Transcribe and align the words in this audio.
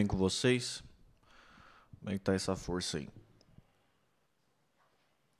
bem 0.00 0.06
com 0.06 0.16
vocês? 0.16 0.82
Como 1.98 2.10
é 2.10 2.14
que 2.14 2.20
tá 2.20 2.32
essa 2.32 2.56
força 2.56 2.96
aí? 2.96 3.08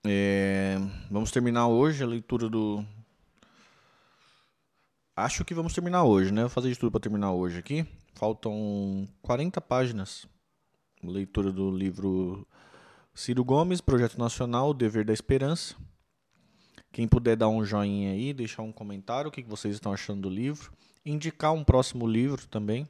É, 0.07 0.77
vamos 1.11 1.31
terminar 1.31 1.67
hoje 1.69 2.05
a 2.05 2.07
leitura 2.07 2.47
do. 2.47 2.85
Acho 5.17 5.47
que 5.47 5.55
vamos 5.55 5.73
terminar 5.73 6.05
hoje, 6.05 6.31
né? 6.31 6.43
Vou 6.43 6.51
fazer 6.51 6.69
de 6.69 6.79
tudo 6.79 6.93
para 6.93 7.01
terminar 7.01 7.33
hoje 7.33 7.59
aqui. 7.59 7.87
Faltam 8.13 9.09
40 9.23 9.63
páginas. 9.63 10.27
Leitura 11.03 11.51
do 11.51 11.71
livro 11.71 12.47
Ciro 13.15 13.43
Gomes, 13.43 13.81
Projeto 13.81 14.19
Nacional, 14.19 14.71
O 14.71 14.75
Dever 14.75 15.07
da 15.07 15.15
Esperança. 15.15 15.75
Quem 16.93 17.09
puder 17.09 17.35
dar 17.35 17.49
um 17.49 17.65
joinha 17.65 18.13
aí, 18.13 18.35
deixar 18.35 18.61
um 18.61 18.73
comentário, 18.73 19.31
o 19.31 19.33
que 19.33 19.43
vocês 19.43 19.75
estão 19.75 19.91
achando 19.91 20.21
do 20.21 20.29
livro. 20.29 20.71
Indicar 21.03 21.55
um 21.55 21.65
próximo 21.65 22.07
livro 22.07 22.47
também. 22.47 22.87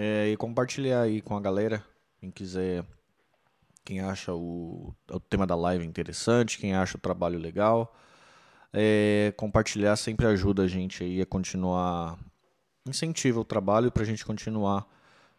É, 0.00 0.28
e 0.28 0.36
compartilhar 0.36 1.00
aí 1.02 1.20
com 1.20 1.36
a 1.36 1.40
galera. 1.40 1.84
Quem 2.20 2.30
quiser, 2.30 2.84
quem 3.84 4.00
acha 4.00 4.32
o, 4.32 4.94
o 5.10 5.18
tema 5.18 5.44
da 5.44 5.56
live 5.56 5.84
interessante, 5.84 6.56
quem 6.56 6.72
acha 6.72 6.96
o 6.96 7.00
trabalho 7.00 7.36
legal. 7.36 7.92
É, 8.72 9.34
compartilhar 9.36 9.96
sempre 9.96 10.24
ajuda 10.24 10.62
a 10.62 10.68
gente 10.68 11.02
aí 11.02 11.20
a 11.20 11.26
continuar. 11.26 12.16
Incentiva 12.86 13.40
o 13.40 13.44
trabalho 13.44 13.90
para 13.90 14.04
a 14.04 14.06
gente 14.06 14.24
continuar 14.24 14.86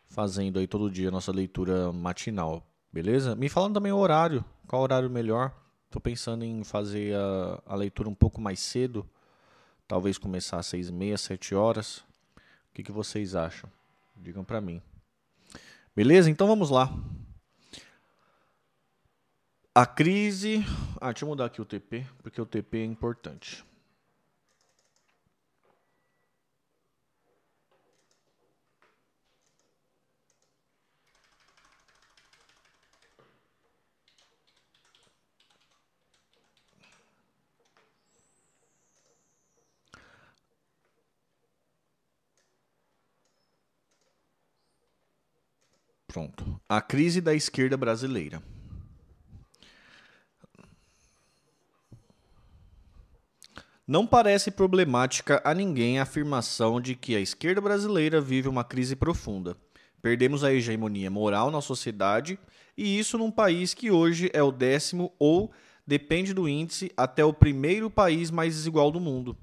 fazendo 0.10 0.60
aí 0.60 0.68
todo 0.68 0.92
dia 0.92 1.08
a 1.08 1.12
nossa 1.12 1.32
leitura 1.32 1.94
matinal. 1.94 2.62
Beleza? 2.92 3.38
Me 3.38 3.48
falando 3.48 3.76
também 3.76 3.94
o 3.94 3.98
horário. 3.98 4.44
Qual 4.68 4.82
horário 4.82 5.10
melhor? 5.10 5.54
Estou 5.86 6.02
pensando 6.02 6.44
em 6.44 6.66
fazer 6.66 7.16
a, 7.16 7.64
a, 7.66 7.76
leitura 7.76 8.10
um 8.10 8.16
pouco 8.16 8.42
mais 8.42 8.60
cedo. 8.60 9.10
Talvez 9.88 10.18
começar 10.18 10.60
às 10.60 10.66
seis 10.66 10.90
e 10.90 10.92
meia, 10.92 11.18
sete 11.18 11.56
horas. 11.56 12.00
O 12.00 12.74
que, 12.74 12.84
que 12.84 12.92
vocês 12.92 13.36
acham? 13.36 13.70
Digam 14.20 14.44
para 14.44 14.62
mim. 14.62 14.82
Beleza? 15.96 16.30
Então 16.30 16.48
vamos 16.48 16.70
lá. 16.70 16.94
A 19.74 19.86
crise. 19.86 20.64
Ah, 21.00 21.12
deixa 21.12 21.26
eu 21.26 21.30
mudar 21.30 21.46
aqui 21.46 21.62
o 21.62 21.66
TP, 21.66 22.06
porque 22.22 22.42
o 22.42 22.46
TP 22.46 22.80
é 22.80 22.86
importante. 22.86 23.64
Pronto. 46.10 46.60
A 46.68 46.82
crise 46.82 47.22
da 47.22 47.36
esquerda 47.36 47.78
brasileira. 47.78 48.42
Não 53.88 54.08
parece 54.08 54.50
problemática 54.50 55.40
a 55.46 55.54
ninguém 55.54 56.00
a 56.00 56.04
afirmação 56.04 56.82
de 56.82 56.96
que 56.96 57.16
a 57.16 57.20
esquerda 57.20 57.62
brasileira 57.62 58.20
vive 58.20 58.50
uma 58.50 58.64
crise 58.64 58.96
profunda. 58.96 59.56
Perdemos 60.02 60.44
a 60.44 60.52
hegemonia 60.52 61.12
moral 61.12 61.52
na 61.52 61.62
sociedade, 61.62 62.40
e 62.76 62.98
isso 62.98 63.16
num 63.16 63.30
país 63.30 63.76
que 63.76 63.92
hoje 63.92 64.32
é 64.34 64.42
o 64.42 64.52
décimo 64.52 65.14
ou, 65.20 65.52
depende 65.86 66.34
do 66.34 66.50
índice, 66.50 66.92
até 66.98 67.24
o 67.24 67.32
primeiro 67.32 67.88
país 67.88 68.32
mais 68.32 68.56
desigual 68.56 68.90
do 68.90 69.00
mundo. 69.00 69.38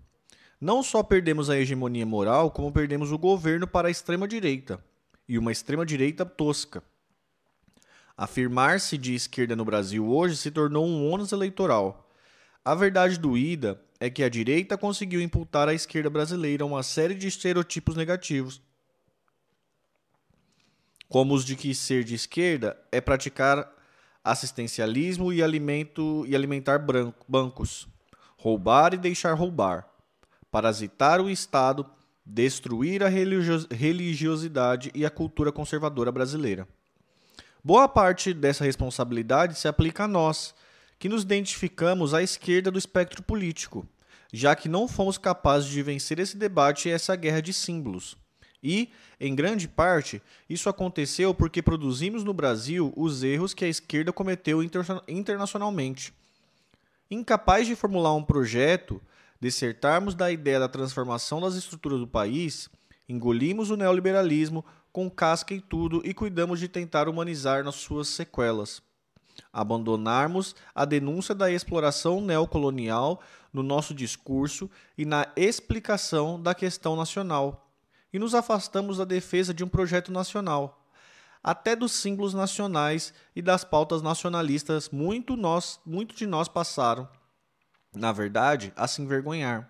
Não 0.61 0.83
só 0.83 1.05
perdemos 1.05 1.49
a 1.49 1.57
hegemonia 1.57 2.05
moral, 2.05 2.51
como 2.51 2.73
perdemos 2.73 3.13
o 3.13 3.19
governo 3.19 3.69
para 3.69 3.87
a 3.87 3.91
extrema-direita 3.91 4.83
e 5.29 5.39
uma 5.39 5.53
extrema-direita 5.53 6.25
tosca. 6.25 6.83
Afirmar-se 8.17 8.97
de 8.97 9.15
esquerda 9.15 9.55
no 9.55 9.65
Brasil 9.65 10.09
hoje 10.09 10.37
se 10.37 10.51
tornou 10.51 10.87
um 10.87 11.11
ônus 11.11 11.33
eleitoral. 11.33 12.11
A 12.65 12.75
verdade 12.75 13.19
doída 13.19 13.81
é 14.01 14.09
que 14.09 14.23
a 14.23 14.29
direita 14.29 14.77
conseguiu 14.77 15.21
imputar 15.21 15.69
à 15.69 15.75
esquerda 15.75 16.09
brasileira 16.09 16.65
uma 16.65 16.83
série 16.83 17.15
de 17.15 17.29
estereotipos 17.29 17.95
negativos, 17.95 18.61
como 21.09 21.35
os 21.35 21.45
de 21.45 21.55
que 21.57 21.75
ser 21.75 22.05
de 22.05 22.15
esquerda 22.15 22.77
é 22.91 23.01
praticar 23.01 23.73
assistencialismo 24.25 25.33
e, 25.33 25.43
alimento, 25.43 26.25
e 26.27 26.35
alimentar 26.35 26.79
branco, 26.79 27.25
bancos, 27.29 27.87
roubar 28.37 28.93
e 28.93 28.97
deixar 28.97 29.35
roubar, 29.35 29.89
parasitar 30.51 31.21
o 31.21 31.31
Estado 31.31 31.85
destruir 32.27 33.05
a 33.05 33.09
religiosidade 33.09 34.91
e 34.93 35.07
a 35.07 35.11
cultura 35.11 35.53
conservadora 35.53 36.11
brasileira. 36.11 36.67
Boa 37.63 37.89
parte 37.89 38.35
dessa 38.35 38.65
responsabilidade 38.65 39.57
se 39.57 39.69
aplica 39.69 40.05
a 40.05 40.09
nós, 40.09 40.53
que 40.99 41.09
nos 41.09 41.23
identificamos 41.23 42.13
à 42.13 42.23
esquerda 42.23 42.71
do 42.71 42.79
espectro 42.79 43.23
político, 43.23 43.87
já 44.33 44.57
que 44.57 44.69
não 44.69 44.89
fomos 44.89 45.19
capazes 45.19 45.69
de 45.69 45.83
vencer 45.83 46.19
esse 46.19 46.37
debate 46.37 46.89
e 46.89 46.93
essa 46.93 47.15
guerra 47.15 47.41
de 47.41 47.53
símbolos. 47.53 48.17
E, 48.63 48.91
em 49.21 49.35
grande 49.35 49.69
parte, 49.69 50.21
isso 50.51 50.69
aconteceu 50.69 51.33
porque 51.33 51.63
produzimos 51.63 52.25
no 52.25 52.35
Brasil 52.35 52.93
os 52.97 53.23
erros 53.23 53.55
que 53.55 53.65
a 53.65 53.69
esquerda 53.69 54.13
cometeu 54.13 54.61
internacionalmente. 55.07 56.13
Incapaz 57.09 57.67
de 57.67 57.77
formular 57.77 58.15
um 58.15 58.25
projeto, 58.25 59.01
dissertarmos 59.41 60.15
da 60.15 60.31
ideia 60.31 60.61
da 60.61 60.69
transformação 60.69 61.41
das 61.41 61.55
estruturas 61.55 61.99
do 61.99 62.07
país, 62.07 62.69
engolimos 63.09 63.71
o 63.71 63.77
neoliberalismo 63.77 64.65
com 64.93 65.11
casca 65.11 65.55
e 65.55 65.61
tudo 65.61 66.01
e 66.05 66.15
cuidamos 66.15 66.59
de 66.59 66.69
tentar 66.69 67.09
humanizar 67.09 67.63
nas 67.63 67.75
suas 67.75 68.09
sequelas. 68.09 68.83
Abandonarmos 69.53 70.55
a 70.75 70.85
denúncia 70.85 71.35
da 71.35 71.51
exploração 71.51 72.21
neocolonial 72.21 73.21
no 73.53 73.63
nosso 73.63 73.95
discurso 73.95 74.71
e 74.97 75.05
na 75.05 75.29
explicação 75.37 76.41
da 76.41 76.55
questão 76.55 76.97
nacional. 76.97 77.71
E 78.13 78.19
nos 78.19 78.35
afastamos 78.35 78.97
da 78.97 79.05
defesa 79.05 79.53
de 79.53 79.63
um 79.63 79.69
projeto 79.69 80.11
nacional. 80.11 80.83
Até 81.45 81.77
dos 81.77 81.93
símbolos 81.93 82.33
nacionais 82.33 83.13
e 83.35 83.43
das 83.43 83.63
pautas 83.63 84.01
nacionalistas, 84.01 84.89
muito, 84.89 85.37
nós, 85.37 85.79
muito 85.85 86.15
de 86.17 86.27
nós 86.27 86.49
passaram 86.49 87.07
na 87.97 88.13
verdade, 88.13 88.73
a 88.77 88.87
se 88.87 89.01
envergonhar. 89.01 89.69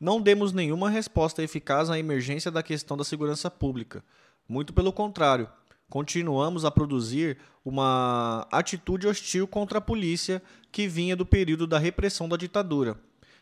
Não 0.00 0.20
demos 0.20 0.52
nenhuma 0.52 0.88
resposta 0.88 1.42
eficaz 1.42 1.90
à 1.90 1.98
emergência 1.98 2.50
da 2.50 2.62
questão 2.62 2.96
da 2.96 3.04
segurança 3.04 3.50
pública. 3.50 4.04
Muito 4.48 4.72
pelo 4.72 4.92
contrário, 4.92 5.48
continuamos 5.88 6.64
a 6.64 6.70
produzir 6.70 7.38
uma 7.64 8.46
atitude 8.50 9.06
hostil 9.06 9.46
contra 9.46 9.78
a 9.78 9.80
polícia 9.80 10.42
que 10.70 10.86
vinha 10.86 11.16
do 11.16 11.26
período 11.26 11.66
da 11.66 11.78
repressão 11.78 12.28
da 12.28 12.36
ditadura. 12.36 12.98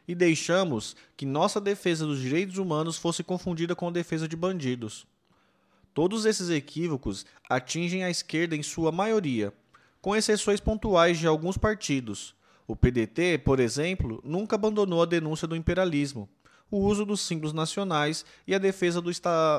E 0.07 0.15
deixamos 0.15 0.97
que 1.17 1.27
nossa 1.27 1.61
defesa 1.61 2.07
dos 2.07 2.21
direitos 2.21 2.59
humanos 2.59 2.97
fosse 2.97 3.23
confundida 3.23 3.75
com 3.77 3.89
a 3.89 3.93
defesa 3.93 4.27
de 4.27 4.37
bandidos. 4.37 5.07
Todos 5.95 6.25
esses 6.25 6.49
equívocos 6.49 7.27
atingem 7.49 8.03
a 8.03 8.11
esquerda 8.11 8.57
em 8.57 8.63
sua 8.63 8.91
maioria, 8.91 9.53
com 10.01 10.17
exceções 10.17 10.59
pontuais 10.59 11.19
de 11.19 11.27
alguns 11.27 11.59
partidos 11.59 12.35
o 12.67 12.77
PDT, 12.77 13.39
por 13.39 13.61
exemplo, 13.61 14.21
nunca 14.25 14.57
abandonou 14.57 15.03
a 15.03 15.07
denúncia 15.07 15.49
do 15.49 15.57
imperialismo, 15.57 16.29
o 16.71 16.79
uso 16.79 17.05
dos 17.05 17.21
símbolos 17.21 17.53
nacionais 17.53 18.25
e 18.47 18.55
a 18.55 18.59
defesa 18.59 19.01
do, 19.01 19.11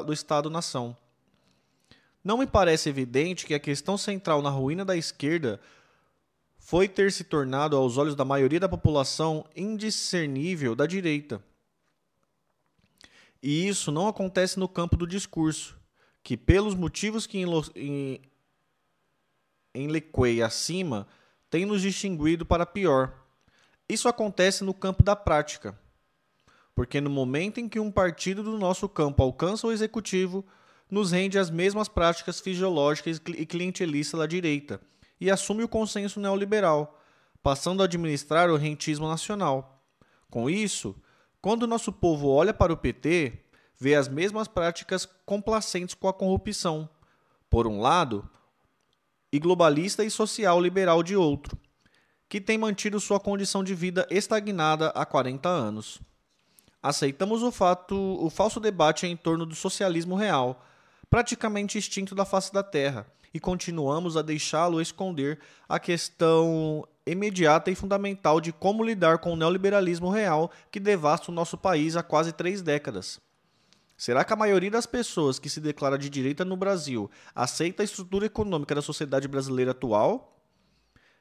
do 0.05 0.13
Estado-nação. 0.13 0.95
Não 2.23 2.37
me 2.37 2.47
parece 2.47 2.89
evidente 2.89 3.45
que 3.45 3.53
a 3.53 3.59
questão 3.59 3.97
central 3.97 4.41
na 4.41 4.49
ruína 4.49 4.85
da 4.85 4.95
esquerda 4.95 5.59
foi 6.57 6.87
ter 6.87 7.11
se 7.11 7.25
tornado, 7.25 7.75
aos 7.75 7.97
olhos 7.97 8.15
da 8.15 8.23
maioria 8.23 8.59
da 8.59 8.69
população, 8.69 9.45
indiscernível 9.53 10.73
da 10.73 10.87
direita. 10.87 11.43
E 13.41 13.67
isso 13.67 13.91
não 13.91 14.07
acontece 14.07 14.57
no 14.57 14.69
campo 14.69 14.95
do 14.95 15.05
discurso, 15.05 15.77
que, 16.23 16.37
pelos 16.37 16.73
motivos 16.73 17.27
que 17.27 17.43
enlequei 19.75 20.41
acima, 20.41 21.05
tem 21.53 21.67
nos 21.67 21.83
distinguido 21.83 22.47
para 22.47 22.65
pior. 22.65 23.13
Isso 23.87 24.09
acontece 24.09 24.63
no 24.63 24.73
campo 24.73 25.03
da 25.03 25.15
prática. 25.15 25.79
Porque 26.73 26.99
no 26.99 27.11
momento 27.11 27.59
em 27.59 27.69
que 27.69 27.79
um 27.79 27.91
partido 27.91 28.41
do 28.41 28.57
nosso 28.57 28.89
campo 28.89 29.21
alcança 29.21 29.67
o 29.67 29.71
executivo, 29.71 30.43
nos 30.89 31.11
rende 31.11 31.37
as 31.37 31.51
mesmas 31.51 31.87
práticas 31.87 32.39
fisiológicas 32.39 33.21
e 33.37 33.45
clientelistas 33.45 34.19
da 34.19 34.25
direita 34.25 34.81
e 35.21 35.29
assume 35.29 35.63
o 35.63 35.67
consenso 35.67 36.19
neoliberal, 36.19 36.99
passando 37.43 37.83
a 37.83 37.85
administrar 37.85 38.49
o 38.49 38.57
rentismo 38.57 39.07
nacional. 39.07 39.79
Com 40.31 40.49
isso, 40.49 40.95
quando 41.39 41.63
o 41.63 41.67
nosso 41.67 41.93
povo 41.93 42.29
olha 42.29 42.51
para 42.51 42.73
o 42.73 42.77
PT, 42.77 43.31
vê 43.79 43.93
as 43.93 44.07
mesmas 44.07 44.47
práticas 44.47 45.07
complacentes 45.23 45.93
com 45.93 46.07
a 46.07 46.13
corrupção. 46.13 46.89
Por 47.47 47.67
um 47.67 47.79
lado, 47.79 48.27
e 49.33 49.39
globalista 49.39 50.05
e 50.05 50.11
social 50.11 50.61
liberal 50.61 51.01
de 51.01 51.15
outro, 51.15 51.57
que 52.29 52.39
tem 52.39 52.55
mantido 52.55 52.99
sua 52.99 53.19
condição 53.19 53.63
de 53.63 53.73
vida 53.73 54.07
estagnada 54.11 54.89
há 54.89 55.03
40 55.07 55.49
anos. 55.49 55.99
Aceitamos 56.83 57.41
o 57.41 57.51
fato, 57.51 57.95
o 57.95 58.29
falso 58.29 58.59
debate 58.59 59.07
em 59.07 59.17
torno 59.17 59.43
do 59.43 59.55
socialismo 59.55 60.13
real, 60.13 60.63
praticamente 61.09 61.79
extinto 61.79 62.13
da 62.13 62.25
face 62.25 62.53
da 62.53 62.61
Terra, 62.61 63.07
e 63.33 63.39
continuamos 63.39 64.15
a 64.15 64.21
deixá-lo 64.21 64.79
esconder 64.79 65.39
a 65.67 65.79
questão 65.79 66.87
imediata 67.03 67.71
e 67.71 67.75
fundamental 67.75 68.39
de 68.39 68.53
como 68.53 68.83
lidar 68.83 69.17
com 69.17 69.33
o 69.33 69.35
neoliberalismo 69.35 70.11
real 70.11 70.51
que 70.69 70.79
devasta 70.79 71.31
o 71.31 71.33
nosso 71.33 71.57
país 71.57 71.95
há 71.95 72.03
quase 72.03 72.33
três 72.33 72.61
décadas. 72.61 73.19
Será 73.95 74.23
que 74.23 74.33
a 74.33 74.35
maioria 74.35 74.71
das 74.71 74.85
pessoas 74.85 75.39
que 75.39 75.49
se 75.49 75.61
declara 75.61 75.97
de 75.97 76.09
direita 76.09 76.43
no 76.43 76.57
Brasil 76.57 77.09
aceita 77.33 77.83
a 77.83 77.85
estrutura 77.85 78.25
econômica 78.25 78.75
da 78.75 78.81
sociedade 78.81 79.27
brasileira 79.27 79.71
atual? 79.71 80.41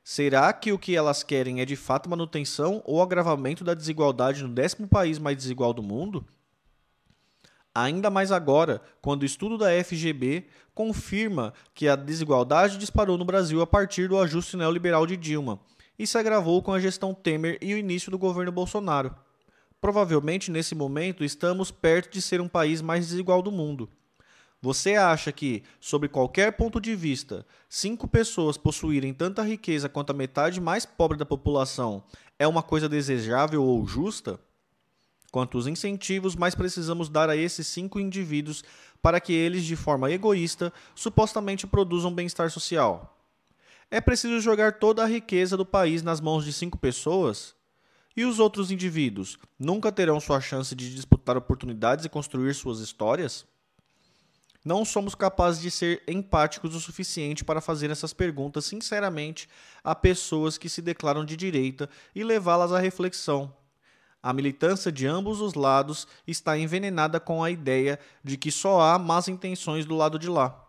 Será 0.04 0.52
que 0.52 0.72
o 0.72 0.78
que 0.78 0.96
elas 0.96 1.22
querem 1.22 1.60
é 1.60 1.64
de 1.64 1.76
fato 1.76 2.10
manutenção 2.10 2.82
ou 2.84 3.00
agravamento 3.00 3.62
da 3.62 3.74
desigualdade 3.74 4.42
no 4.42 4.48
décimo 4.48 4.88
país 4.88 5.19
mais 5.19 5.36
desigual 5.36 5.72
do 5.72 5.82
mundo? 5.82 6.26
Ainda 7.74 8.10
mais 8.10 8.32
agora, 8.32 8.82
quando 9.00 9.22
o 9.22 9.26
estudo 9.26 9.56
da 9.56 9.69
FGB 9.82 10.46
confirma 10.74 11.54
que 11.74 11.88
a 11.88 11.96
desigualdade 11.96 12.76
disparou 12.76 13.16
no 13.16 13.24
Brasil 13.24 13.62
a 13.62 13.66
partir 13.66 14.08
do 14.08 14.19
ajuste 14.19 14.56
neoliberal 14.56 15.06
de 15.06 15.16
Dilma 15.16 15.60
e 15.98 16.06
se 16.06 16.19
agravou 16.19 16.62
com 16.62 16.72
a 16.72 16.80
gestão 16.80 17.14
Temer 17.14 17.58
e 17.62 17.72
o 17.72 17.78
início 17.78 18.10
do 18.10 18.19
governo 18.19 18.52
Bolsonaro. 18.52 19.14
Provavelmente, 19.82 20.49
nesse 20.49 20.76
momento, 20.76 21.25
estamos 21.25 21.73
perto 21.73 22.12
de 22.12 22.23
ser 22.23 22.40
um 22.40 22.46
país 22.46 22.81
mais 22.81 23.08
desigual 23.08 23.43
do 23.43 23.50
mundo. 23.50 23.90
Você 24.61 24.94
acha 24.94 25.32
que, 25.32 25.64
sob 25.81 26.06
qualquer 26.06 26.52
ponto 26.52 26.81
de 26.81 26.94
vista, 26.94 27.44
cinco 27.69 28.06
pessoas 28.06 28.56
possuírem 28.56 29.12
tanta 29.12 29.43
riqueza 29.43 29.88
quanto 29.88 30.11
a 30.11 30.14
metade 30.14 30.61
mais 30.61 30.87
pobre 30.87 31.19
da 31.19 31.26
população 31.26 32.05
é 32.38 32.46
uma 32.46 32.62
coisa 32.62 32.88
desejável 32.88 33.64
ou 33.64 33.84
justa? 33.84 34.38
Quantos 35.32 35.67
incentivos 35.67 36.37
mais 36.37 36.55
precisamos 36.55 37.08
dar 37.08 37.29
a 37.29 37.37
esses 37.37 37.67
cinco 37.67 37.99
indivíduos 37.99 38.62
para 39.02 39.20
que 39.20 39.32
eles, 39.32 39.64
de 39.64 39.75
forma 39.75 40.12
egoísta, 40.12 40.73
supostamente 40.94 41.67
produzam 41.67 42.14
bem-estar 42.14 42.49
social? 42.52 43.19
É 43.90 44.00
preciso 44.00 44.38
jogar 44.38 44.79
toda 44.79 45.02
a 45.02 45.06
riqueza 45.06 45.56
do 45.56 45.67
país 45.67 46.05
nas 46.05 46.20
mãos 46.20 46.44
de 46.44 46.52
cinco 46.52 46.79
pessoas? 46.79 47.61
E 48.16 48.24
os 48.24 48.38
outros 48.38 48.70
indivíduos 48.70 49.38
nunca 49.58 49.90
terão 49.90 50.20
sua 50.20 50.40
chance 50.40 50.74
de 50.74 50.94
disputar 50.94 51.36
oportunidades 51.36 52.04
e 52.04 52.08
construir 52.08 52.54
suas 52.54 52.80
histórias? 52.80 53.46
Não 54.64 54.84
somos 54.84 55.14
capazes 55.14 55.60
de 55.60 55.70
ser 55.70 56.02
empáticos 56.06 56.74
o 56.74 56.80
suficiente 56.80 57.44
para 57.44 57.60
fazer 57.60 57.90
essas 57.90 58.12
perguntas 58.12 58.64
sinceramente 58.64 59.48
a 59.82 59.94
pessoas 59.94 60.56
que 60.56 60.68
se 60.68 60.80
declaram 60.80 61.24
de 61.24 61.36
direita 61.36 61.88
e 62.14 62.22
levá-las 62.22 62.72
à 62.72 62.78
reflexão 62.78 63.52
a 64.22 64.32
militância 64.32 64.92
de 64.92 65.04
ambos 65.04 65.40
os 65.40 65.54
lados 65.54 66.06
está 66.26 66.56
envenenada 66.56 67.18
com 67.18 67.42
a 67.42 67.50
ideia 67.50 67.98
de 68.22 68.36
que 68.36 68.52
só 68.52 68.80
há 68.80 68.98
más 68.98 69.26
intenções 69.26 69.84
do 69.84 69.96
lado 69.96 70.18
de 70.18 70.28
lá. 70.28 70.64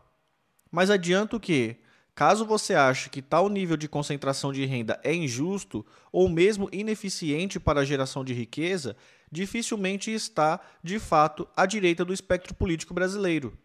Mas 0.71 0.89
adianto 0.89 1.39
que, 1.39 1.77
caso 2.15 2.45
você 2.45 2.75
ache 2.75 3.09
que 3.09 3.21
tal 3.21 3.49
nível 3.49 3.75
de 3.75 3.87
concentração 3.87 4.51
de 4.51 4.65
renda 4.65 4.99
é 5.03 5.13
injusto 5.13 5.85
ou 6.11 6.29
mesmo 6.29 6.69
ineficiente 6.71 7.59
para 7.59 7.81
a 7.81 7.85
geração 7.85 8.23
de 8.23 8.33
riqueza, 8.33 8.95
dificilmente 9.31 10.11
está, 10.11 10.59
de 10.83 10.99
fato, 10.99 11.47
à 11.55 11.65
direita 11.65 12.05
do 12.05 12.13
espectro 12.13 12.53
político 12.53 12.93
brasileiro, 12.93 13.57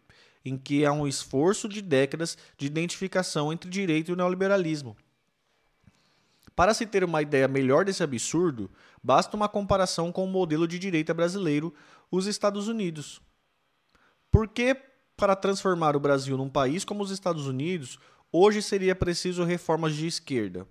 em 0.43 0.57
que 0.57 0.85
há 0.85 0.91
um 0.91 1.07
esforço 1.07 1.69
de 1.69 1.81
décadas 1.81 2.37
de 2.57 2.65
identificação 2.65 3.53
entre 3.53 3.69
direito 3.69 4.11
e 4.11 4.15
neoliberalismo. 4.15 4.97
Para 6.55 6.73
se 6.73 6.85
ter 6.85 7.05
uma 7.05 7.21
ideia 7.21 7.47
melhor 7.47 7.85
desse 7.85 8.03
absurdo, 8.03 8.69
basta 9.01 9.37
uma 9.37 9.47
comparação 9.47 10.11
com 10.11 10.25
o 10.25 10.27
modelo 10.27 10.67
de 10.67 10.77
direita 10.77 11.13
brasileiro, 11.13 11.73
os 12.11 12.27
Estados 12.27 12.67
Unidos. 12.67 13.21
Por 14.29 14.47
que, 14.47 14.75
para 15.15 15.35
transformar 15.35 15.95
o 15.95 15.99
Brasil 16.01 16.35
num 16.35 16.49
país 16.49 16.83
como 16.83 17.01
os 17.01 17.11
Estados 17.11 17.47
Unidos, 17.47 17.97
hoje 18.31 18.61
seria 18.61 18.95
preciso 18.95 19.43
reformas 19.43 19.95
de 19.95 20.07
esquerda? 20.07 20.65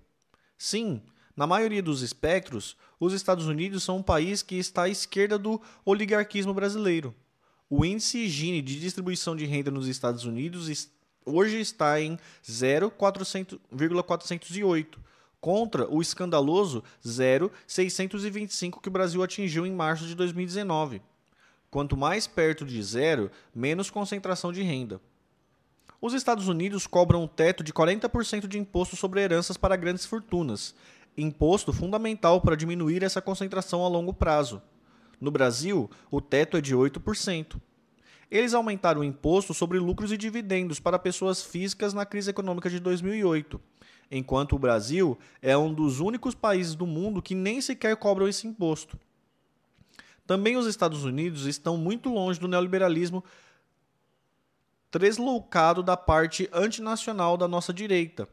Sim, 0.57 1.01
na 1.35 1.45
maioria 1.47 1.81
dos 1.81 2.01
espectros, 2.01 2.75
os 2.99 3.13
Estados 3.13 3.47
Unidos 3.47 3.83
são 3.83 3.97
um 3.97 4.03
país 4.03 4.41
que 4.41 4.55
está 4.55 4.83
à 4.83 4.89
esquerda 4.89 5.39
do 5.39 5.61
oligarquismo 5.85 6.53
brasileiro. 6.53 7.15
O 7.69 7.85
índice 7.85 8.27
Gini 8.27 8.61
de 8.61 8.77
distribuição 8.79 9.35
de 9.35 9.45
renda 9.45 9.71
nos 9.71 9.87
Estados 9.87 10.25
Unidos 10.25 10.89
hoje 11.25 11.59
está 11.59 12.01
em 12.01 12.17
0,408 12.43 14.99
contra 15.39 15.89
o 15.89 16.01
escandaloso 16.01 16.83
0,625 17.07 18.81
que 18.81 18.89
o 18.89 18.91
Brasil 18.91 19.23
atingiu 19.23 19.65
em 19.65 19.71
março 19.71 20.05
de 20.05 20.15
2019. 20.15 21.01
Quanto 21.71 21.95
mais 21.95 22.27
perto 22.27 22.65
de 22.65 22.81
zero, 22.81 23.31
menos 23.53 23.89
concentração 23.89 24.51
de 24.51 24.63
renda. 24.63 24.99
Os 26.01 26.13
Estados 26.13 26.47
Unidos 26.47 26.87
cobram 26.87 27.23
um 27.23 27.27
teto 27.27 27.63
de 27.63 27.73
40% 27.73 28.47
de 28.47 28.57
imposto 28.57 28.95
sobre 28.95 29.21
heranças 29.21 29.57
para 29.57 29.75
grandes 29.75 30.05
fortunas, 30.05 30.73
imposto 31.17 31.73
fundamental 31.73 32.39
para 32.41 32.55
diminuir 32.55 33.03
essa 33.03 33.21
concentração 33.21 33.83
a 33.83 33.87
longo 33.87 34.13
prazo. 34.13 34.61
No 35.19 35.29
Brasil, 35.31 35.89
o 36.09 36.21
teto 36.21 36.55
é 36.55 36.61
de 36.61 36.75
8%. 36.75 37.59
Eles 38.31 38.53
aumentaram 38.53 39.01
o 39.01 39.03
imposto 39.03 39.53
sobre 39.53 39.79
lucros 39.79 40.11
e 40.11 40.17
dividendos 40.17 40.79
para 40.79 40.97
pessoas 40.99 41.43
físicas 41.43 41.93
na 41.93 42.05
crise 42.05 42.29
econômica 42.29 42.69
de 42.69 42.79
2008 42.79 43.59
enquanto 44.11 44.55
o 44.55 44.59
Brasil 44.59 45.17
é 45.41 45.57
um 45.57 45.73
dos 45.73 45.99
únicos 45.99 46.33
países 46.33 46.75
do 46.75 46.87
mundo 46.87 47.21
que 47.21 47.35
nem 47.35 47.61
sequer 47.61 47.95
cobram 47.95 48.27
esse 48.27 48.47
imposto. 48.47 48.99
Também 50.25 50.57
os 50.57 50.67
Estados 50.67 51.03
Unidos 51.03 51.45
estão 51.45 51.77
muito 51.77 52.09
longe 52.09 52.39
do 52.39 52.47
neoliberalismo 52.47 53.23
tresloucado 54.91 55.83
da 55.83 55.95
parte 55.95 56.49
antinacional 56.51 57.37
da 57.37 57.47
nossa 57.47 57.73
direita. 57.73 58.27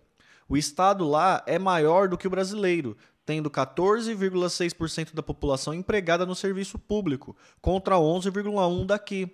O 0.48 0.56
Estado 0.56 1.06
lá 1.06 1.42
é 1.46 1.58
maior 1.58 2.08
do 2.08 2.16
que 2.16 2.26
o 2.26 2.30
brasileiro, 2.30 2.96
tendo 3.24 3.50
14,6% 3.50 5.12
da 5.12 5.22
população 5.22 5.74
empregada 5.74 6.24
no 6.24 6.34
serviço 6.34 6.78
público, 6.78 7.36
contra 7.60 7.96
11,1% 7.96 8.86
daqui. 8.86 9.28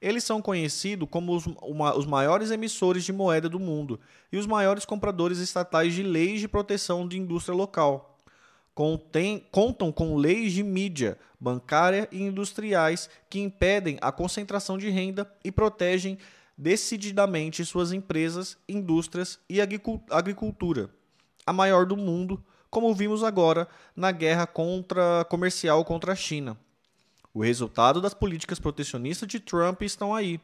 Eles 0.00 0.24
são 0.24 0.40
conhecidos 0.40 1.08
como 1.10 1.36
os, 1.36 1.46
uma, 1.46 1.96
os 1.96 2.06
maiores 2.06 2.50
emissores 2.50 3.04
de 3.04 3.12
moeda 3.12 3.48
do 3.48 3.60
mundo 3.60 4.00
e 4.32 4.38
os 4.38 4.46
maiores 4.46 4.84
compradores 4.84 5.38
estatais 5.38 5.94
de 5.94 6.02
leis 6.02 6.40
de 6.40 6.48
proteção 6.48 7.06
de 7.06 7.18
indústria 7.18 7.54
local. 7.54 8.18
Contém, 8.74 9.46
contam 9.50 9.92
com 9.92 10.16
leis 10.16 10.52
de 10.52 10.62
mídia, 10.62 11.18
bancária 11.38 12.08
e 12.10 12.22
industriais 12.22 13.10
que 13.28 13.40
impedem 13.40 13.98
a 14.00 14.10
concentração 14.10 14.78
de 14.78 14.88
renda 14.88 15.30
e 15.44 15.52
protegem 15.52 16.18
decididamente 16.60 17.64
suas 17.64 17.90
empresas, 17.90 18.58
indústrias 18.68 19.40
e 19.48 19.62
agricultura, 19.62 20.90
a 21.46 21.54
maior 21.54 21.86
do 21.86 21.96
mundo, 21.96 22.44
como 22.68 22.94
vimos 22.94 23.24
agora 23.24 23.66
na 23.96 24.12
guerra 24.12 24.46
contra, 24.46 25.24
comercial 25.24 25.82
contra 25.86 26.12
a 26.12 26.16
China. 26.16 26.60
O 27.32 27.42
resultado 27.42 27.98
das 27.98 28.12
políticas 28.12 28.58
protecionistas 28.58 29.26
de 29.26 29.40
Trump 29.40 29.80
estão 29.80 30.14
aí. 30.14 30.38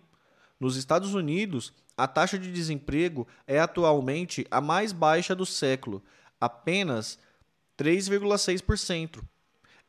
Nos 0.58 0.76
Estados 0.76 1.12
Unidos, 1.12 1.74
a 1.94 2.08
taxa 2.08 2.38
de 2.38 2.50
desemprego 2.50 3.28
é 3.46 3.60
atualmente 3.60 4.46
a 4.50 4.58
mais 4.58 4.92
baixa 4.92 5.34
do 5.34 5.44
século, 5.44 6.02
apenas 6.40 7.18
3,6%. 7.76 9.22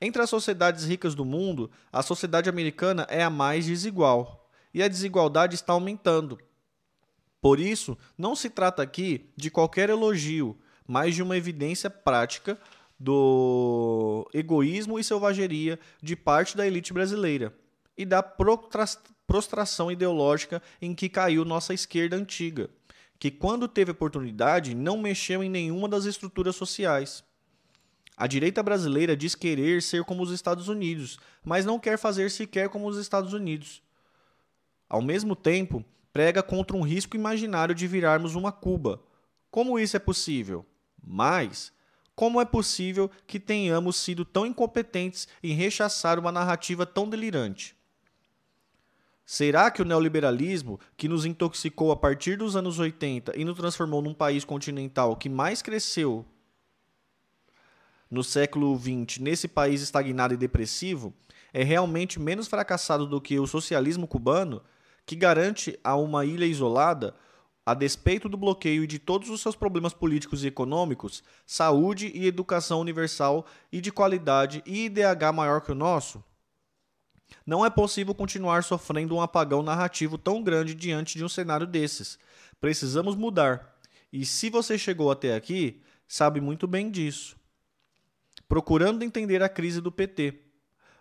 Entre 0.01 0.21
as 0.21 0.29
sociedades 0.29 0.83
ricas 0.83 1.15
do 1.15 1.23
mundo, 1.23 1.71
a 1.89 2.03
sociedade 2.03 2.49
americana 2.49 3.07
é 3.09 3.23
a 3.23 3.29
mais 3.29 3.65
desigual, 3.65 4.36
e 4.77 4.83
a 4.83 4.87
desigualdade 4.87 5.55
está 5.55 5.73
aumentando. 5.73 6.37
Por 7.41 7.59
isso, 7.59 7.97
não 8.15 8.35
se 8.35 8.47
trata 8.47 8.83
aqui 8.83 9.27
de 9.35 9.49
qualquer 9.49 9.89
elogio, 9.89 10.55
mas 10.87 11.15
de 11.15 11.23
uma 11.23 11.35
evidência 11.35 11.89
prática 11.89 12.59
do 12.99 14.29
egoísmo 14.31 14.99
e 14.99 15.03
selvageria 15.03 15.79
de 15.99 16.15
parte 16.15 16.55
da 16.55 16.67
elite 16.67 16.93
brasileira 16.93 17.55
e 17.97 18.05
da 18.05 18.21
prostração 19.25 19.91
ideológica 19.91 20.61
em 20.79 20.93
que 20.93 21.09
caiu 21.09 21.43
nossa 21.43 21.73
esquerda 21.73 22.15
antiga, 22.15 22.69
que, 23.17 23.31
quando 23.31 23.67
teve 23.67 23.89
oportunidade, 23.89 24.75
não 24.75 24.99
mexeu 24.99 25.43
em 25.43 25.49
nenhuma 25.49 25.89
das 25.89 26.05
estruturas 26.05 26.55
sociais. 26.55 27.23
A 28.15 28.27
direita 28.27 28.61
brasileira 28.61 29.17
diz 29.17 29.33
querer 29.33 29.81
ser 29.81 30.03
como 30.03 30.21
os 30.21 30.29
Estados 30.29 30.67
Unidos, 30.67 31.17
mas 31.43 31.65
não 31.65 31.79
quer 31.79 31.97
fazer 31.97 32.29
sequer 32.29 32.69
como 32.69 32.87
os 32.87 32.99
Estados 32.99 33.33
Unidos. 33.33 33.81
Ao 34.89 35.01
mesmo 35.01 35.35
tempo, 35.35 35.83
prega 36.13 36.41
contra 36.41 36.75
um 36.75 36.81
risco 36.81 37.15
imaginário 37.15 37.75
de 37.75 37.87
virarmos 37.87 38.35
uma 38.35 38.51
Cuba. 38.51 39.01
Como 39.51 39.77
isso 39.79 39.95
é 39.95 39.99
possível? 39.99 40.65
Mas 41.03 41.71
como 42.15 42.41
é 42.41 42.45
possível 42.45 43.11
que 43.27 43.39
tenhamos 43.39 43.95
sido 43.97 44.25
tão 44.25 44.45
incompetentes 44.45 45.27
em 45.43 45.53
rechaçar 45.53 46.17
uma 46.17 46.31
narrativa 46.31 46.85
tão 46.85 47.07
delirante? 47.07 47.75
Será 49.23 49.69
que 49.69 49.81
o 49.81 49.85
neoliberalismo, 49.85 50.79
que 50.95 51.07
nos 51.07 51.25
intoxicou 51.25 51.91
a 51.91 51.95
partir 51.95 52.37
dos 52.37 52.55
anos 52.55 52.79
80 52.79 53.37
e 53.37 53.43
nos 53.43 53.57
transformou 53.57 54.01
num 54.01 54.13
país 54.13 54.45
continental 54.45 55.15
que 55.15 55.27
mais 55.27 55.61
cresceu 55.61 56.25
no 58.09 58.23
século 58.23 58.75
XX, 58.79 59.19
nesse 59.19 59.47
país 59.47 59.81
estagnado 59.81 60.33
e 60.33 60.37
depressivo, 60.37 61.13
é 61.53 61.61
realmente 61.61 62.19
menos 62.19 62.47
fracassado 62.47 63.05
do 63.05 63.19
que 63.19 63.37
o 63.37 63.45
socialismo 63.45 64.07
cubano, 64.07 64.63
que 65.07 65.15
garante 65.15 65.79
a 65.81 65.95
uma 65.95 66.25
ilha 66.25 66.45
isolada, 66.45 67.15
a 67.65 67.73
despeito 67.73 68.27
do 68.27 68.35
bloqueio 68.35 68.83
e 68.83 68.87
de 68.87 68.99
todos 68.99 69.29
os 69.29 69.41
seus 69.41 69.55
problemas 69.55 69.93
políticos 69.93 70.43
e 70.43 70.47
econômicos, 70.47 71.23
saúde 71.45 72.11
e 72.13 72.27
educação 72.27 72.81
universal 72.81 73.45
e 73.71 73.79
de 73.79 73.89
qualidade 73.89 74.61
e 74.65 74.85
IDH 74.85 75.33
maior 75.33 75.61
que 75.61 75.71
o 75.71 75.75
nosso? 75.75 76.21
Não 77.45 77.65
é 77.65 77.69
possível 77.69 78.13
continuar 78.13 78.65
sofrendo 78.65 79.15
um 79.15 79.21
apagão 79.21 79.63
narrativo 79.63 80.17
tão 80.17 80.43
grande 80.43 80.75
diante 80.75 81.17
de 81.17 81.23
um 81.23 81.29
cenário 81.29 81.65
desses. 81.65 82.19
Precisamos 82.59 83.15
mudar. 83.15 83.77
E 84.11 84.25
se 84.25 84.49
você 84.49 84.77
chegou 84.77 85.09
até 85.09 85.35
aqui, 85.35 85.81
sabe 86.05 86.41
muito 86.41 86.67
bem 86.67 86.91
disso. 86.91 87.37
Procurando 88.47 89.03
entender 89.03 89.41
a 89.41 89.49
crise 89.49 89.79
do 89.79 89.91
PT. 89.91 90.41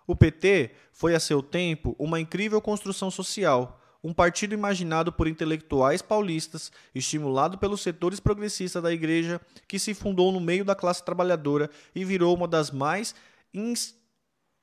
O 0.07 0.15
PT 0.15 0.71
foi 0.93 1.15
a 1.15 1.21
seu 1.21 1.43
tempo 1.43 1.97
uma 1.99 2.21
incrível 2.21 2.61
construção 2.61 3.11
social, 3.11 3.81
um 4.07 4.15
partido 4.15 4.55
imaginado 4.55 5.13
por 5.13 5.27
intelectuais 5.27 6.01
paulistas, 6.01 6.71
estimulado 6.95 7.59
pelos 7.59 7.81
setores 7.81 8.21
progressistas 8.21 8.81
da 8.81 8.93
igreja, 8.93 9.41
que 9.67 9.81
se 9.81 9.95
fundou 9.95 10.31
no 10.31 10.39
meio 10.39 10.65
da 10.65 10.77
classe 10.77 11.05
trabalhadora 11.05 11.69
e 11.93 12.05
virou 12.05 12.33
uma 12.33 12.47
das 12.47 12.71
mais 12.71 13.17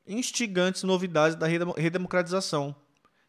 instigantes 0.07 0.83
novidades 0.83 1.35
da 1.35 1.45
redemocratização. 1.75 2.73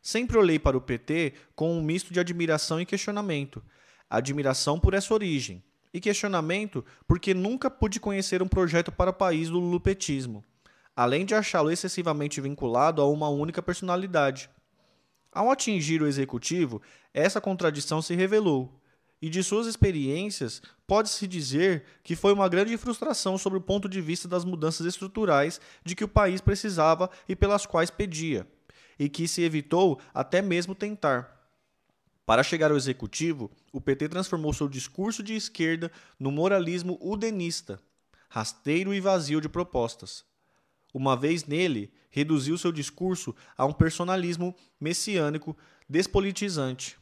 Sempre 0.00 0.38
olhei 0.38 0.56
para 0.56 0.76
o 0.76 0.80
PT 0.80 1.32
com 1.56 1.76
um 1.76 1.82
misto 1.82 2.12
de 2.12 2.20
admiração 2.20 2.80
e 2.80 2.86
questionamento. 2.86 3.60
Admiração 4.08 4.78
por 4.78 4.94
essa 4.94 5.12
origem, 5.12 5.64
e 5.92 6.00
questionamento 6.00 6.84
porque 7.08 7.34
nunca 7.34 7.68
pude 7.68 7.98
conhecer 7.98 8.40
um 8.40 8.46
projeto 8.46 8.92
para 8.92 9.10
o 9.10 9.14
país 9.14 9.50
do 9.50 9.58
lupetismo, 9.58 10.44
além 10.94 11.26
de 11.26 11.34
achá-lo 11.34 11.72
excessivamente 11.72 12.40
vinculado 12.40 13.02
a 13.02 13.08
uma 13.08 13.28
única 13.28 13.60
personalidade. 13.60 14.48
Ao 15.34 15.50
atingir 15.50 16.00
o 16.00 16.06
executivo, 16.06 16.80
essa 17.12 17.40
contradição 17.40 18.00
se 18.00 18.14
revelou, 18.14 18.80
e 19.20 19.28
de 19.28 19.42
suas 19.42 19.66
experiências, 19.66 20.62
pode-se 20.86 21.26
dizer 21.26 21.84
que 22.04 22.14
foi 22.14 22.32
uma 22.32 22.48
grande 22.48 22.76
frustração 22.76 23.36
sobre 23.36 23.58
o 23.58 23.62
ponto 23.62 23.88
de 23.88 24.00
vista 24.00 24.28
das 24.28 24.44
mudanças 24.44 24.86
estruturais 24.86 25.60
de 25.84 25.96
que 25.96 26.04
o 26.04 26.08
país 26.08 26.40
precisava 26.40 27.10
e 27.28 27.34
pelas 27.34 27.66
quais 27.66 27.90
pedia, 27.90 28.46
e 28.98 29.08
que 29.08 29.26
se 29.26 29.42
evitou 29.42 29.98
até 30.12 30.40
mesmo 30.40 30.74
tentar. 30.74 31.34
Para 32.26 32.42
chegar 32.42 32.70
ao 32.70 32.76
executivo, 32.76 33.50
o 33.72 33.80
PT 33.80 34.08
transformou 34.10 34.52
seu 34.52 34.68
discurso 34.68 35.22
de 35.22 35.34
esquerda 35.34 35.90
no 36.18 36.30
moralismo 36.30 36.96
udenista, 37.00 37.80
rasteiro 38.28 38.94
e 38.94 39.00
vazio 39.00 39.40
de 39.40 39.48
propostas. 39.48 40.24
Uma 40.94 41.16
vez 41.16 41.44
nele, 41.44 41.92
reduziu 42.08 42.56
seu 42.56 42.72
discurso 42.72 43.34
a 43.58 43.66
um 43.66 43.72
personalismo 43.72 44.54
messiânico 44.80 45.54
despolitizante 45.88 46.96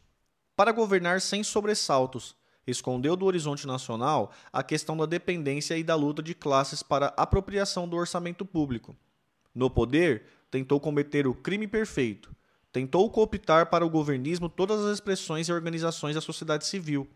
para 0.57 0.71
governar 0.71 1.21
sem 1.21 1.43
sobressaltos, 1.43 2.37
escondeu 2.67 3.17
do 3.17 3.27
horizonte 3.27 3.67
nacional 3.67 4.33
a 4.53 4.63
questão 4.63 4.97
da 4.97 5.07
dependência 5.07 5.77
e 5.77 5.83
da 5.83 5.95
luta 5.95 6.23
de 6.23 6.35
classes 6.35 6.83
para 6.83 7.13
apropriação 7.17 7.89
do 7.89 7.97
orçamento 7.97 8.45
público. 8.45 8.95
No 9.55 9.69
poder, 9.71 10.25
tentou 10.51 10.79
cometer 10.79 11.27
o 11.27 11.35
crime 11.35 11.67
perfeito. 11.67 12.35
Tentou 12.71 13.11
cooptar 13.11 13.71
para 13.71 13.85
o 13.85 13.91
governismo 13.91 14.49
todas 14.49 14.85
as 14.85 14.95
expressões 14.95 15.49
e 15.49 15.53
organizações 15.53 16.15
da 16.15 16.21
sociedade 16.21 16.65
civil, 16.67 17.09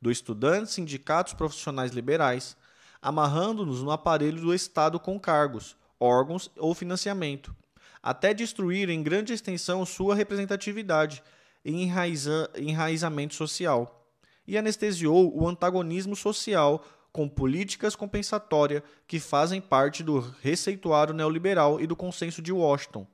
do 0.00 0.10
estudantes, 0.10 0.74
sindicatos 0.74 1.34
profissionais 1.34 1.92
liberais, 1.92 2.56
amarrando-nos 3.00 3.82
no 3.82 3.90
aparelho 3.90 4.40
do 4.40 4.54
Estado 4.54 4.98
com 4.98 5.20
cargos, 5.20 5.76
órgãos 6.00 6.50
ou 6.56 6.74
financiamento, 6.74 7.54
até 8.02 8.32
destruir 8.32 8.88
em 8.88 9.02
grande 9.02 9.32
extensão 9.32 9.84
sua 9.84 10.14
representatividade 10.14 11.22
e 11.64 11.72
enraiza, 11.82 12.50
enraizamento 12.56 13.34
social, 13.34 14.06
e 14.46 14.56
anestesiou 14.56 15.36
o 15.36 15.46
antagonismo 15.46 16.16
social 16.16 16.82
com 17.12 17.28
políticas 17.28 17.94
compensatórias 17.94 18.82
que 19.06 19.18
fazem 19.18 19.60
parte 19.60 20.02
do 20.02 20.20
receituário 20.40 21.12
neoliberal 21.12 21.80
e 21.80 21.86
do 21.86 21.96
consenso 21.96 22.40
de 22.40 22.52
Washington, 22.52 23.06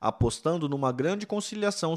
apostando 0.00 0.68
numa 0.68 0.92
grande 0.92 1.26
conciliação 1.26 1.94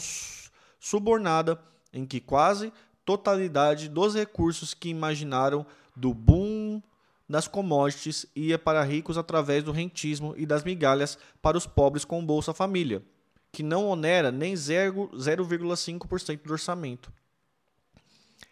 subornada 0.80 1.60
em 1.92 2.06
que 2.06 2.20
quase 2.20 2.72
totalidade 3.04 3.90
dos 3.90 4.16
recursos 4.16 4.74
que 4.74 4.90
imaginaram 4.90 5.66
do 5.96 6.14
boom 6.14 6.55
das 7.28 7.48
commodities 7.48 8.26
ia 8.36 8.58
para 8.58 8.84
ricos 8.84 9.18
através 9.18 9.64
do 9.64 9.72
rentismo 9.72 10.34
e 10.38 10.46
das 10.46 10.64
migalhas 10.64 11.18
para 11.42 11.58
os 11.58 11.66
pobres 11.66 12.06
com 12.06 12.26
Bolsa 12.26 12.54
Família 12.54 13.02
que 13.56 13.64
não 13.64 13.88
onera 13.88 14.34
nem 14.34 14.54
0,5% 14.54 16.42
do 16.44 16.52
orçamento. 16.52 17.10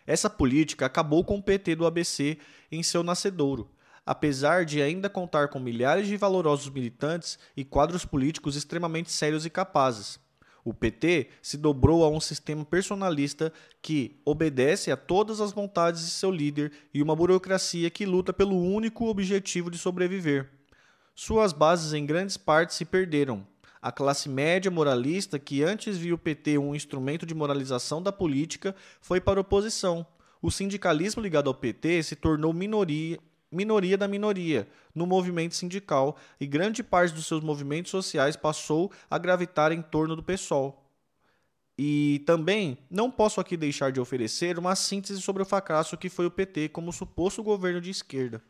Essa 0.07 0.29
política 0.29 0.85
acabou 0.85 1.25
com 1.25 1.35
o 1.35 1.43
PT 1.43 1.75
do 1.75 1.85
ABC 1.85 2.37
em 2.71 2.81
seu 2.81 3.03
nascedouro, 3.03 3.69
apesar 4.05 4.63
de 4.63 4.81
ainda 4.81 5.09
contar 5.09 5.49
com 5.49 5.59
milhares 5.59 6.07
de 6.07 6.15
valorosos 6.15 6.69
militantes 6.69 7.37
e 7.55 7.65
quadros 7.65 8.05
políticos 8.05 8.55
extremamente 8.55 9.11
sérios 9.11 9.45
e 9.45 9.49
capazes. 9.49 10.21
O 10.63 10.73
PT 10.73 11.27
se 11.41 11.57
dobrou 11.57 12.03
a 12.03 12.09
um 12.09 12.19
sistema 12.19 12.63
personalista 12.63 13.51
que 13.81 14.19
obedece 14.23 14.91
a 14.91 14.97
todas 14.97 15.41
as 15.41 15.51
vontades 15.51 16.05
de 16.05 16.11
seu 16.11 16.31
líder 16.31 16.71
e 16.93 17.01
uma 17.01 17.15
burocracia 17.15 17.89
que 17.89 18.05
luta 18.05 18.31
pelo 18.31 18.57
único 18.57 19.07
objetivo 19.07 19.69
de 19.69 19.77
sobreviver. 19.77 20.49
Suas 21.13 21.51
bases 21.51 21.93
em 21.93 22.05
grandes 22.05 22.37
partes 22.37 22.77
se 22.77 22.85
perderam, 22.85 23.45
a 23.83 23.91
classe 23.91 24.29
média 24.29 24.71
moralista, 24.71 25.37
que 25.37 25.61
antes 25.61 25.97
via 25.97 26.15
o 26.15 26.17
PT 26.17 26.57
um 26.57 26.73
instrumento 26.73 27.25
de 27.25 27.35
moralização 27.35 28.01
da 28.01 28.13
política, 28.13 28.73
foi 29.01 29.19
para 29.19 29.37
a 29.37 29.41
oposição. 29.41 30.07
O 30.41 30.49
sindicalismo 30.49 31.21
ligado 31.21 31.49
ao 31.49 31.53
PT 31.53 32.01
se 32.03 32.15
tornou 32.15 32.53
minoria, 32.53 33.19
minoria 33.53 33.97
da 33.97 34.07
minoria 34.07 34.67
no 34.93 35.05
movimento 35.05 35.55
sindical 35.55 36.17
e 36.39 36.47
grande 36.47 36.83
parte 36.83 37.13
dos 37.13 37.27
seus 37.27 37.41
movimentos 37.41 37.91
sociais 37.91 38.35
passou 38.35 38.91
a 39.09 39.17
gravitar 39.17 39.71
em 39.71 39.81
torno 39.81 40.15
do 40.15 40.23
PSOL. 40.23 40.83
E 41.77 42.21
também 42.25 42.77
não 42.89 43.09
posso 43.09 43.39
aqui 43.39 43.57
deixar 43.57 43.91
de 43.91 43.99
oferecer 43.99 44.59
uma 44.59 44.75
síntese 44.75 45.21
sobre 45.21 45.41
o 45.41 45.45
fracasso 45.45 45.97
que 45.97 46.09
foi 46.09 46.25
o 46.25 46.31
PT 46.31 46.69
como 46.69 46.93
suposto 46.93 47.41
governo 47.41 47.81
de 47.81 47.89
esquerda. 47.89 48.41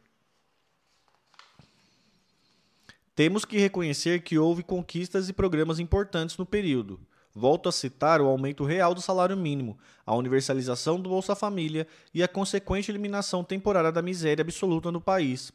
Temos 3.16 3.46
que 3.46 3.60
reconhecer 3.60 4.24
que 4.24 4.38
houve 4.38 4.64
conquistas 4.64 5.30
e 5.30 5.34
programas 5.34 5.80
importantes 5.80 6.36
no 6.38 6.46
período. 6.46 7.00
Volto 7.36 7.68
a 7.68 7.72
citar 7.72 8.22
o 8.22 8.28
aumento 8.28 8.64
real 8.64 8.94
do 8.94 9.02
salário 9.02 9.36
mínimo, 9.36 9.78
a 10.06 10.16
universalização 10.16 11.00
do 11.00 11.10
Bolsa 11.10 11.36
Família 11.36 11.88
e 12.14 12.22
a 12.22 12.28
consequente 12.28 12.92
eliminação 12.92 13.44
temporária 13.44 13.92
da 13.92 14.04
miséria 14.04 14.44
absoluta 14.44 14.92
no 14.92 15.02
país. 15.02 15.52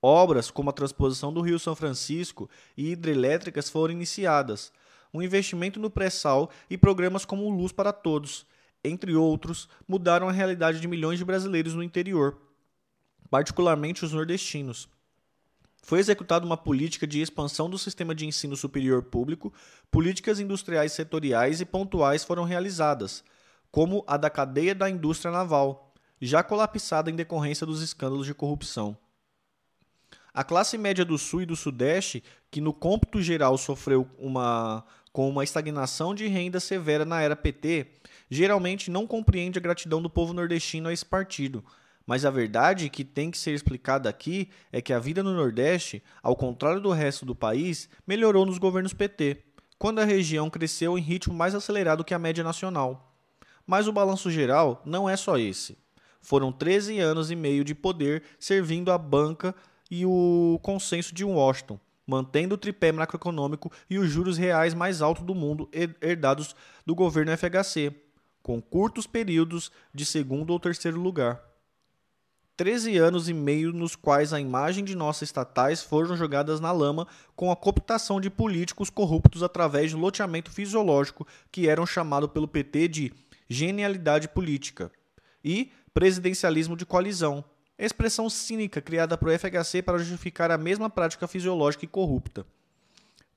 Obras 0.00 0.50
como 0.50 0.70
a 0.70 0.72
transposição 0.72 1.32
do 1.32 1.42
Rio 1.42 1.58
São 1.58 1.74
Francisco 1.76 2.48
e 2.76 2.92
hidrelétricas 2.92 3.68
foram 3.68 3.92
iniciadas. 3.92 4.72
Um 5.12 5.20
investimento 5.20 5.78
no 5.78 5.90
pré-sal 5.90 6.50
e 6.70 6.78
programas 6.78 7.26
como 7.26 7.50
Luz 7.50 7.72
para 7.72 7.92
Todos, 7.92 8.46
entre 8.82 9.14
outros, 9.14 9.68
mudaram 9.86 10.28
a 10.28 10.32
realidade 10.32 10.80
de 10.80 10.88
milhões 10.88 11.18
de 11.18 11.24
brasileiros 11.24 11.74
no 11.74 11.82
interior, 11.82 12.38
particularmente 13.28 14.04
os 14.04 14.12
nordestinos. 14.12 14.88
Foi 15.88 16.00
executada 16.00 16.44
uma 16.44 16.58
política 16.58 17.06
de 17.06 17.18
expansão 17.18 17.70
do 17.70 17.78
sistema 17.78 18.14
de 18.14 18.26
ensino 18.26 18.54
superior 18.54 19.04
público, 19.04 19.50
políticas 19.90 20.38
industriais 20.38 20.92
setoriais 20.92 21.62
e 21.62 21.64
pontuais 21.64 22.22
foram 22.22 22.44
realizadas, 22.44 23.24
como 23.70 24.04
a 24.06 24.18
da 24.18 24.28
cadeia 24.28 24.74
da 24.74 24.90
indústria 24.90 25.32
naval, 25.32 25.94
já 26.20 26.42
colapsada 26.42 27.10
em 27.10 27.16
decorrência 27.16 27.66
dos 27.66 27.80
escândalos 27.80 28.26
de 28.26 28.34
corrupção. 28.34 28.98
A 30.34 30.44
classe 30.44 30.76
média 30.76 31.06
do 31.06 31.16
Sul 31.16 31.40
e 31.40 31.46
do 31.46 31.56
Sudeste, 31.56 32.22
que 32.50 32.60
no 32.60 32.74
cômputo 32.74 33.22
geral 33.22 33.56
sofreu 33.56 34.06
uma, 34.18 34.84
com 35.10 35.26
uma 35.26 35.42
estagnação 35.42 36.14
de 36.14 36.26
renda 36.26 36.60
severa 36.60 37.06
na 37.06 37.22
era 37.22 37.34
PT, 37.34 37.92
geralmente 38.28 38.90
não 38.90 39.06
compreende 39.06 39.58
a 39.58 39.62
gratidão 39.62 40.02
do 40.02 40.10
povo 40.10 40.34
nordestino 40.34 40.90
a 40.90 40.92
esse 40.92 41.06
partido, 41.06 41.64
mas 42.08 42.24
a 42.24 42.30
verdade 42.30 42.88
que 42.88 43.04
tem 43.04 43.30
que 43.30 43.36
ser 43.36 43.52
explicada 43.52 44.08
aqui 44.08 44.48
é 44.72 44.80
que 44.80 44.94
a 44.94 44.98
vida 44.98 45.22
no 45.22 45.34
Nordeste, 45.34 46.02
ao 46.22 46.34
contrário 46.34 46.80
do 46.80 46.90
resto 46.90 47.26
do 47.26 47.34
país, 47.34 47.86
melhorou 48.06 48.46
nos 48.46 48.56
governos 48.56 48.94
PT, 48.94 49.44
quando 49.78 49.98
a 49.98 50.06
região 50.06 50.48
cresceu 50.48 50.96
em 50.96 51.02
ritmo 51.02 51.34
mais 51.34 51.54
acelerado 51.54 52.02
que 52.02 52.14
a 52.14 52.18
média 52.18 52.42
nacional. 52.42 53.14
Mas 53.66 53.86
o 53.86 53.92
balanço 53.92 54.30
geral 54.30 54.80
não 54.86 55.06
é 55.06 55.18
só 55.18 55.36
esse. 55.36 55.76
Foram 56.22 56.50
13 56.50 56.98
anos 56.98 57.30
e 57.30 57.36
meio 57.36 57.62
de 57.62 57.74
poder 57.74 58.22
servindo 58.40 58.90
a 58.90 58.96
banca 58.96 59.54
e 59.90 60.06
o 60.06 60.58
consenso 60.62 61.14
de 61.14 61.26
Washington, 61.26 61.78
mantendo 62.06 62.54
o 62.54 62.58
tripé 62.58 62.90
macroeconômico 62.90 63.70
e 63.90 63.98
os 63.98 64.08
juros 64.08 64.38
reais 64.38 64.72
mais 64.72 65.02
altos 65.02 65.24
do 65.24 65.34
mundo 65.34 65.68
herdados 66.00 66.56
do 66.86 66.94
governo 66.94 67.36
FHC, 67.36 67.94
com 68.42 68.62
curtos 68.62 69.06
períodos 69.06 69.70
de 69.92 70.06
segundo 70.06 70.54
ou 70.54 70.58
terceiro 70.58 70.98
lugar. 70.98 71.47
13 72.58 72.98
anos 72.98 73.28
e 73.28 73.32
meio 73.32 73.72
nos 73.72 73.94
quais 73.94 74.32
a 74.32 74.40
imagem 74.40 74.84
de 74.84 74.96
nossas 74.96 75.28
estatais 75.28 75.80
foram 75.80 76.16
jogadas 76.16 76.58
na 76.58 76.72
lama 76.72 77.06
com 77.36 77.52
a 77.52 77.56
cooptação 77.56 78.20
de 78.20 78.28
políticos 78.28 78.90
corruptos 78.90 79.44
através 79.44 79.90
de 79.90 79.96
loteamento 79.96 80.50
fisiológico 80.50 81.24
que 81.52 81.68
eram 81.68 81.86
chamado 81.86 82.28
pelo 82.28 82.48
PT 82.48 82.88
de 82.88 83.12
genialidade 83.48 84.26
política 84.26 84.90
e 85.44 85.70
presidencialismo 85.94 86.76
de 86.76 86.84
coalizão, 86.84 87.44
expressão 87.78 88.28
cínica 88.28 88.82
criada 88.82 89.16
por 89.16 89.30
FHC 89.30 89.80
para 89.80 89.98
justificar 89.98 90.50
a 90.50 90.58
mesma 90.58 90.90
prática 90.90 91.28
fisiológica 91.28 91.84
e 91.84 91.88
corrupta. 91.88 92.44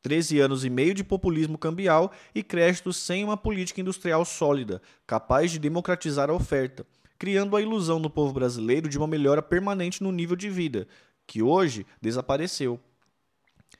13 0.01 0.39
anos 0.39 0.65
e 0.65 0.69
meio 0.71 0.95
de 0.95 1.03
populismo 1.03 1.59
cambial 1.59 2.11
e 2.33 2.41
créditos 2.41 2.97
sem 2.97 3.23
uma 3.23 3.37
política 3.37 3.81
industrial 3.81 4.25
sólida, 4.25 4.81
capaz 5.05 5.51
de 5.51 5.59
democratizar 5.59 6.31
a 6.31 6.33
oferta 6.33 6.87
criando 7.21 7.55
a 7.55 7.61
ilusão 7.61 7.99
no 7.99 8.09
povo 8.09 8.33
brasileiro 8.33 8.89
de 8.89 8.97
uma 8.97 9.05
melhora 9.05 9.43
permanente 9.43 10.01
no 10.01 10.11
nível 10.11 10.35
de 10.35 10.49
vida, 10.49 10.87
que 11.27 11.43
hoje 11.43 11.85
desapareceu. 12.01 12.79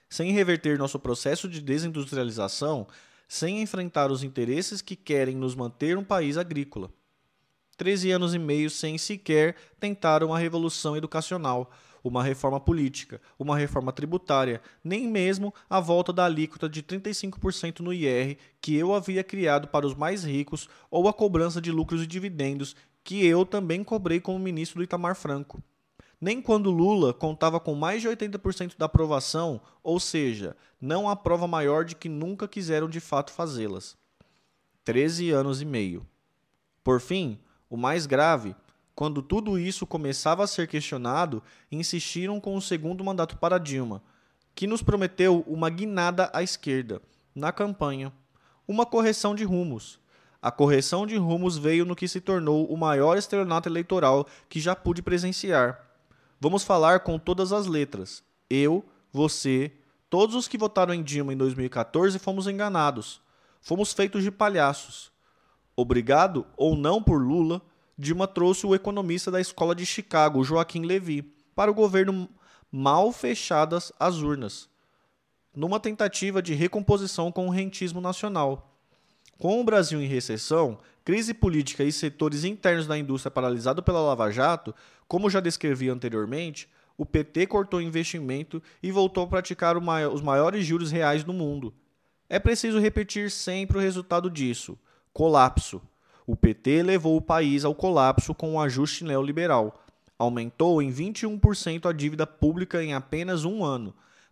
Sem 0.08 0.32
reverter 0.32 0.78
nosso 0.78 1.00
processo 1.00 1.50
de 1.50 1.60
desindustrialização, 1.60 2.86
sem 3.28 3.60
enfrentar 3.60 4.12
os 4.12 4.22
interesses 4.22 4.80
que 4.80 4.96
querem 4.96 5.36
nos 5.36 5.56
manter 5.56 5.98
um 5.98 6.04
país 6.04 6.38
agrícola. 6.38 6.92
Treze 7.76 8.12
anos 8.12 8.36
e 8.36 8.38
meio 8.38 8.70
sem 8.70 8.96
sequer 9.00 9.56
tentar 9.80 10.24
uma 10.24 10.38
revolução 10.38 10.96
educacional, 10.96 11.72
uma 12.04 12.24
reforma 12.24 12.60
política, 12.60 13.20
uma 13.40 13.58
reforma 13.58 13.92
tributária, 13.92 14.62
nem 14.84 15.08
mesmo 15.08 15.52
a 15.68 15.80
volta 15.80 16.14
da 16.14 16.26
alíquota 16.26 16.70
de 16.70 16.84
35% 16.84 17.80
no 17.80 17.92
IR 17.92 18.38
que 18.62 18.76
eu 18.76 18.94
havia 18.94 19.24
criado 19.24 19.68
para 19.68 19.88
os 19.88 19.96
mais 19.96 20.24
ricos 20.24 20.70
ou 20.92 21.08
a 21.08 21.14
cobrança 21.14 21.60
de 21.60 21.72
lucros 21.72 22.04
e 22.04 22.08
dividendos 22.08 22.76
que 23.03 23.25
eu 23.25 23.46
também 23.46 23.84
cobrei 23.84 24.20
como 24.20 24.39
ministro 24.39 24.79
do 24.79 24.84
Itamar 24.84 25.15
Franco. 25.15 25.62
Nem 26.20 26.41
quando 26.41 26.70
Lula 26.70 27.13
contava 27.13 27.60
com 27.60 27.74
mais 27.74 28.01
de 28.01 28.08
80% 28.08 28.77
da 28.77 28.86
aprovação, 28.86 29.60
ou 29.81 30.00
seja, 30.00 30.55
não 30.79 31.10
há 31.10 31.15
prova 31.15 31.48
maior 31.48 31.84
de 31.84 31.96
que 31.96 32.08
nunca 32.08 32.48
quiseram 32.48 32.88
de 32.88 33.00
fato 33.00 33.31
fazê-las. 33.31 33.98
13 34.84 35.31
anos 35.31 35.62
e 35.62 35.65
meio. 35.65 36.05
Por 36.84 37.00
fim, 37.00 37.39
o 37.70 37.77
mais 37.77 38.05
grave, 38.05 38.55
quando 38.93 39.22
tudo 39.22 39.58
isso 39.58 39.88
começava 39.88 40.43
a 40.43 40.48
ser 40.48 40.67
questionado, 40.67 41.41
insistiram 41.72 42.39
com 42.39 42.55
o 42.55 42.62
segundo 42.62 43.03
mandato 43.03 43.38
para 43.38 43.58
Dilma, 43.58 44.03
que 44.53 44.67
nos 44.67 44.84
prometeu 44.84 45.43
uma 45.48 45.70
guinada 45.70 46.29
à 46.34 46.43
esquerda, 46.43 47.01
na 47.34 47.51
campanha, 47.51 48.12
uma 48.67 48.86
correção 48.86 49.34
de 49.34 49.43
rumos, 49.43 50.00
a 50.42 50.52
correção 50.52 51.06
de 51.06 51.16
rumos 51.18 51.58
veio 51.58 51.86
no 51.86 51.96
que 51.96 52.08
se 52.08 52.20
tornou 52.20 52.66
o 52.66 52.76
maior 52.76 53.18
estelionato 53.18 53.70
eleitoral 53.70 54.28
que 54.50 54.60
já 54.60 54.76
pude 54.76 55.02
presenciar. 55.02 55.86
Vamos 56.40 56.64
falar 56.64 57.02
com 57.02 57.20
todas 57.20 57.54
as 57.54 57.68
letras. 57.68 58.24
Eu, 58.50 58.84
você, 59.12 59.72
todos 60.10 60.36
os 60.36 60.48
que 60.48 60.58
votaram 60.58 60.94
em 60.94 61.04
Dilma 61.04 61.34
em 61.34 61.38
2014 61.38 62.18
fomos 62.18 62.48
enganados. 62.48 63.22
Fomos 63.62 63.94
feitos 63.94 64.24
de 64.24 64.32
palhaços. 64.32 65.12
Obrigado 65.76 66.46
ou 66.58 66.76
não 66.76 67.02
por 67.02 67.22
Lula, 67.22 67.62
Dilma 67.98 68.28
trouxe 68.28 68.66
o 68.66 68.74
economista 68.74 69.30
da 69.30 69.40
escola 69.40 69.76
de 69.76 69.86
Chicago, 69.86 70.44
Joaquim 70.44 70.82
Levy, 70.82 71.22
para 71.54 71.70
o 71.70 71.74
governo 71.74 72.28
mal 72.72 73.12
fechadas 73.12 73.92
as 74.00 74.18
urnas, 74.18 74.68
numa 75.56 75.80
tentativa 75.80 76.42
de 76.42 76.56
recomposição 76.56 77.32
com 77.32 77.46
o 77.48 77.52
rentismo 77.52 78.02
nacional. 78.02 78.71
Com 79.42 79.60
o 79.60 79.64
Brasil 79.64 80.00
em 80.00 80.06
recessão, 80.06 80.78
crise 81.04 81.34
política 81.34 81.84
e 81.84 81.92
setores 81.92 82.44
internos 82.44 82.86
da 82.86 82.96
indústria 82.96 83.32
paralisado 83.32 83.82
pela 83.82 84.00
Lava 84.00 84.30
Jato, 84.30 84.72
como 85.08 85.32
já 85.32 85.40
descrevi 85.40 85.90
anteriormente, 85.90 86.70
o 86.96 87.08
PT 87.08 87.48
cortou 87.48 87.82
investimento 87.82 88.62
e 88.84 88.92
voltou 88.92 89.24
a 89.24 89.28
praticar 89.28 89.76
os 89.76 90.22
maiores 90.22 90.64
juros 90.64 90.92
reais 90.92 91.24
do 91.24 91.34
mundo. 91.34 91.74
É 92.30 92.38
preciso 92.38 92.78
repetir 92.78 93.32
sempre 93.32 93.80
o 93.80 93.82
resultado 93.82 94.30
disso: 94.30 94.78
colapso. 95.12 95.82
O 96.28 96.36
PT 96.36 96.84
levou 96.84 97.18
o 97.18 97.22
país 97.22 97.66
ao 97.66 97.74
colapso 97.74 98.36
com 98.36 98.52
o 98.52 98.54
um 98.54 98.60
ajuste 98.60 99.04
neoliberal. 99.04 99.84
Aumentou 100.20 100.84
em 100.84 100.94
21% 100.94 101.90
a 101.90 101.92
dívida 101.92 102.27
pública 102.27 102.84
em 102.84 102.94
apenas 102.94 103.44
um 103.44 103.64
ano 103.64 103.92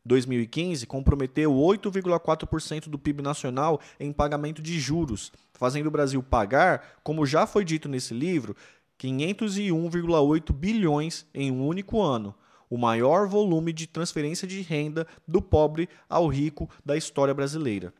2015 0.09 0.87
comprometeu 0.87 1.53
8,4% 1.53 2.89
do 2.89 2.97
PIB 2.97 3.21
nacional 3.21 3.79
em 3.99 4.11
pagamento 4.11 4.61
de 4.61 4.79
juros, 4.79 5.31
fazendo 5.53 5.87
o 5.87 5.91
Brasil 5.91 6.21
pagar, 6.21 6.99
como 7.03 7.25
já 7.25 7.45
foi 7.45 7.63
dito 7.63 7.87
nesse 7.87 8.13
livro, 8.13 8.55
501,8 8.99 10.51
bilhões 10.51 11.25
em 11.33 11.51
um 11.51 11.65
único 11.65 12.01
ano, 12.01 12.35
o 12.69 12.77
maior 12.77 13.27
volume 13.27 13.71
de 13.71 13.87
transferência 13.87 14.47
de 14.47 14.61
renda 14.61 15.07
do 15.27 15.41
pobre 15.41 15.87
ao 16.09 16.27
rico 16.27 16.69
da 16.83 16.97
história 16.97 17.33
brasileira. 17.33 17.93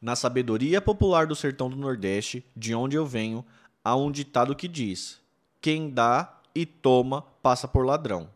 Na 0.00 0.16
sabedoria 0.16 0.80
popular 0.80 1.26
do 1.26 1.36
sertão 1.36 1.70
do 1.70 1.76
Nordeste, 1.76 2.44
de 2.56 2.74
onde 2.74 2.96
eu 2.96 3.06
venho, 3.06 3.44
há 3.84 3.94
um 3.94 4.10
ditado 4.10 4.56
que 4.56 4.66
diz: 4.66 5.20
quem 5.60 5.90
dá 5.90 6.39
e 6.54 6.64
toma 6.66 7.22
passa 7.42 7.66
por 7.66 7.84
ladrão. 7.84 8.28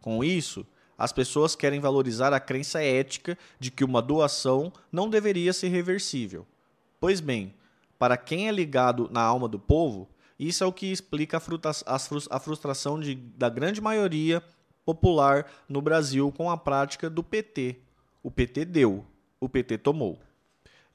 Com 0.00 0.22
isso, 0.22 0.66
as 0.96 1.12
pessoas 1.12 1.54
querem 1.54 1.80
valorizar 1.80 2.32
a 2.32 2.40
crença 2.40 2.82
ética 2.82 3.36
de 3.58 3.70
que 3.70 3.84
uma 3.84 4.00
doação 4.00 4.72
não 4.90 5.10
deveria 5.10 5.52
ser 5.52 5.68
reversível. 5.68 6.46
Pois 7.00 7.20
bem, 7.20 7.54
para 7.98 8.16
quem 8.16 8.48
é 8.48 8.52
ligado 8.52 9.08
na 9.10 9.20
alma 9.20 9.48
do 9.48 9.58
povo, 9.58 10.08
isso 10.38 10.62
é 10.62 10.66
o 10.66 10.72
que 10.72 10.86
explica 10.86 11.40
a 12.28 12.38
frustração 12.38 13.00
de, 13.00 13.14
da 13.14 13.48
grande 13.48 13.80
maioria 13.80 14.42
popular 14.84 15.50
no 15.68 15.82
Brasil 15.82 16.32
com 16.32 16.50
a 16.50 16.56
prática 16.56 17.10
do 17.10 17.22
PT. 17.22 17.76
O 18.22 18.30
PT 18.30 18.64
deu, 18.64 19.04
o 19.40 19.48
PT 19.48 19.78
tomou 19.78 20.18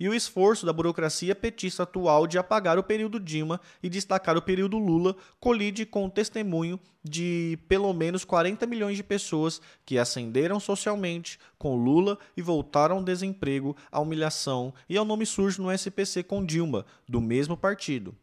e 0.01 0.09
o 0.09 0.15
esforço 0.15 0.65
da 0.65 0.73
burocracia 0.73 1.35
petista 1.35 1.83
atual 1.83 2.25
de 2.25 2.39
apagar 2.39 2.79
o 2.79 2.83
período 2.83 3.19
Dilma 3.19 3.61
e 3.83 3.87
destacar 3.87 4.35
o 4.35 4.41
período 4.41 4.79
Lula 4.79 5.15
colide 5.39 5.85
com 5.85 6.07
o 6.07 6.09
testemunho 6.09 6.79
de 7.03 7.59
pelo 7.67 7.93
menos 7.93 8.25
40 8.25 8.65
milhões 8.65 8.97
de 8.97 9.03
pessoas 9.03 9.61
que 9.85 9.99
ascenderam 9.99 10.59
socialmente 10.59 11.37
com 11.55 11.75
Lula 11.75 12.17
e 12.35 12.41
voltaram 12.41 12.95
ao 12.95 13.03
desemprego, 13.03 13.77
à 13.91 13.99
humilhação 13.99 14.73
e 14.89 14.97
ao 14.97 15.05
nome 15.05 15.23
sujo 15.23 15.61
no 15.61 15.71
SPC 15.71 16.23
com 16.23 16.43
Dilma, 16.43 16.83
do 17.07 17.21
mesmo 17.21 17.55
partido. 17.55 18.15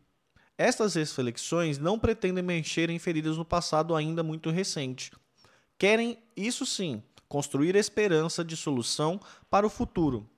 Estas 0.59 0.97
reflexões 0.97 1.79
não 1.79 1.97
pretendem 1.97 2.43
mexer 2.43 2.91
em 2.91 2.99
feridas 2.99 3.37
no 3.37 3.45
passado 3.45 3.95
ainda 3.95 4.25
muito 4.25 4.51
recente. 4.51 5.13
Querem, 5.79 6.19
isso 6.37 6.67
sim, 6.67 7.01
construir 7.29 7.77
esperança 7.77 8.45
de 8.45 8.57
solução 8.57 9.21
para 9.49 9.65
o 9.65 9.71
futuro 9.71 10.29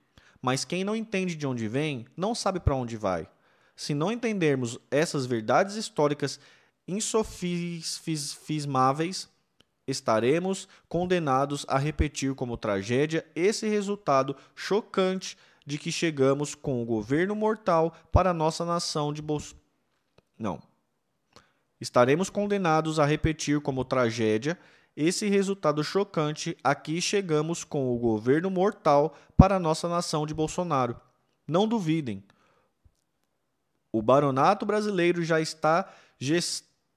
mas 0.41 0.65
quem 0.65 0.85
não 0.85 0.97
entende 0.97 1.35
de 1.35 1.47
onde 1.47 1.69
vem, 1.69 2.07
não 2.17 2.35
sabe 2.35 2.59
para 2.61 2.75
onde 2.75 2.97
vai. 2.97 3.29
Se 3.77 3.93
não 3.95 4.11
entendermos 4.13 4.79
essas 4.91 5.27
verdades 5.27 5.77
históricas 5.77 6.41
insofismáveis, 6.87 9.29
estaremos 9.87 10.67
condenados 10.89 11.67
a 11.69 11.77
repetir 11.79 12.35
como 12.35 12.57
tragédia 12.57 13.27
esse 13.35 13.69
resultado 13.69 14.35
chocante 14.55 15.37
de 15.67 15.77
que 15.79 15.93
chegamos 15.93 16.55
com 16.55 16.83
o 16.83 16.85
governo 16.85 17.35
mortal 17.35 17.95
para 18.11 18.35
nossa 18.35 18.65
nação 18.65 19.13
de 19.13 19.23
Bolso... 19.23 19.55
Não. 20.39 20.63
Estaremos 21.81 22.29
condenados 22.29 22.99
a 22.99 23.07
repetir 23.07 23.61
como 23.61 23.85
tragédia 23.85 24.59
esse 24.97 25.29
resultado 25.29 25.83
chocante, 25.85 26.57
aqui 26.63 27.01
chegamos 27.01 27.65
com 27.65 27.95
o 27.95 27.99
governo 27.99 28.51
mortal 28.51 29.17
para 29.37 29.59
nossa 29.59 29.89
nação 29.89 30.27
de 30.27 30.35
Bolsonaro. 30.35 31.01
Não 31.47 31.67
duvidem. 31.67 32.25
O 33.93 34.03
baronato 34.03 34.67
brasileiro 34.67 35.23
já 35.23 35.41
está 35.41 35.93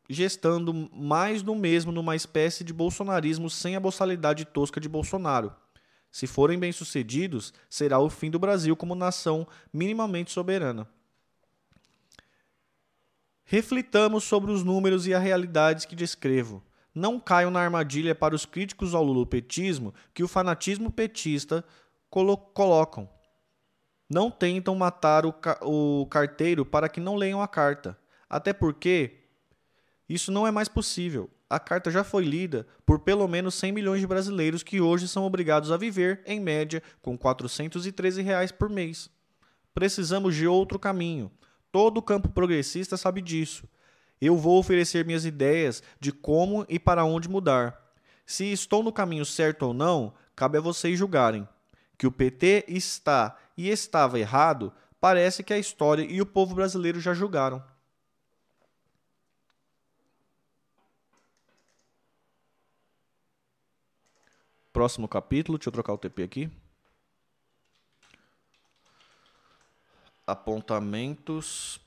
gestando 0.09 0.73
mais 0.91 1.41
do 1.41 1.55
mesmo 1.55 1.91
numa 1.91 2.15
espécie 2.15 2.63
de 2.63 2.73
bolsonarismo 2.73 3.49
sem 3.49 3.75
a 3.75 3.79
boçalidade 3.79 4.45
tosca 4.45 4.79
de 4.79 4.89
Bolsonaro. 4.89 5.55
Se 6.11 6.27
forem 6.27 6.59
bem-sucedidos, 6.59 7.53
será 7.69 7.99
o 7.99 8.09
fim 8.09 8.29
do 8.29 8.37
Brasil 8.37 8.75
como 8.75 8.93
nação 8.93 9.47
minimamente 9.71 10.31
soberana. 10.31 10.87
Reflitamos 13.45 14.23
sobre 14.23 14.51
os 14.51 14.63
números 14.63 15.07
e 15.07 15.13
as 15.13 15.23
realidades 15.23 15.85
que 15.85 15.95
descrevo 15.95 16.63
não 16.93 17.19
caiam 17.19 17.49
na 17.49 17.59
armadilha 17.59 18.13
para 18.13 18.35
os 18.35 18.45
críticos 18.45 18.93
ao 18.93 19.03
lulopetismo 19.03 19.93
que 20.13 20.23
o 20.23 20.27
fanatismo 20.27 20.91
petista 20.91 21.63
colo 22.09 22.37
colocam. 22.37 23.09
Não 24.09 24.29
tentam 24.29 24.75
matar 24.75 25.25
o, 25.25 25.33
ca 25.33 25.59
o 25.63 26.05
carteiro 26.05 26.65
para 26.65 26.87
que 26.87 26.99
não 26.99 27.15
leiam 27.15 27.41
a 27.41 27.47
carta. 27.47 27.97
Até 28.29 28.53
porque 28.53 29.23
isso 30.07 30.31
não 30.31 30.45
é 30.45 30.51
mais 30.51 30.67
possível. 30.67 31.29
A 31.49 31.59
carta 31.59 31.89
já 31.89 32.03
foi 32.03 32.23
lida 32.23 32.67
por 32.85 32.99
pelo 32.99 33.27
menos 33.27 33.55
100 33.55 33.71
milhões 33.71 34.01
de 34.01 34.07
brasileiros 34.07 34.63
que 34.63 34.81
hoje 34.81 35.07
são 35.07 35.23
obrigados 35.23 35.71
a 35.71 35.77
viver, 35.77 36.21
em 36.25 36.39
média, 36.39 36.81
com 37.01 37.17
413 37.17 38.21
reais 38.21 38.51
por 38.51 38.69
mês. 38.69 39.09
Precisamos 39.73 40.35
de 40.35 40.47
outro 40.47 40.77
caminho. 40.77 41.31
Todo 41.71 42.01
campo 42.01 42.29
progressista 42.29 42.97
sabe 42.97 43.21
disso. 43.21 43.67
Eu 44.25 44.37
vou 44.37 44.57
oferecer 44.57 45.05
minhas 45.05 45.25
ideias 45.25 45.83
de 45.99 46.09
como 46.09 46.65
e 46.69 46.79
para 46.79 47.03
onde 47.03 47.27
mudar. 47.27 47.93
Se 48.25 48.49
estou 48.53 48.81
no 48.81 48.93
caminho 48.93 49.25
certo 49.25 49.63
ou 49.63 49.73
não, 49.73 50.13
cabe 50.33 50.57
a 50.57 50.61
vocês 50.61 50.97
julgarem. 50.97 51.45
Que 51.97 52.07
o 52.07 52.11
PT 52.11 52.63
está 52.69 53.37
e 53.57 53.67
estava 53.67 54.17
errado, 54.17 54.71
parece 54.97 55.43
que 55.43 55.53
a 55.53 55.59
história 55.59 56.03
e 56.03 56.21
o 56.21 56.25
povo 56.25 56.55
brasileiro 56.55 57.01
já 57.01 57.13
julgaram. 57.13 57.61
Próximo 64.71 65.05
capítulo, 65.05 65.57
deixa 65.57 65.67
eu 65.67 65.73
trocar 65.73 65.91
o 65.91 65.97
TP 65.97 66.23
aqui. 66.23 66.49
Apontamentos 70.25 71.82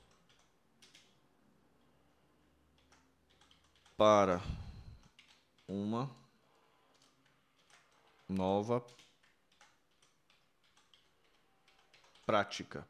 para 3.97 4.43
uma 5.67 6.11
nova 8.29 8.85
prática. 12.27 12.87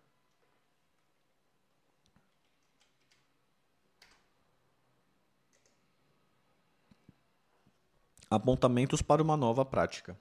Apontamentos 8.29 9.01
para 9.01 9.23
uma 9.23 9.37
nova 9.37 9.65
prática. 9.65 10.19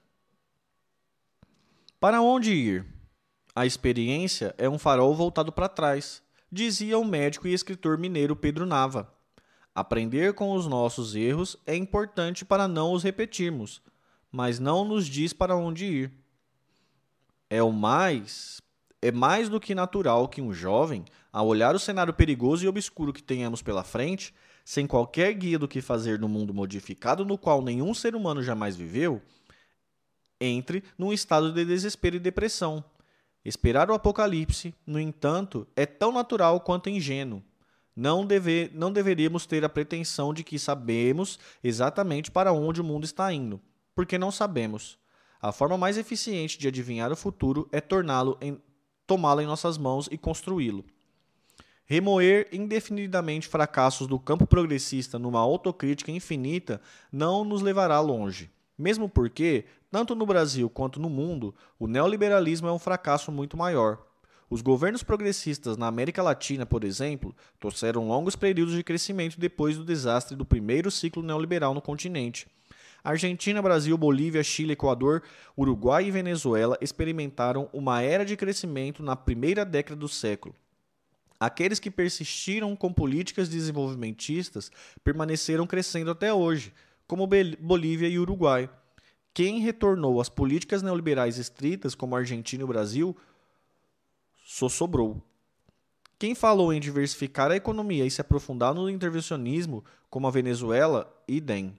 Para 1.98 2.20
onde 2.20 2.52
ir? 2.52 2.86
A 3.52 3.66
experiência 3.66 4.54
é 4.56 4.68
um 4.68 4.78
farol 4.78 5.12
voltado 5.16 5.50
para 5.50 5.68
trás, 5.68 6.22
dizia 6.52 6.96
o 6.96 7.04
médico 7.04 7.48
e 7.48 7.52
escritor 7.52 7.98
mineiro 7.98 8.36
Pedro 8.36 8.64
Nava. 8.64 9.15
Aprender 9.76 10.32
com 10.32 10.54
os 10.54 10.66
nossos 10.66 11.14
erros 11.14 11.54
é 11.66 11.76
importante 11.76 12.46
para 12.46 12.66
não 12.66 12.94
os 12.94 13.02
repetirmos, 13.02 13.82
mas 14.32 14.58
não 14.58 14.86
nos 14.86 15.04
diz 15.04 15.34
para 15.34 15.54
onde 15.54 15.84
ir. 15.84 16.12
É 17.50 17.62
o 17.62 17.70
mais 17.70 18.62
é 19.02 19.12
mais 19.12 19.50
do 19.50 19.60
que 19.60 19.74
natural 19.74 20.28
que 20.28 20.40
um 20.40 20.50
jovem, 20.50 21.04
ao 21.30 21.46
olhar 21.46 21.74
o 21.74 21.78
cenário 21.78 22.14
perigoso 22.14 22.64
e 22.64 22.68
obscuro 22.68 23.12
que 23.12 23.22
tenhamos 23.22 23.60
pela 23.60 23.84
frente, 23.84 24.34
sem 24.64 24.86
qualquer 24.86 25.34
guia 25.34 25.58
do 25.58 25.68
que 25.68 25.82
fazer 25.82 26.18
no 26.18 26.26
mundo 26.26 26.54
modificado 26.54 27.22
no 27.22 27.36
qual 27.36 27.60
nenhum 27.60 27.92
ser 27.92 28.16
humano 28.16 28.42
jamais 28.42 28.76
viveu, 28.76 29.20
entre 30.40 30.84
num 30.96 31.12
estado 31.12 31.52
de 31.52 31.66
desespero 31.66 32.16
e 32.16 32.18
depressão. 32.18 32.82
Esperar 33.44 33.90
o 33.90 33.94
apocalipse, 33.94 34.74
no 34.86 34.98
entanto, 34.98 35.68
é 35.76 35.84
tão 35.84 36.12
natural 36.12 36.60
quanto 36.60 36.88
ingênuo. 36.88 37.42
Não, 37.96 38.26
deve, 38.26 38.70
não 38.74 38.92
deveríamos 38.92 39.46
ter 39.46 39.64
a 39.64 39.70
pretensão 39.70 40.34
de 40.34 40.44
que 40.44 40.58
sabemos 40.58 41.38
exatamente 41.64 42.30
para 42.30 42.52
onde 42.52 42.80
o 42.80 42.84
mundo 42.84 43.04
está 43.04 43.32
indo, 43.32 43.58
porque 43.94 44.18
não 44.18 44.30
sabemos. 44.30 44.98
A 45.40 45.50
forma 45.50 45.78
mais 45.78 45.96
eficiente 45.96 46.58
de 46.58 46.68
adivinhar 46.68 47.10
o 47.10 47.16
futuro 47.16 47.66
é 47.72 47.80
torná-lo 47.80 48.36
em 48.40 48.60
tomá-lo 49.06 49.40
em 49.40 49.46
nossas 49.46 49.78
mãos 49.78 50.08
e 50.10 50.18
construí-lo. 50.18 50.84
Remoer 51.84 52.48
indefinidamente 52.52 53.46
fracassos 53.46 54.08
do 54.08 54.18
campo 54.18 54.46
progressista 54.46 55.18
numa 55.18 55.38
autocrítica 55.38 56.10
infinita 56.10 56.80
não 57.12 57.44
nos 57.44 57.62
levará 57.62 58.00
longe. 58.00 58.50
Mesmo 58.76 59.08
porque, 59.08 59.64
tanto 59.90 60.14
no 60.14 60.26
Brasil 60.26 60.68
quanto 60.68 61.00
no 61.00 61.08
mundo, 61.08 61.54
o 61.78 61.86
neoliberalismo 61.86 62.66
é 62.66 62.72
um 62.72 62.78
fracasso 62.78 63.30
muito 63.30 63.56
maior. 63.56 64.04
Os 64.48 64.62
governos 64.62 65.02
progressistas 65.02 65.76
na 65.76 65.88
América 65.88 66.22
Latina, 66.22 66.64
por 66.64 66.84
exemplo, 66.84 67.34
trouxeram 67.58 68.06
longos 68.06 68.36
períodos 68.36 68.74
de 68.74 68.84
crescimento 68.84 69.40
depois 69.40 69.76
do 69.76 69.84
desastre 69.84 70.36
do 70.36 70.44
primeiro 70.44 70.88
ciclo 70.90 71.22
neoliberal 71.22 71.74
no 71.74 71.82
continente. 71.82 72.46
Argentina, 73.02 73.60
Brasil, 73.60 73.96
Bolívia, 73.98 74.42
Chile, 74.44 74.72
Equador, 74.72 75.22
Uruguai 75.56 76.06
e 76.06 76.10
Venezuela 76.10 76.78
experimentaram 76.80 77.68
uma 77.72 78.02
era 78.02 78.24
de 78.24 78.36
crescimento 78.36 79.02
na 79.02 79.16
primeira 79.16 79.64
década 79.64 79.96
do 79.98 80.08
século. 80.08 80.54
Aqueles 81.38 81.78
que 81.78 81.90
persistiram 81.90 82.74
com 82.74 82.92
políticas 82.92 83.48
desenvolvimentistas 83.48 84.70
permaneceram 85.04 85.66
crescendo 85.66 86.10
até 86.10 86.32
hoje, 86.32 86.72
como 87.06 87.28
Bolívia 87.60 88.08
e 88.08 88.18
Uruguai. 88.18 88.70
Quem 89.34 89.60
retornou 89.60 90.20
às 90.20 90.28
políticas 90.28 90.82
neoliberais 90.82 91.36
estritas, 91.36 91.94
como 91.94 92.16
Argentina 92.16 92.62
e 92.62 92.66
Brasil, 92.66 93.14
só 94.48 94.68
sobrou. 94.68 95.20
Quem 96.16 96.32
falou 96.32 96.72
em 96.72 96.78
diversificar 96.78 97.50
a 97.50 97.56
economia 97.56 98.06
e 98.06 98.10
se 98.10 98.20
aprofundar 98.20 98.72
no 98.72 98.88
intervencionismo, 98.88 99.84
como 100.08 100.28
a 100.28 100.30
Venezuela, 100.30 101.12
idem. 101.26 101.74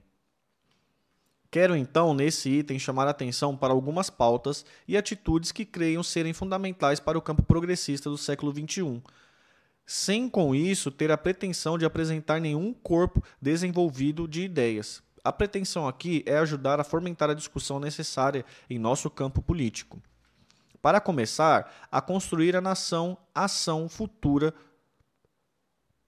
Quero 1.50 1.74
então, 1.74 2.12
nesse 2.12 2.50
item, 2.50 2.78
chamar 2.78 3.06
a 3.06 3.10
atenção 3.10 3.56
para 3.56 3.72
algumas 3.72 4.10
pautas 4.10 4.66
e 4.86 4.98
atitudes 4.98 5.50
que 5.50 5.64
creiam 5.64 6.02
serem 6.02 6.34
fundamentais 6.34 7.00
para 7.00 7.16
o 7.16 7.22
campo 7.22 7.42
progressista 7.42 8.10
do 8.10 8.18
século 8.18 8.52
XXI, 8.52 9.02
sem 9.86 10.28
com 10.28 10.54
isso 10.54 10.90
ter 10.90 11.10
a 11.10 11.16
pretensão 11.16 11.78
de 11.78 11.86
apresentar 11.86 12.38
nenhum 12.38 12.74
corpo 12.74 13.24
desenvolvido 13.40 14.28
de 14.28 14.42
ideias. 14.42 15.02
A 15.24 15.32
pretensão 15.32 15.88
aqui 15.88 16.22
é 16.26 16.36
ajudar 16.36 16.78
a 16.78 16.84
fomentar 16.84 17.30
a 17.30 17.34
discussão 17.34 17.80
necessária 17.80 18.44
em 18.68 18.78
nosso 18.78 19.08
campo 19.08 19.40
político. 19.40 20.02
Para 20.80 21.00
começar, 21.00 21.88
a 21.90 22.00
construir 22.00 22.56
a 22.56 22.60
nação 22.60 23.18
ação 23.34 23.88
futura. 23.88 24.54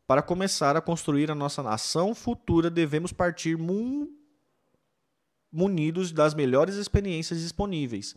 Para 0.07 0.23
começar 0.23 0.77
a 0.77 0.81
construir 0.81 1.31
a 1.31 1.35
nossa 1.35 1.63
nação 1.63 2.15
futura, 2.15 2.71
devemos 2.71 3.13
partir 3.13 3.59
munidos 5.53 6.13
das 6.13 6.35
melhores 6.35 6.77
experiências 6.77 7.41
disponíveis. 7.41 8.17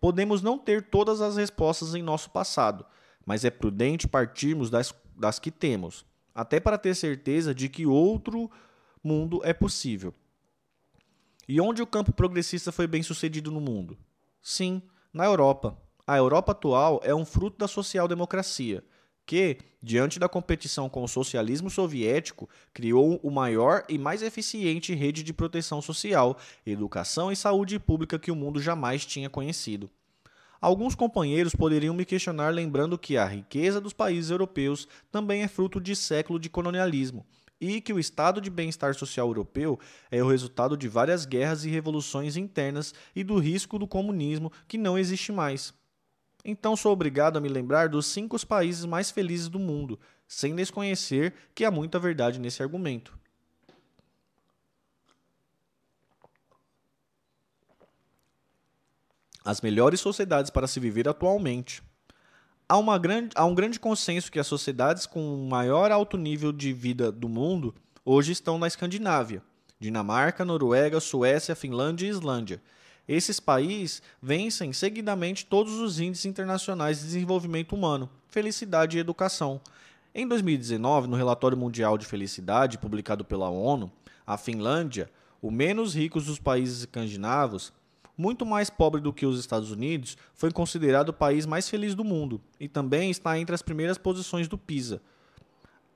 Podemos 0.00 0.42
não 0.42 0.58
ter 0.58 0.88
todas 0.88 1.20
as 1.20 1.36
respostas 1.36 1.94
em 1.94 2.02
nosso 2.02 2.30
passado, 2.30 2.86
mas 3.24 3.44
é 3.44 3.50
prudente 3.50 4.08
partirmos 4.08 4.70
das, 4.70 4.94
das 5.14 5.38
que 5.38 5.50
temos, 5.50 6.06
até 6.34 6.58
para 6.58 6.78
ter 6.78 6.94
certeza 6.94 7.54
de 7.54 7.68
que 7.68 7.86
outro 7.86 8.50
mundo 9.04 9.40
é 9.44 9.52
possível. 9.52 10.14
E 11.46 11.60
onde 11.60 11.82
o 11.82 11.86
campo 11.86 12.12
progressista 12.12 12.70
foi 12.70 12.86
bem 12.86 13.02
sucedido 13.02 13.50
no 13.50 13.60
mundo? 13.60 13.98
Sim, 14.40 14.80
na 15.12 15.24
Europa. 15.24 15.76
A 16.06 16.16
Europa 16.16 16.52
atual 16.52 17.00
é 17.04 17.14
um 17.14 17.24
fruto 17.24 17.58
da 17.58 17.68
social-democracia, 17.68 18.82
que, 19.26 19.58
diante 19.82 20.18
da 20.18 20.28
competição 20.28 20.88
com 20.88 21.04
o 21.04 21.08
socialismo 21.08 21.70
soviético, 21.70 22.48
criou 22.74 23.20
o 23.22 23.30
maior 23.30 23.84
e 23.88 23.96
mais 23.96 24.22
eficiente 24.22 24.94
rede 24.94 25.22
de 25.22 25.32
proteção 25.32 25.80
social, 25.80 26.36
educação 26.66 27.30
e 27.30 27.36
saúde 27.36 27.78
pública 27.78 28.18
que 28.18 28.30
o 28.30 28.36
mundo 28.36 28.60
jamais 28.60 29.06
tinha 29.06 29.30
conhecido. 29.30 29.88
Alguns 30.60 30.94
companheiros 30.94 31.54
poderiam 31.54 31.94
me 31.94 32.04
questionar 32.04 32.52
lembrando 32.52 32.98
que 32.98 33.16
a 33.16 33.24
riqueza 33.24 33.80
dos 33.80 33.94
países 33.94 34.30
europeus 34.30 34.86
também 35.10 35.42
é 35.42 35.48
fruto 35.48 35.80
de 35.80 35.96
século 35.96 36.38
de 36.38 36.50
colonialismo 36.50 37.24
e 37.60 37.80
que 37.80 37.92
o 37.92 37.98
estado 37.98 38.40
de 38.40 38.50
bem-estar 38.50 38.94
social 38.94 39.28
europeu 39.28 39.78
é 40.10 40.22
o 40.22 40.28
resultado 40.28 40.76
de 40.76 40.88
várias 40.88 41.24
guerras 41.24 41.64
e 41.64 41.70
revoluções 41.70 42.36
internas 42.36 42.94
e 43.14 43.22
do 43.22 43.38
risco 43.38 43.78
do 43.78 43.86
comunismo 43.86 44.50
que 44.66 44.76
não 44.76 44.98
existe 44.98 45.30
mais. 45.30 45.72
Então 46.44 46.76
sou 46.76 46.92
obrigado 46.92 47.36
a 47.36 47.40
me 47.40 47.48
lembrar 47.48 47.88
dos 47.88 48.06
cinco 48.06 48.36
países 48.46 48.84
mais 48.84 49.10
felizes 49.10 49.48
do 49.48 49.58
mundo, 49.58 49.98
sem 50.26 50.54
desconhecer 50.54 51.34
que 51.54 51.64
há 51.64 51.70
muita 51.70 51.98
verdade 51.98 52.40
nesse 52.40 52.62
argumento. 52.62 53.18
as 59.44 59.60
melhores 59.60 60.00
sociedades 60.00 60.50
para 60.50 60.66
se 60.66 60.78
viver 60.78 61.08
atualmente. 61.08 61.82
Há, 62.68 62.98
grande, 62.98 63.30
há 63.34 63.44
um 63.44 63.54
grande 63.54 63.80
consenso 63.80 64.30
que 64.30 64.38
as 64.38 64.46
sociedades 64.46 65.06
com 65.06 65.34
o 65.34 65.48
maior 65.48 65.90
alto 65.90 66.16
nível 66.16 66.52
de 66.52 66.72
vida 66.72 67.10
do 67.10 67.28
mundo 67.28 67.74
hoje 68.04 68.32
estão 68.32 68.58
na 68.58 68.68
Escandinávia, 68.68 69.42
Dinamarca, 69.78 70.44
Noruega, 70.44 71.00
Suécia, 71.00 71.56
Finlândia 71.56 72.06
e 72.06 72.10
Islândia. 72.10 72.62
Esses 73.10 73.40
países 73.40 74.00
vencem 74.22 74.72
seguidamente 74.72 75.44
todos 75.44 75.80
os 75.80 75.98
índices 75.98 76.26
internacionais 76.26 77.00
de 77.00 77.06
desenvolvimento 77.06 77.74
humano, 77.74 78.08
felicidade 78.28 78.96
e 78.96 79.00
educação. 79.00 79.60
Em 80.14 80.28
2019, 80.28 81.08
no 81.08 81.16
Relatório 81.16 81.58
Mundial 81.58 81.98
de 81.98 82.06
Felicidade, 82.06 82.78
publicado 82.78 83.24
pela 83.24 83.50
ONU, 83.50 83.90
a 84.24 84.36
Finlândia, 84.38 85.10
o 85.42 85.50
menos 85.50 85.92
rico 85.92 86.20
dos 86.20 86.38
países 86.38 86.82
escandinavos, 86.82 87.72
muito 88.16 88.46
mais 88.46 88.70
pobre 88.70 89.00
do 89.00 89.12
que 89.12 89.26
os 89.26 89.40
Estados 89.40 89.72
Unidos, 89.72 90.16
foi 90.32 90.52
considerado 90.52 91.08
o 91.08 91.12
país 91.12 91.46
mais 91.46 91.68
feliz 91.68 91.96
do 91.96 92.04
mundo 92.04 92.40
e 92.60 92.68
também 92.68 93.10
está 93.10 93.36
entre 93.36 93.56
as 93.56 93.60
primeiras 93.60 93.98
posições 93.98 94.46
do 94.46 94.56
PISA. 94.56 95.02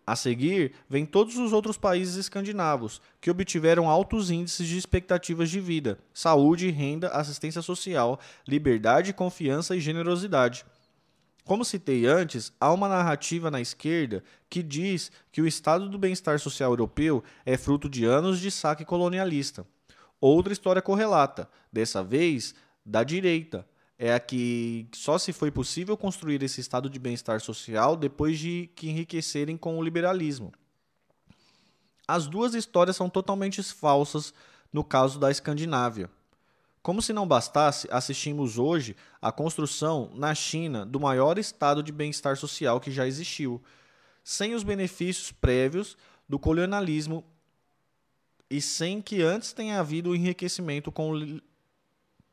A 0.07 0.14
seguir, 0.14 0.73
vem 0.88 1.07
todos 1.07 1.38
os 1.38 1.53
outros 1.53 1.79
países 1.79 2.17
escandinavos, 2.17 3.01
que 3.23 3.31
obtiveram 3.31 3.88
altos 3.88 4.31
índices 4.31 4.69
de 4.69 4.77
expectativas 4.77 5.49
de 5.49 5.61
vida, 5.61 5.99
saúde, 6.12 6.71
renda, 6.71 7.09
assistência 7.09 7.62
social, 7.62 8.21
liberdade, 8.47 9.14
confiança 9.14 9.75
e 9.75 9.81
generosidade. 9.81 10.67
Como 11.43 11.64
citei 11.64 12.07
antes, 12.07 12.53
há 12.61 12.73
uma 12.73 12.88
narrativa 12.88 13.51
na 13.51 13.61
esquerda 13.61 14.23
que 14.51 14.62
diz 14.62 15.11
que 15.33 15.40
o 15.40 15.47
estado 15.47 15.88
do 15.88 15.99
bem-estar 15.99 16.38
social 16.38 16.73
europeu 16.73 17.25
é 17.45 17.57
fruto 17.57 17.88
de 17.88 18.05
anos 18.05 18.40
de 18.40 18.51
saque 18.51 18.85
colonialista. 18.85 19.67
Outra 20.21 20.53
história 20.53 20.83
correlata, 20.83 21.49
dessa 21.73 22.03
vez 22.03 22.55
da 22.85 23.03
direita, 23.03 23.67
é 24.05 24.12
a 24.12 24.21
que 24.21 24.87
só 24.93 25.17
se 25.17 25.33
foi 25.33 25.51
possível 25.51 25.97
construir 25.97 26.43
esse 26.43 26.61
estado 26.61 26.90
de 26.90 26.99
bem-estar 26.99 27.40
social 27.40 27.97
depois 27.97 28.38
de 28.38 28.69
que 28.77 28.90
enriquecerem 28.90 29.57
com 29.57 29.79
o 29.79 29.83
liberalismo. 29.83 30.53
As 32.07 32.27
duas 32.27 32.53
histórias 32.53 32.97
são 32.97 33.09
totalmente 33.09 33.62
falsas 33.62 34.35
no 34.71 34.85
caso 34.85 35.19
da 35.19 35.31
Escandinávia. 35.31 36.11
Como 36.83 37.01
se 37.01 37.14
não 37.14 37.27
bastasse, 37.27 37.88
assistimos 37.90 38.59
hoje 38.59 38.95
à 39.23 39.33
construção 39.33 40.11
na 40.14 40.35
China 40.35 40.85
do 40.85 41.01
maior 41.01 41.38
estado 41.38 41.83
de 41.83 41.90
bem-estar 41.90 42.37
social 42.37 42.79
que 42.81 42.90
já 42.90 43.07
existiu, 43.07 43.62
sem 44.23 44.55
os 44.55 44.62
benefícios 44.62 45.33
prévios 45.33 45.97
do 46.29 46.38
colonialismo 46.38 47.25
e 48.51 48.61
sem 48.61 49.01
que 49.01 49.23
antes 49.23 49.55
tenha 49.55 49.81
havido 49.81 50.11
o 50.11 50.14
enriquecimento 50.14 50.93
com 50.93 51.12
o 51.12 51.40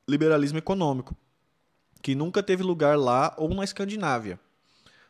liberalismo 0.05 0.57
econômico, 0.57 1.15
que 2.01 2.15
nunca 2.15 2.41
teve 2.41 2.63
lugar 2.63 2.97
lá 2.97 3.33
ou 3.37 3.53
na 3.53 3.63
Escandinávia. 3.63 4.39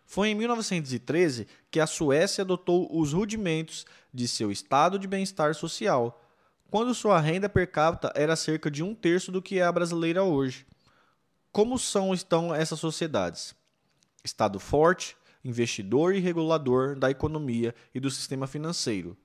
Foi 0.06 0.30
em 0.30 0.36
1913 0.36 1.47
que 1.69 1.80
a 1.80 1.88
Suécia 1.88 2.41
adotou 2.41 2.88
os 2.91 3.13
rudimentos 3.13 3.86
de 4.13 4.27
seu 4.27 4.51
estado 4.51 4.99
de 4.99 5.08
bem-estar 5.08 5.56
social, 5.56 6.21
quando 6.69 6.93
sua 6.93 7.19
renda 7.19 7.47
per 7.47 7.71
capita 7.71 8.12
era 8.15 8.36
cerca 8.36 8.69
de 8.69 8.84
um 8.84 8.93
terço 8.93 9.32
do 9.32 9.41
que 9.41 9.60
é 9.60 9.63
a 9.63 9.71
brasileira 9.71 10.23
hoje. 10.23 10.65
Como 11.51 11.77
são 11.77 12.13
então 12.13 12.54
essas 12.54 12.80
sociedades? 12.80 13.56
Estado 14.23 14.60
forte, 14.60 15.17
investidor 15.43 16.15
e 16.15 16.19
regulador 16.19 16.95
da 16.95 17.10
economia 17.10 17.73
e 17.93 17.99
do 17.99 18.12
sistema 18.12 18.47
financeiro. 18.47 19.17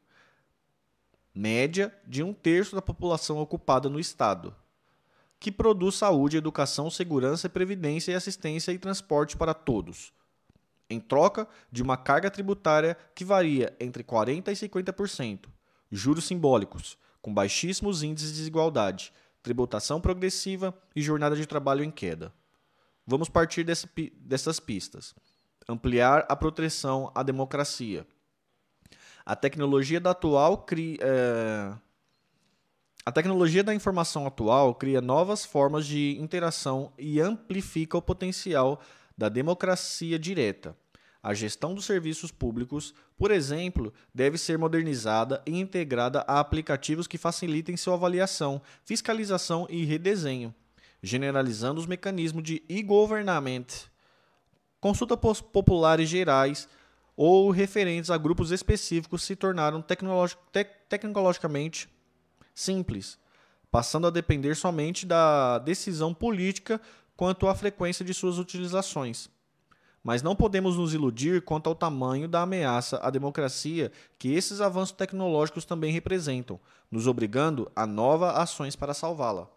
Média 1.34 1.94
de 2.06 2.22
um 2.22 2.32
terço 2.32 2.74
da 2.74 2.82
população 2.82 3.38
ocupada 3.38 3.88
no 3.88 4.00
Estado. 4.00 4.54
Que 5.38 5.52
produz 5.52 5.96
saúde, 5.96 6.36
educação, 6.36 6.90
segurança, 6.90 7.48
previdência 7.48 8.12
e 8.12 8.14
assistência 8.14 8.72
e 8.72 8.78
transporte 8.78 9.36
para 9.36 9.54
todos 9.54 10.12
em 10.88 11.00
troca 11.00 11.48
de 11.70 11.82
uma 11.82 11.96
carga 11.96 12.30
tributária 12.30 12.96
que 13.14 13.24
varia 13.24 13.74
entre 13.80 14.02
40% 14.04 14.48
e 14.48 14.68
50%, 14.68 15.46
juros 15.90 16.24
simbólicos, 16.24 16.98
com 17.20 17.32
baixíssimos 17.34 18.02
índices 18.02 18.30
de 18.30 18.38
desigualdade, 18.38 19.12
tributação 19.42 20.00
progressiva 20.00 20.76
e 20.94 21.02
jornada 21.02 21.36
de 21.36 21.46
trabalho 21.46 21.84
em 21.84 21.90
queda. 21.90 22.32
Vamos 23.06 23.28
partir 23.28 23.64
desse, 23.64 23.88
dessas 24.16 24.58
pistas. 24.58 25.14
Ampliar 25.68 26.24
a 26.28 26.36
proteção 26.36 27.10
à 27.14 27.22
democracia. 27.22 28.06
A 29.24 29.34
tecnologia 29.34 30.00
da 30.00 30.10
atual 30.10 30.58
cria, 30.58 30.98
é... 31.00 31.74
A 33.08 33.12
tecnologia 33.12 33.62
da 33.62 33.72
informação 33.72 34.26
atual 34.26 34.74
cria 34.74 35.00
novas 35.00 35.44
formas 35.44 35.86
de 35.86 36.18
interação 36.20 36.92
e 36.98 37.20
amplifica 37.20 37.96
o 37.96 38.02
potencial 38.02 38.80
da 39.16 39.28
democracia 39.28 40.18
direta. 40.18 40.76
A 41.22 41.32
gestão 41.32 41.72
dos 41.72 41.84
serviços 41.84 42.32
públicos, 42.32 42.92
por 43.16 43.30
exemplo, 43.30 43.94
deve 44.12 44.36
ser 44.36 44.58
modernizada 44.58 45.40
e 45.46 45.56
integrada 45.56 46.24
a 46.26 46.40
aplicativos 46.40 47.06
que 47.06 47.16
facilitem 47.16 47.76
sua 47.76 47.94
avaliação, 47.94 48.60
fiscalização 48.84 49.68
e 49.70 49.84
redesenho, 49.84 50.52
generalizando 51.00 51.78
os 51.80 51.86
mecanismos 51.86 52.42
de 52.42 52.60
e-government, 52.68 53.66
consultas 54.80 55.40
populares 55.40 56.08
gerais 56.08 56.68
ou 57.16 57.52
referentes 57.52 58.10
a 58.10 58.18
grupos 58.18 58.50
específicos 58.50 59.22
se 59.22 59.36
tornaram 59.36 59.80
tecnologi 59.80 60.36
tec 60.50 60.72
tecnologicamente 60.88 61.88
simples, 62.56 63.18
passando 63.70 64.06
a 64.06 64.10
depender 64.10 64.56
somente 64.56 65.04
da 65.04 65.58
decisão 65.58 66.14
política 66.14 66.80
quanto 67.14 67.46
à 67.46 67.54
frequência 67.54 68.02
de 68.02 68.14
suas 68.14 68.38
utilizações. 68.38 69.28
Mas 70.02 70.22
não 70.22 70.34
podemos 70.34 70.76
nos 70.76 70.94
iludir 70.94 71.42
quanto 71.42 71.68
ao 71.68 71.74
tamanho 71.74 72.26
da 72.26 72.42
ameaça 72.42 72.98
à 73.02 73.10
democracia 73.10 73.92
que 74.18 74.32
esses 74.32 74.60
avanços 74.60 74.96
tecnológicos 74.96 75.66
também 75.66 75.92
representam, 75.92 76.58
nos 76.90 77.06
obrigando 77.06 77.70
a 77.76 77.86
novas 77.86 78.34
ações 78.36 78.74
para 78.74 78.94
salvá-la. 78.94 79.48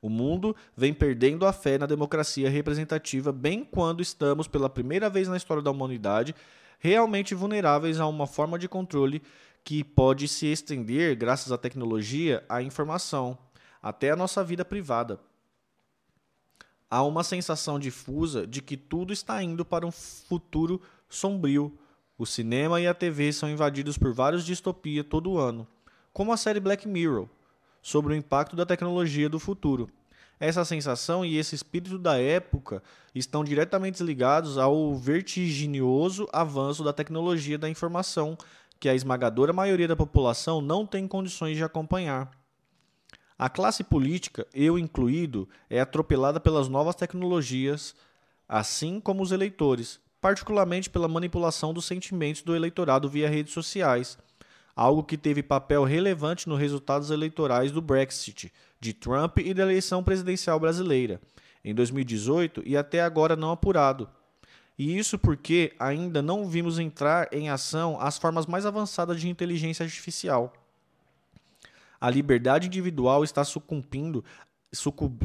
O 0.00 0.08
mundo 0.08 0.54
vem 0.76 0.94
perdendo 0.94 1.46
a 1.46 1.52
fé 1.52 1.76
na 1.76 1.86
democracia 1.86 2.48
representativa, 2.48 3.32
bem 3.32 3.64
quando 3.64 4.02
estamos, 4.02 4.46
pela 4.46 4.70
primeira 4.70 5.10
vez 5.10 5.28
na 5.28 5.36
história 5.36 5.62
da 5.62 5.70
humanidade, 5.70 6.34
realmente 6.78 7.34
vulneráveis 7.34 7.98
a 7.98 8.06
uma 8.06 8.26
forma 8.26 8.58
de 8.58 8.68
controle 8.68 9.22
que 9.64 9.82
pode 9.82 10.28
se 10.28 10.46
estender, 10.46 11.16
graças 11.16 11.50
à 11.50 11.56
tecnologia, 11.56 12.44
à 12.48 12.62
informação, 12.62 13.38
até 13.82 14.10
a 14.10 14.16
nossa 14.16 14.44
vida 14.44 14.64
privada. 14.64 15.18
Há 16.90 17.02
uma 17.02 17.24
sensação 17.24 17.78
difusa 17.78 18.46
de 18.46 18.60
que 18.60 18.76
tudo 18.76 19.12
está 19.12 19.42
indo 19.42 19.64
para 19.64 19.86
um 19.86 19.90
futuro 19.90 20.80
sombrio. 21.08 21.76
O 22.16 22.26
cinema 22.26 22.80
e 22.80 22.86
a 22.86 22.94
TV 22.94 23.32
são 23.32 23.48
invadidos 23.48 23.96
por 23.96 24.12
vários 24.12 24.44
distopias 24.44 25.06
todo 25.08 25.38
ano, 25.38 25.66
como 26.12 26.32
a 26.32 26.36
série 26.36 26.60
Black 26.60 26.86
Mirror, 26.86 27.26
sobre 27.82 28.12
o 28.12 28.16
impacto 28.16 28.54
da 28.54 28.66
tecnologia 28.66 29.28
do 29.28 29.40
futuro. 29.40 29.90
Essa 30.38 30.64
sensação 30.64 31.24
e 31.24 31.36
esse 31.36 31.54
espírito 31.54 31.98
da 31.98 32.18
época 32.18 32.82
estão 33.14 33.42
diretamente 33.42 34.02
ligados 34.02 34.58
ao 34.58 34.94
vertiginoso 34.94 36.28
avanço 36.32 36.84
da 36.84 36.92
tecnologia 36.92 37.56
da 37.56 37.68
informação 37.68 38.36
que 38.84 38.88
a 38.90 38.94
esmagadora 38.94 39.50
maioria 39.50 39.88
da 39.88 39.96
população 39.96 40.60
não 40.60 40.84
tem 40.84 41.08
condições 41.08 41.56
de 41.56 41.64
acompanhar. 41.64 42.30
A 43.38 43.48
classe 43.48 43.82
política, 43.82 44.46
eu 44.52 44.78
incluído, 44.78 45.48
é 45.70 45.80
atropelada 45.80 46.38
pelas 46.38 46.68
novas 46.68 46.94
tecnologias, 46.94 47.94
assim 48.46 49.00
como 49.00 49.22
os 49.22 49.32
eleitores, 49.32 49.98
particularmente 50.20 50.90
pela 50.90 51.08
manipulação 51.08 51.72
dos 51.72 51.86
sentimentos 51.86 52.42
do 52.42 52.54
eleitorado 52.54 53.08
via 53.08 53.26
redes 53.26 53.54
sociais, 53.54 54.18
algo 54.76 55.02
que 55.02 55.16
teve 55.16 55.42
papel 55.42 55.84
relevante 55.84 56.46
nos 56.46 56.60
resultados 56.60 57.10
eleitorais 57.10 57.72
do 57.72 57.80
Brexit, 57.80 58.52
de 58.78 58.92
Trump 58.92 59.38
e 59.38 59.54
da 59.54 59.62
eleição 59.62 60.04
presidencial 60.04 60.60
brasileira, 60.60 61.22
em 61.64 61.74
2018 61.74 62.62
e 62.66 62.76
até 62.76 63.00
agora 63.00 63.34
não 63.34 63.50
apurado. 63.50 64.10
E 64.76 64.98
isso 64.98 65.18
porque 65.18 65.72
ainda 65.78 66.20
não 66.20 66.48
vimos 66.48 66.78
entrar 66.78 67.28
em 67.32 67.48
ação 67.48 68.00
as 68.00 68.18
formas 68.18 68.46
mais 68.46 68.66
avançadas 68.66 69.20
de 69.20 69.28
inteligência 69.28 69.84
artificial 69.84 70.52
a 72.04 72.10
liberdade 72.10 72.66
individual 72.66 73.24
está 73.24 73.42
sucumbindo, 73.44 74.22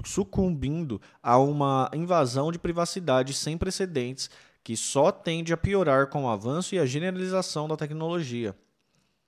sucumbindo 0.05 1.01
a 1.21 1.38
uma 1.38 1.91
invasão 1.93 2.53
de 2.53 2.57
privacidade 2.57 3.33
sem 3.33 3.57
precedentes 3.57 4.29
que 4.63 4.77
só 4.77 5.12
tende 5.12 5.51
a 5.51 5.57
piorar 5.57 6.07
com 6.07 6.23
o 6.23 6.29
avanço 6.29 6.73
e 6.73 6.79
a 6.79 6.85
generalização 6.85 7.67
da 7.67 7.75
tecnologia. 7.75 8.55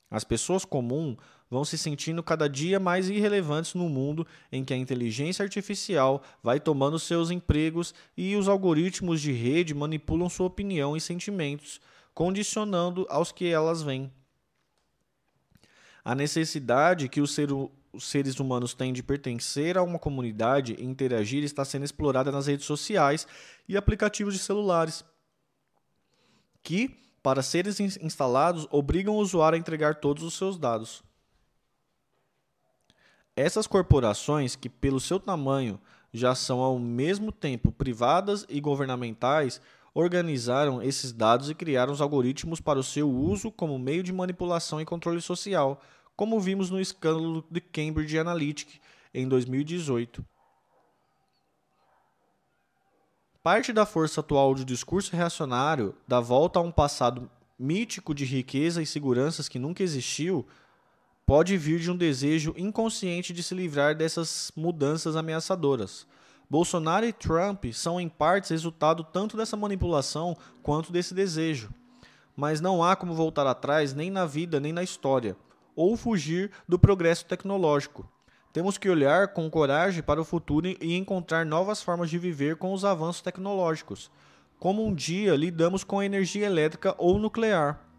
As 0.09 0.23
pessoas 0.23 0.63
comuns 0.63 1.17
vão 1.51 1.65
se 1.65 1.77
sentindo 1.77 2.23
cada 2.23 2.47
dia 2.47 2.79
mais 2.79 3.09
irrelevantes 3.09 3.73
no 3.73 3.89
mundo 3.89 4.25
em 4.49 4.63
que 4.63 4.73
a 4.73 4.77
inteligência 4.77 5.43
artificial 5.43 6.23
vai 6.41 6.61
tomando 6.61 6.97
seus 6.97 7.29
empregos 7.29 7.93
e 8.15 8.37
os 8.37 8.47
algoritmos 8.47 9.19
de 9.19 9.33
rede 9.33 9.73
manipulam 9.73 10.29
sua 10.29 10.47
opinião 10.47 10.95
e 10.95 11.01
sentimentos, 11.01 11.81
condicionando 12.13 13.05
aos 13.09 13.33
que 13.33 13.47
elas 13.47 13.81
veem. 13.81 14.09
A 16.05 16.15
necessidade 16.15 17.09
que 17.09 17.19
os, 17.19 17.33
ser, 17.33 17.49
os 17.51 18.05
seres 18.05 18.39
humanos 18.39 18.73
têm 18.73 18.93
de 18.93 19.03
pertencer 19.03 19.77
a 19.77 19.83
uma 19.83 19.99
comunidade 19.99 20.77
e 20.79 20.85
interagir 20.85 21.43
está 21.43 21.65
sendo 21.65 21.83
explorada 21.83 22.31
nas 22.31 22.47
redes 22.47 22.65
sociais 22.65 23.27
e 23.67 23.75
aplicativos 23.75 24.33
de 24.33 24.39
celulares, 24.39 25.03
que, 26.63 26.97
para 27.21 27.43
serem 27.43 27.73
instalados, 28.01 28.67
obrigam 28.71 29.15
o 29.15 29.19
usuário 29.19 29.57
a 29.57 29.59
entregar 29.59 29.95
todos 29.95 30.23
os 30.23 30.33
seus 30.33 30.57
dados. 30.57 31.03
Essas 33.35 33.65
corporações, 33.65 34.55
que 34.55 34.69
pelo 34.69 34.99
seu 34.99 35.19
tamanho 35.19 35.79
já 36.13 36.35
são 36.35 36.59
ao 36.59 36.77
mesmo 36.77 37.31
tempo 37.31 37.71
privadas 37.71 38.45
e 38.49 38.59
governamentais, 38.59 39.61
organizaram 39.93 40.81
esses 40.81 41.11
dados 41.11 41.49
e 41.49 41.55
criaram 41.55 41.93
os 41.93 42.01
algoritmos 42.01 42.59
para 42.59 42.79
o 42.79 42.83
seu 42.83 43.09
uso 43.09 43.51
como 43.51 43.79
meio 43.79 44.03
de 44.03 44.11
manipulação 44.11 44.79
e 44.79 44.85
controle 44.85 45.21
social, 45.21 45.81
como 46.15 46.39
vimos 46.39 46.69
no 46.69 46.79
escândalo 46.79 47.43
de 47.49 47.61
Cambridge 47.61 48.17
Analytica 48.17 48.73
em 49.13 49.27
2018. 49.27 50.25
Parte 53.41 53.73
da 53.73 53.85
força 53.85 54.19
atual 54.19 54.53
do 54.53 54.63
discurso 54.63 55.15
reacionário, 55.15 55.95
da 56.07 56.19
volta 56.19 56.59
a 56.59 56.61
um 56.61 56.71
passado 56.71 57.29
mítico 57.57 58.13
de 58.13 58.23
riqueza 58.23 58.81
e 58.81 58.85
seguranças 58.85 59.49
que 59.49 59.57
nunca 59.57 59.81
existiu, 59.81 60.47
pode 61.31 61.55
vir 61.55 61.79
de 61.79 61.89
um 61.89 61.95
desejo 61.95 62.53
inconsciente 62.57 63.31
de 63.31 63.41
se 63.41 63.55
livrar 63.55 63.95
dessas 63.95 64.51
mudanças 64.53 65.15
ameaçadoras 65.15 66.05
Bolsonaro 66.49 67.05
e 67.05 67.13
Trump 67.13 67.67
são 67.71 68.01
em 68.01 68.09
partes 68.09 68.49
resultado 68.49 69.01
tanto 69.01 69.37
dessa 69.37 69.55
manipulação 69.55 70.35
quanto 70.61 70.91
desse 70.91 71.13
desejo. 71.13 71.73
Mas 72.35 72.59
não 72.59 72.83
há 72.83 72.97
como 72.97 73.13
voltar 73.13 73.47
atrás 73.47 73.93
nem 73.93 74.11
na 74.11 74.25
vida 74.25 74.59
nem 74.59 74.73
na 74.73 74.83
história, 74.83 75.37
ou 75.73 75.95
fugir 75.95 76.51
do 76.67 76.77
progresso 76.77 77.23
tecnológico. 77.23 78.05
Temos 78.51 78.77
que 78.77 78.89
olhar 78.89 79.29
com 79.29 79.49
coragem 79.49 80.03
para 80.03 80.19
o 80.19 80.25
futuro 80.25 80.67
e 80.67 80.97
encontrar 80.97 81.45
novas 81.45 81.81
formas 81.81 82.09
de 82.09 82.19
viver 82.19 82.57
com 82.57 82.73
os 82.73 82.83
avanços 82.83 83.21
tecnológicos, 83.21 84.11
como 84.59 84.85
um 84.85 84.93
dia 84.93 85.33
lidamos 85.37 85.85
com 85.85 85.99
a 85.99 86.05
energia 86.05 86.45
elétrica 86.45 86.93
ou 86.97 87.17
nuclear. 87.17 87.90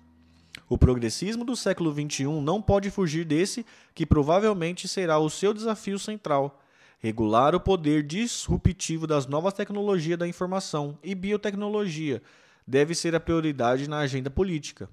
O 0.72 0.78
progressismo 0.78 1.44
do 1.44 1.54
século 1.54 1.92
XXI 1.92 2.24
não 2.40 2.62
pode 2.62 2.90
fugir 2.90 3.26
desse, 3.26 3.66
que 3.94 4.06
provavelmente 4.06 4.88
será 4.88 5.18
o 5.18 5.28
seu 5.28 5.52
desafio 5.52 5.98
central 5.98 6.58
regular 6.98 7.54
o 7.54 7.60
poder 7.60 8.02
disruptivo 8.02 9.06
das 9.06 9.26
novas 9.26 9.52
tecnologias 9.52 10.18
da 10.18 10.26
informação 10.26 10.98
e 11.02 11.14
biotecnologia 11.14 12.22
deve 12.66 12.94
ser 12.94 13.14
a 13.14 13.20
prioridade 13.20 13.86
na 13.86 13.98
agenda 13.98 14.30
política. 14.30 14.88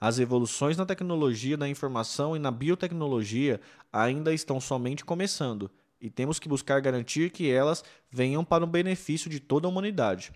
As 0.00 0.18
evoluções 0.18 0.76
na 0.76 0.84
tecnologia 0.84 1.56
da 1.56 1.68
informação 1.68 2.34
e 2.34 2.40
na 2.40 2.50
biotecnologia 2.50 3.60
ainda 3.92 4.34
estão 4.34 4.60
somente 4.60 5.04
começando, 5.04 5.70
e 6.00 6.10
temos 6.10 6.40
que 6.40 6.48
buscar 6.48 6.80
garantir 6.80 7.30
que 7.30 7.48
elas 7.48 7.84
venham 8.10 8.44
para 8.44 8.64
o 8.64 8.66
benefício 8.66 9.30
de 9.30 9.38
toda 9.38 9.68
a 9.68 9.70
humanidade. 9.70 10.32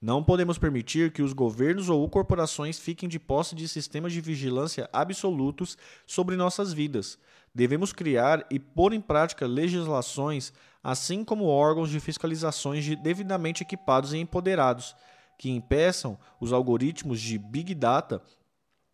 Não 0.00 0.22
podemos 0.22 0.58
permitir 0.58 1.10
que 1.10 1.22
os 1.22 1.32
governos 1.32 1.88
ou 1.88 2.08
corporações 2.08 2.78
fiquem 2.78 3.08
de 3.08 3.18
posse 3.18 3.54
de 3.54 3.66
sistemas 3.66 4.12
de 4.12 4.20
vigilância 4.20 4.88
absolutos 4.92 5.78
sobre 6.06 6.36
nossas 6.36 6.72
vidas. 6.72 7.18
Devemos 7.54 7.92
criar 7.92 8.46
e 8.50 8.58
pôr 8.58 8.92
em 8.92 9.00
prática 9.00 9.46
legislações, 9.46 10.52
assim 10.84 11.24
como 11.24 11.46
órgãos 11.46 11.88
de 11.88 11.98
fiscalizações 11.98 12.84
de 12.84 12.94
devidamente 12.94 13.62
equipados 13.62 14.12
e 14.12 14.18
empoderados, 14.18 14.94
que 15.38 15.48
impeçam 15.48 16.18
os 16.38 16.52
algoritmos 16.52 17.18
de 17.18 17.38
Big 17.38 17.74
Data 17.74 18.22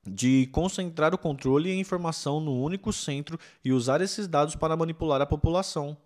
de 0.06 0.48
concentrar 0.52 1.14
o 1.14 1.18
controle 1.18 1.68
e 1.68 1.72
a 1.72 1.76
informação 1.76 2.40
no 2.40 2.60
único 2.60 2.92
centro 2.92 3.38
e 3.64 3.72
usar 3.72 4.00
esses 4.00 4.28
dados 4.28 4.54
para 4.54 4.76
manipular 4.76 5.20
a 5.20 5.26
população. 5.26 5.96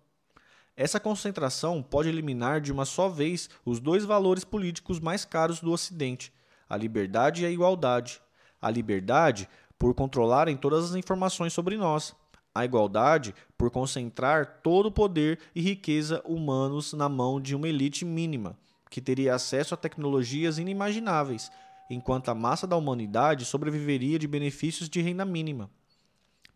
Essa 0.79 0.99
concentração 0.99 1.81
pode 1.81 2.07
eliminar 2.07 2.61
de 2.61 2.71
uma 2.71 2.85
só 2.85 3.09
vez 3.09 3.49
os 3.65 3.79
dois 3.79 4.05
valores 4.05 4.43
políticos 4.43 4.99
mais 4.99 5.25
caros 5.25 5.59
do 5.59 5.71
Ocidente, 5.71 6.31
a 6.69 6.77
liberdade 6.77 7.41
e 7.41 7.47
a 7.47 7.49
igualdade. 7.49 8.21
A 8.61 8.69
liberdade, 8.69 9.49
por 9.79 9.95
controlarem 9.95 10.55
todas 10.55 10.85
as 10.85 10.95
informações 10.95 11.51
sobre 11.51 11.77
nós. 11.77 12.15
A 12.53 12.63
igualdade, 12.63 13.33
por 13.57 13.71
concentrar 13.71 14.61
todo 14.61 14.87
o 14.87 14.91
poder 14.91 15.39
e 15.55 15.61
riqueza 15.61 16.21
humanos 16.23 16.93
na 16.93 17.09
mão 17.09 17.41
de 17.41 17.55
uma 17.55 17.67
elite 17.67 18.05
mínima, 18.05 18.55
que 18.91 19.01
teria 19.01 19.33
acesso 19.33 19.73
a 19.73 19.77
tecnologias 19.77 20.59
inimagináveis, 20.59 21.51
enquanto 21.89 22.29
a 22.29 22.35
massa 22.35 22.67
da 22.67 22.75
humanidade 22.75 23.45
sobreviveria 23.45 24.19
de 24.19 24.27
benefícios 24.27 24.87
de 24.87 25.01
renda 25.01 25.25
mínima. 25.25 25.71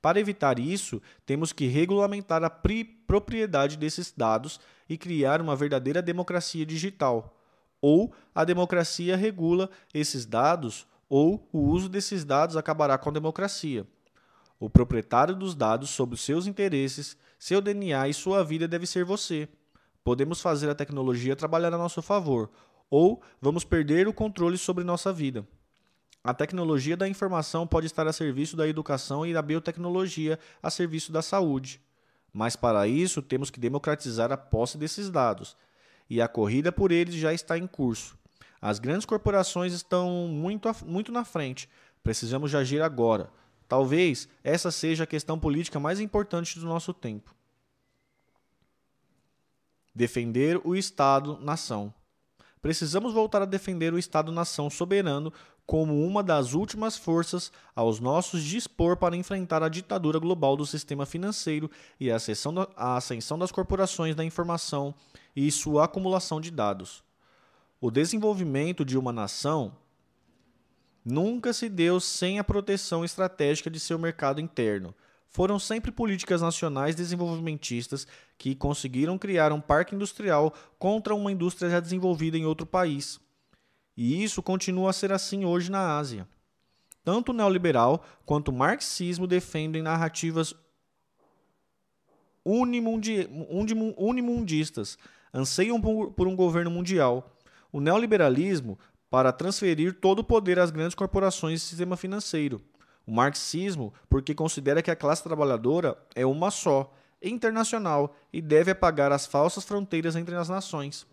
Para 0.01 0.19
evitar 0.19 0.57
isso, 0.57 1.01
temos 1.25 1.53
que 1.53 1.67
regulamentar 1.67 2.43
a 2.43 2.49
propriedade 2.49 3.77
desses 3.77 4.11
dados 4.11 4.59
e 4.89 4.97
criar 4.97 5.41
uma 5.41 5.55
verdadeira 5.55 6.01
democracia 6.01 6.65
digital. 6.65 7.37
Ou 7.79 8.11
a 8.33 8.43
democracia 8.43 9.15
regula 9.15 9.69
esses 9.93 10.25
dados, 10.25 10.87
ou 11.07 11.47
o 11.51 11.59
uso 11.59 11.87
desses 11.87 12.23
dados 12.23 12.57
acabará 12.57 12.97
com 12.97 13.09
a 13.09 13.13
democracia. 13.13 13.85
O 14.59 14.69
proprietário 14.69 15.35
dos 15.35 15.53
dados 15.53 15.89
sobre 15.89 16.17
seus 16.17 16.47
interesses, 16.47 17.17
seu 17.37 17.61
DNA 17.61 18.07
e 18.07 18.13
sua 18.13 18.43
vida 18.43 18.67
deve 18.67 18.87
ser 18.87 19.03
você. 19.03 19.47
Podemos 20.03 20.41
fazer 20.41 20.69
a 20.69 20.75
tecnologia 20.75 21.35
trabalhar 21.35 21.73
a 21.73 21.77
nosso 21.77 22.01
favor, 22.01 22.49
ou 22.89 23.21
vamos 23.39 23.63
perder 23.63 24.07
o 24.07 24.13
controle 24.13 24.57
sobre 24.57 24.83
nossa 24.83 25.13
vida. 25.13 25.47
A 26.23 26.33
tecnologia 26.33 26.95
da 26.95 27.07
informação 27.07 27.65
pode 27.65 27.87
estar 27.87 28.07
a 28.07 28.13
serviço 28.13 28.55
da 28.55 28.67
educação 28.67 29.25
e 29.25 29.33
da 29.33 29.41
biotecnologia 29.41 30.37
a 30.61 30.69
serviço 30.69 31.11
da 31.11 31.21
saúde. 31.21 31.81
Mas 32.31 32.55
para 32.55 32.87
isso 32.87 33.21
temos 33.21 33.49
que 33.49 33.59
democratizar 33.59 34.31
a 34.31 34.37
posse 34.37 34.77
desses 34.77 35.09
dados, 35.09 35.57
e 36.09 36.21
a 36.21 36.27
corrida 36.27 36.71
por 36.71 36.91
eles 36.91 37.15
já 37.15 37.33
está 37.33 37.57
em 37.57 37.65
curso. 37.65 38.17
As 38.61 38.77
grandes 38.77 39.05
corporações 39.05 39.73
estão 39.73 40.27
muito, 40.27 40.69
muito 40.85 41.11
na 41.11 41.25
frente. 41.25 41.67
Precisamos 42.03 42.53
agir 42.53 42.81
agora. 42.81 43.31
Talvez 43.67 44.29
essa 44.43 44.69
seja 44.69 45.05
a 45.05 45.07
questão 45.07 45.39
política 45.39 45.79
mais 45.79 45.99
importante 45.99 46.59
do 46.59 46.65
nosso 46.65 46.93
tempo. 46.93 47.33
Defender 49.95 50.61
o 50.63 50.75
Estado-nação. 50.75 51.93
Precisamos 52.61 53.13
voltar 53.13 53.41
a 53.41 53.45
defender 53.45 53.91
o 53.91 53.97
Estado-nação 53.97 54.69
soberano 54.69 55.33
como 55.65 56.05
uma 56.05 56.21
das 56.21 56.53
últimas 56.53 56.97
forças 56.97 57.51
aos 57.75 57.99
nossos 57.99 58.43
dispor 58.43 58.97
para 58.97 59.15
enfrentar 59.15 59.63
a 59.63 59.69
ditadura 59.69 60.19
global 60.19 60.57
do 60.57 60.65
sistema 60.65 61.05
financeiro 61.05 61.69
e 61.99 62.11
a 62.11 62.17
ascensão 62.17 63.39
das 63.39 63.51
corporações 63.51 64.15
da 64.15 64.23
informação 64.23 64.93
e 65.35 65.49
sua 65.51 65.85
acumulação 65.85 66.41
de 66.41 66.51
dados. 66.51 67.03
O 67.79 67.89
desenvolvimento 67.89 68.83
de 68.83 68.97
uma 68.97 69.11
nação 69.11 69.75
nunca 71.03 71.53
se 71.53 71.67
deu 71.67 71.99
sem 71.99 72.37
a 72.37 72.43
proteção 72.43 73.03
estratégica 73.03 73.69
de 73.69 73.79
seu 73.79 73.97
mercado 73.97 74.39
interno. 74.39 74.93
Foram 75.27 75.57
sempre 75.57 75.91
políticas 75.91 76.41
nacionais 76.41 76.93
desenvolvimentistas 76.93 78.05
que 78.37 78.53
conseguiram 78.53 79.17
criar 79.17 79.53
um 79.53 79.61
parque 79.61 79.95
industrial 79.95 80.53
contra 80.77 81.15
uma 81.15 81.31
indústria 81.31 81.71
já 81.71 81.79
desenvolvida 81.79 82.37
em 82.37 82.45
outro 82.45 82.65
país. 82.65 83.19
E 83.95 84.23
isso 84.23 84.41
continua 84.41 84.89
a 84.89 84.93
ser 84.93 85.11
assim 85.11 85.45
hoje 85.45 85.69
na 85.69 85.97
Ásia. 85.97 86.27
Tanto 87.03 87.31
o 87.31 87.33
neoliberal 87.33 88.03
quanto 88.25 88.49
o 88.49 88.53
marxismo 88.53 89.27
defendem 89.27 89.81
narrativas 89.81 90.53
unimundi 92.43 93.27
unimundistas, 93.97 94.97
anseiam 95.33 95.79
por 95.79 96.27
um 96.27 96.35
governo 96.35 96.71
mundial. 96.71 97.35
O 97.71 97.79
neoliberalismo 97.79 98.77
para 99.09 99.31
transferir 99.31 99.99
todo 99.99 100.19
o 100.19 100.23
poder 100.23 100.57
às 100.59 100.71
grandes 100.71 100.95
corporações 100.95 101.61
e 101.61 101.65
sistema 101.65 101.97
financeiro. 101.97 102.61
O 103.05 103.11
marxismo, 103.11 103.93
porque 104.09 104.33
considera 104.33 104.81
que 104.81 104.91
a 104.91 104.95
classe 104.95 105.23
trabalhadora 105.23 105.97
é 106.15 106.25
uma 106.25 106.49
só, 106.49 106.93
internacional 107.21 108.15
e 108.31 108.41
deve 108.41 108.71
apagar 108.71 109.11
as 109.11 109.25
falsas 109.25 109.63
fronteiras 109.63 110.15
entre 110.15 110.35
as 110.35 110.49
nações 110.49 111.05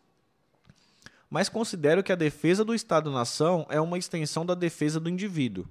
mas 1.30 1.48
considero 1.48 2.02
que 2.02 2.12
a 2.12 2.16
defesa 2.16 2.64
do 2.64 2.74
Estado-nação 2.74 3.66
é 3.68 3.80
uma 3.80 3.98
extensão 3.98 4.46
da 4.46 4.54
defesa 4.54 4.98
do 4.98 5.10
indivíduo. 5.10 5.66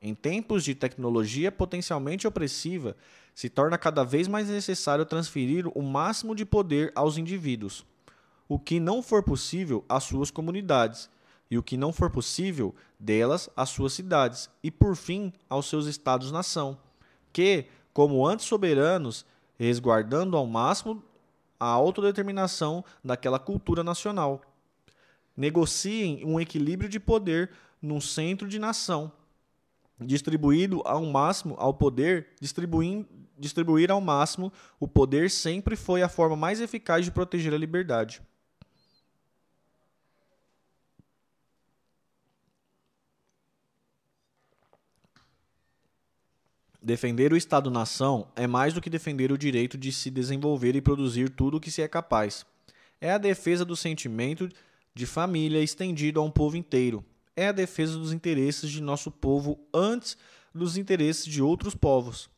Em 0.00 0.14
tempos 0.14 0.64
de 0.64 0.74
tecnologia 0.74 1.52
potencialmente 1.52 2.26
opressiva, 2.26 2.96
se 3.34 3.48
torna 3.48 3.78
cada 3.78 4.04
vez 4.04 4.26
mais 4.26 4.48
necessário 4.48 5.04
transferir 5.04 5.66
o 5.74 5.82
máximo 5.82 6.34
de 6.34 6.44
poder 6.44 6.90
aos 6.94 7.16
indivíduos, 7.16 7.86
o 8.48 8.58
que 8.58 8.80
não 8.80 9.02
for 9.02 9.22
possível 9.22 9.84
às 9.88 10.04
suas 10.04 10.30
comunidades, 10.30 11.08
e 11.50 11.58
o 11.58 11.62
que 11.62 11.76
não 11.76 11.92
for 11.92 12.10
possível 12.10 12.74
delas 12.98 13.48
às 13.54 13.68
suas 13.68 13.92
cidades, 13.92 14.50
e 14.62 14.70
por 14.70 14.96
fim 14.96 15.32
aos 15.48 15.66
seus 15.66 15.86
estados-nação, 15.86 16.78
que, 17.32 17.66
como 17.92 18.26
antes 18.26 18.46
soberanos, 18.46 19.24
resguardando 19.58 20.36
ao 20.36 20.46
máximo 20.46 21.02
a 21.60 21.66
autodeterminação 21.66 22.84
daquela 23.04 23.38
cultura 23.38 23.84
nacional 23.84 24.40
negociem 25.36 26.24
um 26.24 26.40
equilíbrio 26.40 26.88
de 26.88 27.00
poder 27.00 27.50
num 27.80 28.00
centro 28.00 28.46
de 28.46 28.58
nação, 28.58 29.12
distribuído 30.00 30.82
ao 30.84 31.04
máximo 31.04 31.54
ao 31.58 31.74
poder, 31.74 32.28
distribuindo, 32.40 33.08
distribuir 33.38 33.90
ao 33.90 34.00
máximo 34.00 34.52
o 34.78 34.86
poder 34.86 35.30
sempre 35.30 35.74
foi 35.74 36.02
a 36.02 36.08
forma 36.08 36.36
mais 36.36 36.60
eficaz 36.60 37.04
de 37.04 37.10
proteger 37.10 37.52
a 37.52 37.58
liberdade. 37.58 38.22
Defender 46.84 47.32
o 47.32 47.36
Estado-nação 47.36 48.26
é 48.34 48.48
mais 48.48 48.74
do 48.74 48.80
que 48.80 48.90
defender 48.90 49.30
o 49.30 49.38
direito 49.38 49.78
de 49.78 49.92
se 49.92 50.10
desenvolver 50.10 50.74
e 50.74 50.80
produzir 50.80 51.30
tudo 51.30 51.56
o 51.56 51.60
que 51.60 51.70
se 51.70 51.80
é 51.80 51.86
capaz. 51.86 52.44
É 53.00 53.12
a 53.12 53.18
defesa 53.18 53.64
do 53.64 53.76
sentimento 53.76 54.48
de 54.48 54.54
família 55.06 55.62
estendido 55.62 56.20
a 56.20 56.22
um 56.22 56.30
povo 56.30 56.56
inteiro. 56.56 57.04
É 57.34 57.48
a 57.48 57.52
defesa 57.52 57.98
dos 57.98 58.12
interesses 58.12 58.70
de 58.70 58.82
nosso 58.82 59.10
povo 59.10 59.58
antes 59.72 60.16
dos 60.54 60.76
interesses 60.76 61.24
de 61.24 61.42
outros 61.42 61.74
povos. 61.74 62.28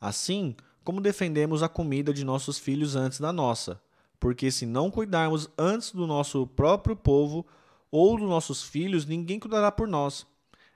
Assim 0.00 0.54
como 0.84 1.00
defendemos 1.00 1.62
a 1.64 1.68
comida 1.68 2.14
de 2.14 2.24
nossos 2.24 2.58
filhos 2.58 2.94
antes 2.94 3.18
da 3.18 3.32
nossa, 3.32 3.80
porque 4.20 4.52
se 4.52 4.64
não 4.64 4.88
cuidarmos 4.88 5.48
antes 5.58 5.90
do 5.90 6.06
nosso 6.06 6.46
próprio 6.46 6.94
povo 6.94 7.44
ou 7.90 8.16
dos 8.16 8.28
nossos 8.28 8.62
filhos, 8.62 9.04
ninguém 9.04 9.40
cuidará 9.40 9.72
por 9.72 9.88
nós. 9.88 10.26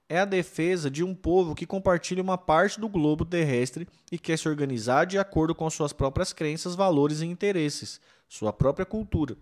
É 0.08 0.18
a 0.18 0.24
defesa 0.24 0.90
de 0.90 1.04
um 1.04 1.14
povo 1.14 1.54
que 1.54 1.64
compartilha 1.64 2.22
uma 2.22 2.36
parte 2.36 2.80
do 2.80 2.88
globo 2.88 3.24
terrestre 3.24 3.86
e 4.10 4.18
quer 4.18 4.36
se 4.36 4.48
organizar 4.48 5.04
de 5.04 5.16
acordo 5.16 5.54
com 5.54 5.70
suas 5.70 5.92
próprias 5.92 6.32
crenças, 6.32 6.74
valores 6.74 7.20
e 7.20 7.26
interesses, 7.26 8.00
sua 8.28 8.52
própria 8.52 8.84
cultura. 8.84 9.36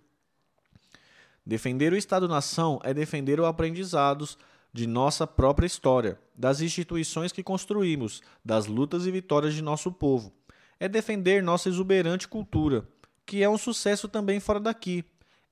Defender 1.49 1.95
o 1.95 1.97
Estado-nação 1.97 2.79
é 2.85 2.93
defender 2.93 3.41
os 3.41 3.47
aprendizados 3.47 4.37
de 4.71 4.87
nossa 4.87 5.27
própria 5.27 5.67
história, 5.67 6.21
das 6.37 6.61
instituições 6.61 7.33
que 7.33 7.43
construímos, 7.43 8.21
das 8.45 8.67
lutas 8.67 9.07
e 9.07 9.11
vitórias 9.11 9.55
de 9.55 9.63
nosso 9.63 9.91
povo. 9.91 10.31
É 10.79 10.87
defender 10.87 11.43
nossa 11.43 11.71
exuberante 11.71 12.29
cultura, 12.29 12.87
que 13.25 13.43
é 13.43 13.49
um 13.49 13.57
sucesso 13.57 14.09
também 14.09 14.39
fora 14.41 14.61
daqui. 14.61 15.03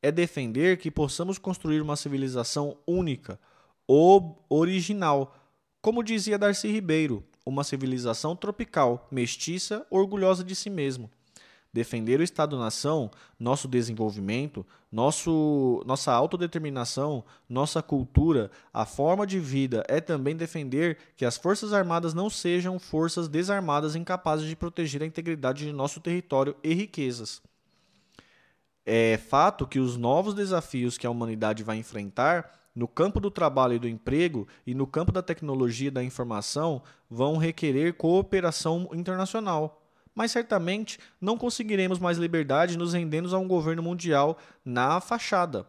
É 0.02 0.12
defender 0.12 0.76
que 0.76 0.90
possamos 0.90 1.38
construir 1.38 1.80
uma 1.80 1.96
civilização 1.96 2.76
única, 2.86 3.40
original, 4.50 5.34
como 5.80 6.04
dizia 6.04 6.36
Darcy 6.36 6.68
Ribeiro, 6.70 7.24
uma 7.42 7.64
civilização 7.64 8.36
tropical, 8.36 9.08
mestiça, 9.10 9.86
orgulhosa 9.88 10.44
de 10.44 10.54
si 10.54 10.68
mesmo 10.68 11.10
defender 11.76 12.20
o 12.20 12.22
Estado-nação, 12.22 13.10
nosso 13.38 13.68
desenvolvimento, 13.68 14.64
nosso, 14.90 15.82
nossa 15.84 16.10
autodeterminação, 16.10 17.22
nossa 17.46 17.82
cultura, 17.82 18.50
a 18.72 18.86
forma 18.86 19.26
de 19.26 19.38
vida 19.38 19.84
é 19.86 20.00
também 20.00 20.34
defender 20.34 20.96
que 21.18 21.26
as 21.26 21.36
Forças 21.36 21.74
Armadas 21.74 22.14
não 22.14 22.30
sejam 22.30 22.78
forças 22.78 23.28
desarmadas 23.28 23.94
incapazes 23.94 24.48
de 24.48 24.56
proteger 24.56 25.02
a 25.02 25.06
integridade 25.06 25.66
de 25.66 25.72
nosso 25.72 26.00
território 26.00 26.56
e 26.64 26.72
riquezas. 26.72 27.42
É 28.86 29.18
fato 29.18 29.66
que 29.66 29.78
os 29.78 29.98
novos 29.98 30.32
desafios 30.32 30.96
que 30.96 31.06
a 31.06 31.10
humanidade 31.10 31.62
vai 31.62 31.76
enfrentar 31.76 32.58
no 32.74 32.88
campo 32.88 33.20
do 33.20 33.30
trabalho 33.30 33.74
e 33.74 33.78
do 33.78 33.88
emprego 33.88 34.48
e 34.66 34.74
no 34.74 34.86
campo 34.86 35.12
da 35.12 35.20
tecnologia 35.20 35.88
e 35.88 35.90
da 35.90 36.02
informação 36.02 36.82
vão 37.10 37.36
requerer 37.36 37.94
cooperação 37.94 38.88
internacional 38.94 39.85
mas 40.16 40.32
certamente 40.32 40.98
não 41.20 41.36
conseguiremos 41.36 41.98
mais 41.98 42.16
liberdade 42.16 42.78
nos 42.78 42.94
rendendo 42.94 43.36
a 43.36 43.38
um 43.38 43.46
governo 43.46 43.82
mundial 43.82 44.38
na 44.64 44.98
fachada, 44.98 45.66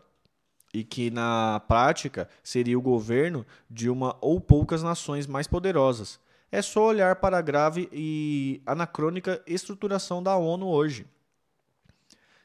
e 0.73 0.85
que 0.85 1.11
na 1.11 1.61
prática 1.67 2.29
seria 2.41 2.79
o 2.79 2.81
governo 2.81 3.45
de 3.69 3.89
uma 3.89 4.17
ou 4.21 4.39
poucas 4.39 4.81
nações 4.81 5.27
mais 5.27 5.47
poderosas. 5.47 6.17
É 6.49 6.61
só 6.61 6.85
olhar 6.85 7.17
para 7.17 7.37
a 7.37 7.41
grave 7.41 7.89
e 7.91 8.61
anacrônica 8.65 9.43
estruturação 9.45 10.23
da 10.23 10.37
ONU 10.37 10.65
hoje. 10.65 11.05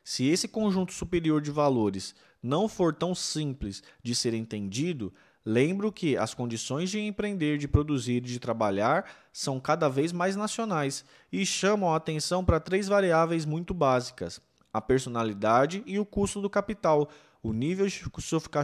Se 0.03 0.27
esse 0.27 0.49
conjunto 0.49 0.93
superior 0.93 1.41
de 1.41 1.53
valores 1.53 2.17
não 2.43 2.69
for 2.69 2.93
tão 2.93 3.15
simples 3.15 3.81
de 4.03 4.17
ser 4.17 4.35
entendido, 4.35 5.15
Lembro 5.45 5.91
que 5.91 6.17
as 6.17 6.35
condições 6.35 6.89
de 6.89 7.01
empreender, 7.01 7.59
de 7.59 7.67
produzir 7.67 8.19
e 8.19 8.21
de 8.21 8.39
trabalhar 8.39 9.11
são 9.33 9.59
cada 9.59 9.89
vez 9.89 10.13
mais 10.13 10.37
nacionais 10.37 11.05
e 11.33 11.45
chamam 11.45 11.93
a 11.93 11.97
atenção 11.97 12.45
para 12.45 12.61
três 12.61 12.87
variáveis 12.87 13.45
muito 13.45 13.75
básicas: 13.75 14.41
a 14.73 14.81
personalidade 14.81 15.83
e 15.85 15.99
o 15.99 16.07
custo 16.07 16.41
do 16.41 16.49
capital, 16.49 17.09
o 17.43 17.53
nível 17.53 17.87
de 17.89 18.05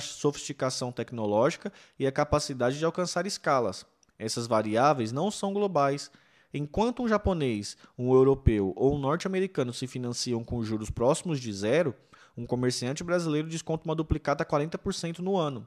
sofisticação 0.01 0.93
tecnológica 0.93 1.73
e 1.99 2.07
a 2.07 2.13
capacidade 2.13 2.79
de 2.79 2.85
alcançar 2.85 3.27
escalas. 3.27 3.85
Essas 4.17 4.47
variáveis 4.47 5.11
não 5.11 5.33
são 5.33 5.53
globais. 5.53 6.11
Enquanto 6.55 7.03
um 7.03 7.09
japonês, 7.09 7.77
um 7.99 8.13
europeu 8.15 8.73
ou 8.77 8.95
um 8.95 8.99
norte-americano 8.99 9.73
se 9.73 9.87
financiam 9.87 10.45
com 10.45 10.63
juros 10.63 10.91
próximos 10.91 11.41
de 11.41 11.53
zero, 11.53 11.95
um 12.37 12.47
comerciante 12.47 13.03
brasileiro 13.03 13.49
desconta 13.49 13.85
uma 13.85 13.97
duplicata 13.97 14.45
a 14.45 14.47
40% 14.47 15.19
no 15.19 15.37
ano. 15.37 15.67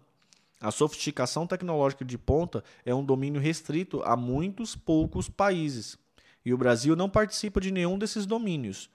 A 0.62 0.70
sofisticação 0.70 1.48
tecnológica 1.48 2.06
de 2.06 2.20
ponta 2.20 2.64
é 2.86 2.94
um 2.94 3.04
domínio 3.04 3.42
restrito 3.42 4.04
a 4.04 4.16
muitos 4.16 4.76
poucos 4.76 5.28
países, 5.28 5.98
e 6.46 6.54
o 6.54 6.58
Brasil 6.58 6.96
não 6.96 7.10
participa 7.10 7.60
de 7.60 7.72
nenhum 7.72 7.98
desses 7.98 8.28
domínios. 8.28 8.88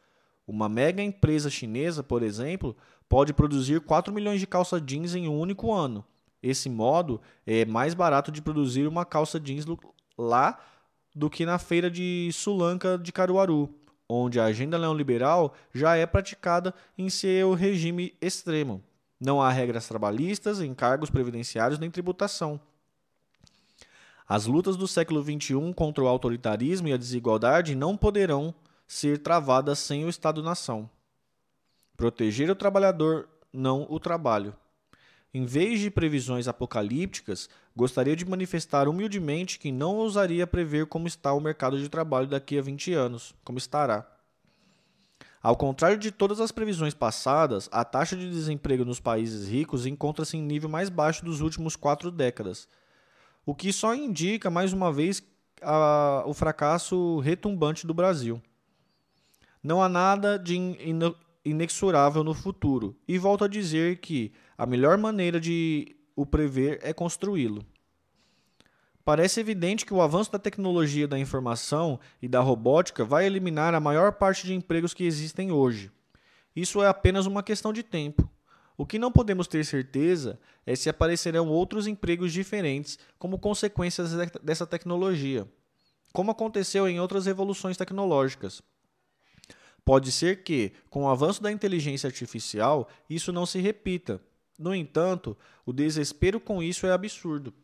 Uma 0.46 0.68
mega 0.68 1.02
empresa 1.02 1.50
chinesa, 1.50 2.04
por 2.04 2.22
exemplo, 2.22 2.76
pode 3.08 3.32
produzir 3.32 3.80
4 3.80 4.14
milhões 4.14 4.38
de 4.38 4.46
calça 4.46 4.80
jeans 4.80 5.16
em 5.16 5.26
um 5.26 5.36
único 5.36 5.72
ano. 5.72 6.04
Esse 6.40 6.70
modo 6.70 7.20
é 7.44 7.64
mais 7.64 7.94
barato 7.94 8.30
de 8.30 8.40
produzir 8.40 8.86
uma 8.86 9.04
calça 9.04 9.40
jeans 9.40 9.64
lá 10.16 10.60
do 11.12 11.28
que 11.28 11.44
na 11.44 11.58
feira 11.58 11.90
de 11.90 12.30
Sulanca 12.32 12.96
de 12.96 13.10
Caruaru, 13.10 13.74
onde 14.08 14.38
a 14.38 14.44
agenda 14.44 14.78
neoliberal 14.78 15.52
já 15.74 15.96
é 15.96 16.06
praticada 16.06 16.72
em 16.96 17.10
seu 17.10 17.54
regime 17.54 18.14
extremo. 18.20 18.84
Não 19.20 19.40
há 19.40 19.50
regras 19.50 19.88
trabalhistas, 19.88 20.60
encargos 20.60 21.10
previdenciários 21.10 21.78
nem 21.78 21.90
tributação. 21.90 22.60
As 24.28 24.46
lutas 24.46 24.76
do 24.76 24.88
século 24.88 25.22
XXI 25.22 25.72
contra 25.74 26.02
o 26.02 26.08
autoritarismo 26.08 26.88
e 26.88 26.92
a 26.92 26.96
desigualdade 26.96 27.74
não 27.74 27.96
poderão 27.96 28.54
ser 28.86 29.18
travadas 29.18 29.78
sem 29.78 30.04
o 30.04 30.08
Estado-nação. 30.08 30.90
Proteger 31.96 32.50
o 32.50 32.56
trabalhador, 32.56 33.28
não 33.52 33.86
o 33.88 33.98
trabalho. 34.00 34.54
Em 35.32 35.44
vez 35.44 35.80
de 35.80 35.90
previsões 35.90 36.48
apocalípticas, 36.48 37.48
gostaria 37.74 38.16
de 38.16 38.24
manifestar 38.24 38.88
humildemente 38.88 39.58
que 39.58 39.70
não 39.70 39.96
ousaria 39.96 40.46
prever 40.46 40.86
como 40.86 41.06
está 41.06 41.32
o 41.32 41.40
mercado 41.40 41.78
de 41.78 41.88
trabalho 41.88 42.26
daqui 42.26 42.58
a 42.58 42.62
20 42.62 42.94
anos, 42.94 43.34
como 43.44 43.58
estará. 43.58 44.15
Ao 45.42 45.56
contrário 45.56 45.98
de 45.98 46.10
todas 46.10 46.40
as 46.40 46.50
previsões 46.50 46.94
passadas, 46.94 47.68
a 47.70 47.84
taxa 47.84 48.16
de 48.16 48.28
desemprego 48.28 48.84
nos 48.84 48.98
países 48.98 49.48
ricos 49.48 49.86
encontra-se 49.86 50.36
em 50.36 50.42
nível 50.42 50.68
mais 50.68 50.88
baixo 50.88 51.24
dos 51.24 51.40
últimos 51.40 51.76
quatro 51.76 52.10
décadas, 52.10 52.68
o 53.44 53.54
que 53.54 53.72
só 53.72 53.94
indica, 53.94 54.50
mais 54.50 54.72
uma 54.72 54.92
vez, 54.92 55.22
a, 55.62 56.24
o 56.26 56.34
fracasso 56.34 57.20
retumbante 57.20 57.86
do 57.86 57.94
Brasil. 57.94 58.42
Não 59.62 59.82
há 59.82 59.88
nada 59.88 60.38
de 60.38 60.56
in, 60.56 60.98
inexorável 61.44 62.24
no 62.24 62.34
futuro, 62.34 62.96
e 63.06 63.18
volto 63.18 63.44
a 63.44 63.48
dizer 63.48 64.00
que 64.00 64.32
a 64.58 64.66
melhor 64.66 64.98
maneira 64.98 65.38
de 65.38 65.96
o 66.16 66.26
prever 66.26 66.80
é 66.82 66.92
construí-lo. 66.92 67.64
Parece 69.06 69.38
evidente 69.38 69.86
que 69.86 69.94
o 69.94 70.02
avanço 70.02 70.32
da 70.32 70.38
tecnologia 70.38 71.06
da 71.06 71.16
informação 71.16 72.00
e 72.20 72.26
da 72.26 72.40
robótica 72.40 73.04
vai 73.04 73.24
eliminar 73.24 73.72
a 73.72 73.78
maior 73.78 74.10
parte 74.14 74.44
de 74.44 74.52
empregos 74.52 74.92
que 74.92 75.04
existem 75.04 75.52
hoje. 75.52 75.92
Isso 76.56 76.82
é 76.82 76.88
apenas 76.88 77.24
uma 77.24 77.40
questão 77.40 77.72
de 77.72 77.84
tempo. 77.84 78.28
O 78.76 78.84
que 78.84 78.98
não 78.98 79.12
podemos 79.12 79.46
ter 79.46 79.64
certeza 79.64 80.40
é 80.66 80.74
se 80.74 80.88
aparecerão 80.88 81.46
outros 81.48 81.86
empregos 81.86 82.32
diferentes 82.32 82.98
como 83.16 83.38
consequências 83.38 84.10
dessa 84.42 84.66
tecnologia, 84.66 85.46
como 86.12 86.32
aconteceu 86.32 86.88
em 86.88 86.98
outras 86.98 87.26
revoluções 87.26 87.76
tecnológicas. 87.76 88.60
Pode 89.84 90.10
ser 90.10 90.42
que, 90.42 90.72
com 90.90 91.04
o 91.04 91.08
avanço 91.08 91.40
da 91.40 91.52
inteligência 91.52 92.08
artificial, 92.08 92.88
isso 93.08 93.30
não 93.30 93.46
se 93.46 93.60
repita. 93.60 94.20
No 94.58 94.74
entanto, 94.74 95.36
o 95.64 95.72
desespero 95.72 96.40
com 96.40 96.60
isso 96.60 96.88
é 96.88 96.92
absurdo. 96.92 97.54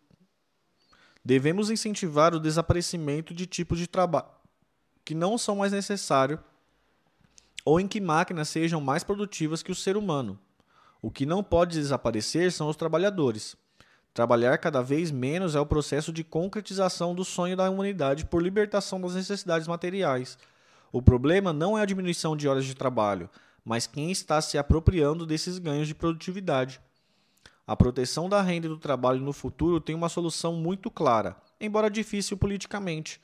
Devemos 1.25 1.71
incentivar 1.71 2.35
o 2.35 2.41
desaparecimento 2.41 3.33
de 3.33 3.47
tipos 3.47 3.79
de 3.79 3.87
trabalho 3.87 4.43
que 5.05 5.15
não 5.15 5.37
são 5.37 5.57
mais 5.57 5.73
necessários 5.73 6.41
ou 7.65 7.81
em 7.81 7.87
que 7.87 8.01
máquinas 8.01 8.49
sejam 8.49 8.81
mais 8.81 9.05
produtivas 9.05 9.63
que 9.63 9.73
o 9.73 9.75
ser 9.75 9.97
humano. 9.97 10.39
O 11.01 11.11
que 11.11 11.27
não 11.27 11.43
pode 11.43 11.79
desaparecer 11.79 12.53
são 12.53 12.69
os 12.69 12.77
trabalhadores. 12.77 13.57
Trabalhar 14.15 14.59
cada 14.59 14.83
vez 14.83 15.11
menos 15.11 15.55
é 15.55 15.61
o 15.61 15.67
processo 15.67 16.13
de 16.13 16.23
concretização 16.23 17.15
do 17.15 17.25
sonho 17.25 17.57
da 17.57 17.71
humanidade 17.71 18.27
por 18.27 18.43
libertação 18.43 19.01
das 19.01 19.15
necessidades 19.15 19.67
materiais. 19.67 20.37
O 20.93 21.01
problema 21.01 21.53
não 21.53 21.79
é 21.79 21.83
a 21.83 21.87
diminuição 21.87 22.37
de 22.37 22.47
horas 22.47 22.65
de 22.65 22.75
trabalho, 22.75 23.31
mas 23.65 23.87
quem 23.87 24.11
está 24.11 24.41
se 24.41 24.59
apropriando 24.59 25.25
desses 25.25 25.59
ganhos 25.59 25.89
de 25.89 25.95
produtividade. 25.95 26.81
A 27.73 27.77
proteção 27.77 28.29
da 28.29 28.43
renda 28.43 28.67
e 28.67 28.69
do 28.69 28.77
trabalho 28.77 29.23
no 29.23 29.33
futuro 29.33 29.81
tem 29.81 29.95
uma 29.95 30.11
solução 30.11 30.53
muito 30.53 30.91
clara, 30.91 31.35
embora 31.59 31.89
difícil 31.89 32.37
politicamente. 32.37 33.19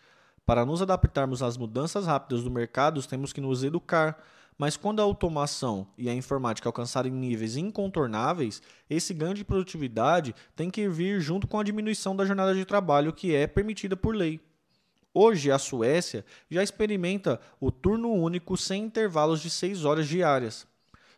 Para 0.47 0.65
nos 0.65 0.81
adaptarmos 0.81 1.43
às 1.43 1.59
mudanças 1.59 2.07
rápidas 2.07 2.43
do 2.43 2.51
mercado, 2.51 3.07
temos 3.07 3.31
que 3.31 3.43
nos 3.43 3.63
educar, 3.63 4.19
mas 4.57 4.75
quando 4.75 5.01
a 5.01 5.03
automação 5.03 5.87
e 5.99 6.09
a 6.09 6.15
informática 6.15 6.67
alcançarem 6.67 7.13
níveis 7.13 7.59
incontornáveis, 7.59 8.63
esse 8.89 9.13
ganho 9.13 9.35
de 9.35 9.45
produtividade 9.45 10.35
tem 10.57 10.71
que 10.71 10.89
vir 10.89 11.21
junto 11.21 11.47
com 11.47 11.61
a 11.61 11.63
diminuição 11.63 12.17
da 12.17 12.25
jornada 12.25 12.55
de 12.55 12.65
trabalho 12.65 13.13
que 13.13 13.35
é 13.35 13.47
permitida 13.47 13.99
por 13.99 14.17
lei. 14.17 14.41
Hoje, 15.13 15.53
a 15.53 15.59
Suécia 15.59 16.25
já 16.51 16.63
experimenta 16.63 17.39
o 17.61 17.71
turno 17.71 18.11
único 18.15 18.57
sem 18.57 18.85
intervalos 18.85 19.43
de 19.43 19.51
6 19.51 19.85
horas 19.85 20.09
diárias. 20.09 20.67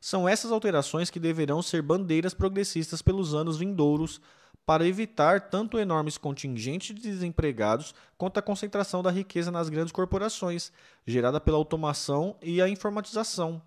São 0.01 0.27
essas 0.27 0.51
alterações 0.51 1.11
que 1.11 1.21
deverão 1.21 1.61
ser 1.61 1.83
bandeiras 1.83 2.33
progressistas 2.33 3.03
pelos 3.03 3.35
anos 3.35 3.59
vindouros 3.59 4.19
para 4.65 4.87
evitar 4.87 5.51
tanto 5.51 5.79
enormes 5.79 6.17
contingentes 6.17 6.95
de 6.95 7.03
desempregados 7.03 7.95
quanto 8.17 8.39
a 8.39 8.43
concentração 8.43 9.03
da 9.03 9.11
riqueza 9.11 9.51
nas 9.51 9.69
grandes 9.69 9.93
corporações, 9.93 10.73
gerada 11.07 11.41
pela 11.41 11.59
automação 11.59 12.37
e 12.41 12.63
a 12.63 12.69
informatização. 12.69 13.61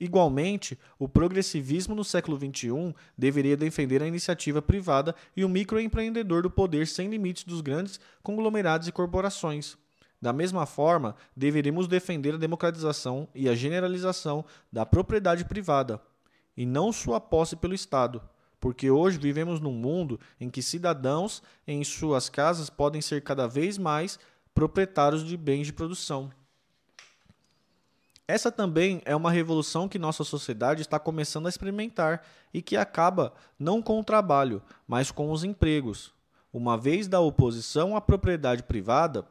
Igualmente, 0.00 0.76
o 0.98 1.08
progressivismo 1.08 1.94
no 1.94 2.02
século 2.02 2.36
XXI 2.36 2.92
deveria 3.16 3.56
defender 3.56 4.02
a 4.02 4.06
iniciativa 4.08 4.60
privada 4.60 5.14
e 5.36 5.44
o 5.44 5.48
microempreendedor 5.48 6.42
do 6.42 6.50
poder 6.50 6.88
sem 6.88 7.08
limites 7.08 7.44
dos 7.44 7.60
grandes 7.60 8.00
conglomerados 8.20 8.88
e 8.88 8.92
corporações. 8.92 9.76
Da 10.22 10.32
mesma 10.32 10.64
forma, 10.66 11.16
deveremos 11.36 11.88
defender 11.88 12.34
a 12.34 12.38
democratização 12.38 13.26
e 13.34 13.48
a 13.48 13.56
generalização 13.56 14.44
da 14.70 14.86
propriedade 14.86 15.44
privada, 15.44 16.00
e 16.56 16.64
não 16.64 16.92
sua 16.92 17.20
posse 17.20 17.56
pelo 17.56 17.74
Estado, 17.74 18.22
porque 18.60 18.88
hoje 18.88 19.18
vivemos 19.18 19.58
num 19.58 19.72
mundo 19.72 20.20
em 20.40 20.48
que 20.48 20.62
cidadãos 20.62 21.42
em 21.66 21.82
suas 21.82 22.28
casas 22.28 22.70
podem 22.70 23.02
ser 23.02 23.24
cada 23.24 23.48
vez 23.48 23.76
mais 23.76 24.16
proprietários 24.54 25.24
de 25.24 25.36
bens 25.36 25.66
de 25.66 25.72
produção. 25.72 26.30
Essa 28.28 28.52
também 28.52 29.02
é 29.04 29.16
uma 29.16 29.32
revolução 29.32 29.88
que 29.88 29.98
nossa 29.98 30.22
sociedade 30.22 30.82
está 30.82 31.00
começando 31.00 31.46
a 31.46 31.48
experimentar 31.48 32.24
e 32.54 32.62
que 32.62 32.76
acaba 32.76 33.34
não 33.58 33.82
com 33.82 33.98
o 33.98 34.04
trabalho, 34.04 34.62
mas 34.86 35.10
com 35.10 35.32
os 35.32 35.42
empregos. 35.42 36.14
Uma 36.52 36.78
vez 36.78 37.08
da 37.08 37.18
oposição 37.18 37.96
à 37.96 38.00
propriedade 38.00 38.62
privada 38.62 39.26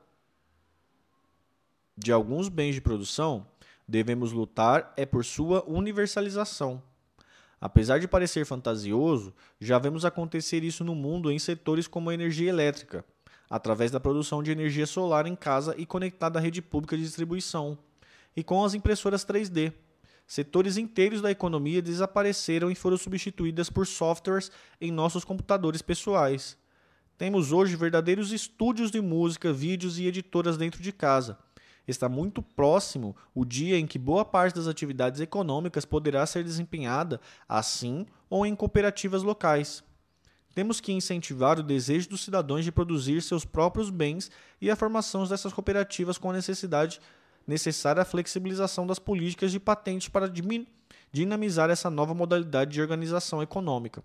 de 2.02 2.12
alguns 2.12 2.50
bens 2.50 2.74
de 2.74 2.82
produção, 2.82 3.46
devemos 3.88 4.32
lutar 4.32 4.92
é 4.98 5.06
por 5.06 5.24
sua 5.24 5.64
universalização. 5.68 6.82
Apesar 7.60 8.00
de 8.00 8.08
parecer 8.08 8.44
fantasioso, 8.44 9.32
já 9.60 9.78
vemos 9.78 10.04
acontecer 10.04 10.64
isso 10.64 10.84
no 10.84 10.96
mundo 10.96 11.32
em 11.32 11.38
setores 11.38 11.88
como 11.88 12.10
a 12.10 12.14
energia 12.14 12.50
elétrica, 12.50 13.06
através 13.48 13.92
da 13.92 14.00
produção 14.00 14.42
de 14.42 14.50
energia 14.50 14.88
solar 14.88 15.28
em 15.28 15.36
casa 15.36 15.76
e 15.78 15.86
conectada 15.86 16.40
à 16.40 16.42
rede 16.42 16.60
pública 16.60 16.98
de 16.98 17.04
distribuição, 17.04 17.78
e 18.36 18.44
com 18.44 18.66
as 18.66 18.74
impressoras 18.74 19.24
3D. 19.24 19.72
Setores 20.26 20.78
inteiros 20.78 21.22
da 21.22 21.30
economia 21.30 21.84
desapareceram 21.84 22.72
e 22.72 22.76
foram 22.76 22.98
substituídas 22.98 23.70
por 23.70 23.86
softwares 23.86 24.52
em 24.80 24.92
nossos 24.92 25.24
computadores 25.24 25.84
pessoais. 25.84 26.58
Temos 27.16 27.52
hoje 27.52 27.76
verdadeiros 27.76 28.32
estúdios 28.32 28.90
de 28.90 29.02
música, 29.02 29.54
vídeos 29.54 30.00
e 30.00 30.08
editoras 30.08 30.58
dentro 30.58 30.82
de 30.82 30.92
casa 30.92 31.38
está 31.88 32.08
muito 32.08 32.42
próximo 32.42 33.16
o 33.34 33.44
dia 33.44 33.78
em 33.78 33.88
que 33.88 34.00
boa 34.00 34.24
parte 34.24 34.56
das 34.56 34.68
atividades 34.68 35.20
econômicas 35.20 35.86
poderá 35.86 36.26
ser 36.26 36.44
desempenhada 36.44 37.20
assim 37.48 38.06
ou 38.30 38.46
em 38.46 38.56
cooperativas 38.56 39.24
locais. 39.24 39.84
Temos 40.54 40.82
que 40.82 40.92
incentivar 40.92 41.60
o 41.60 41.64
desejo 41.64 42.10
dos 42.10 42.22
cidadãos 42.22 42.64
de 42.64 42.72
produzir 42.72 43.22
seus 43.22 43.46
próprios 43.46 43.90
bens 43.90 44.30
e 44.60 44.70
a 44.70 44.76
formação 44.76 45.26
dessas 45.26 45.54
cooperativas 45.54 46.18
com 46.18 46.30
a 46.30 46.34
necessidade 46.34 47.00
necessária 47.48 48.06
flexibilização 48.06 48.86
das 48.86 49.00
políticas 49.00 49.52
de 49.52 49.60
patente 49.60 50.12
para 50.12 50.32
dinamizar 51.12 51.70
essa 51.70 51.90
nova 51.90 52.14
modalidade 52.14 52.72
de 52.72 52.82
organização 52.82 53.42
econômica. 53.42 54.04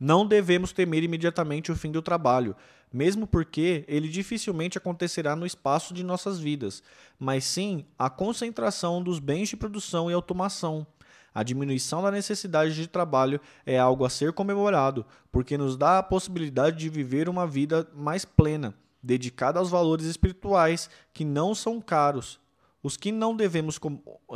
Não 0.00 0.26
devemos 0.26 0.72
temer 0.72 1.04
imediatamente 1.04 1.70
o 1.70 1.76
fim 1.76 1.92
do 1.92 2.02
trabalho, 2.02 2.56
mesmo 2.92 3.26
porque 3.26 3.84
ele 3.88 4.08
dificilmente 4.08 4.78
acontecerá 4.78 5.34
no 5.34 5.46
espaço 5.46 5.92
de 5.92 6.04
nossas 6.04 6.38
vidas, 6.38 6.82
mas 7.18 7.44
sim 7.44 7.84
a 7.98 8.08
concentração 8.08 9.02
dos 9.02 9.18
bens 9.18 9.48
de 9.48 9.56
produção 9.56 10.10
e 10.10 10.14
automação. 10.14 10.86
A 11.34 11.42
diminuição 11.42 12.00
da 12.00 12.12
necessidade 12.12 12.74
de 12.74 12.86
trabalho 12.86 13.40
é 13.66 13.76
algo 13.76 14.04
a 14.04 14.10
ser 14.10 14.32
comemorado, 14.32 15.04
porque 15.32 15.58
nos 15.58 15.76
dá 15.76 15.98
a 15.98 16.02
possibilidade 16.02 16.76
de 16.76 16.88
viver 16.88 17.28
uma 17.28 17.46
vida 17.46 17.88
mais 17.92 18.24
plena, 18.24 18.72
dedicada 19.02 19.58
aos 19.58 19.70
valores 19.70 20.06
espirituais 20.06 20.88
que 21.12 21.24
não 21.24 21.52
são 21.52 21.80
caros. 21.80 22.38
Os 22.80 22.96
que 22.96 23.10
não 23.10 23.34
devemos 23.34 23.80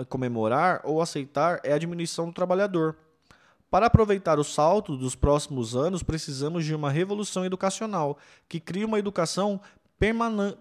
comemorar 0.08 0.80
ou 0.82 1.00
aceitar 1.00 1.60
é 1.62 1.72
a 1.72 1.78
diminuição 1.78 2.26
do 2.26 2.32
trabalhador. 2.32 2.96
Para 3.70 3.86
aproveitar 3.86 4.38
o 4.38 4.44
salto 4.44 4.96
dos 4.96 5.14
próximos 5.14 5.76
anos, 5.76 6.02
precisamos 6.02 6.64
de 6.64 6.74
uma 6.74 6.90
revolução 6.90 7.44
educacional 7.44 8.16
que 8.48 8.58
crie 8.58 8.84
uma 8.84 8.98
educação 8.98 9.60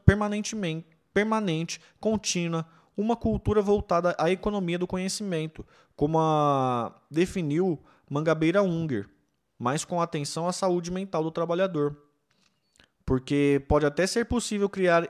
permanentemente, 0.06 0.88
permanente, 1.14 1.80
contínua, 2.00 2.66
uma 2.98 3.16
cultura 3.16 3.62
voltada 3.62 4.16
à 4.20 4.30
economia 4.30 4.78
do 4.78 4.88
conhecimento, 4.88 5.66
como 5.96 6.20
a 6.20 6.94
definiu 7.10 7.80
Mangabeira 8.10 8.62
Unger, 8.62 9.08
mas 9.58 9.86
com 9.86 10.02
atenção 10.02 10.48
à 10.48 10.52
saúde 10.52 10.92
mental 10.92 11.24
do 11.24 11.32
trabalhador 11.32 12.07
porque 13.08 13.64
pode 13.70 13.86
até 13.86 14.06
ser 14.06 14.26
possível 14.26 14.68
criar 14.68 15.08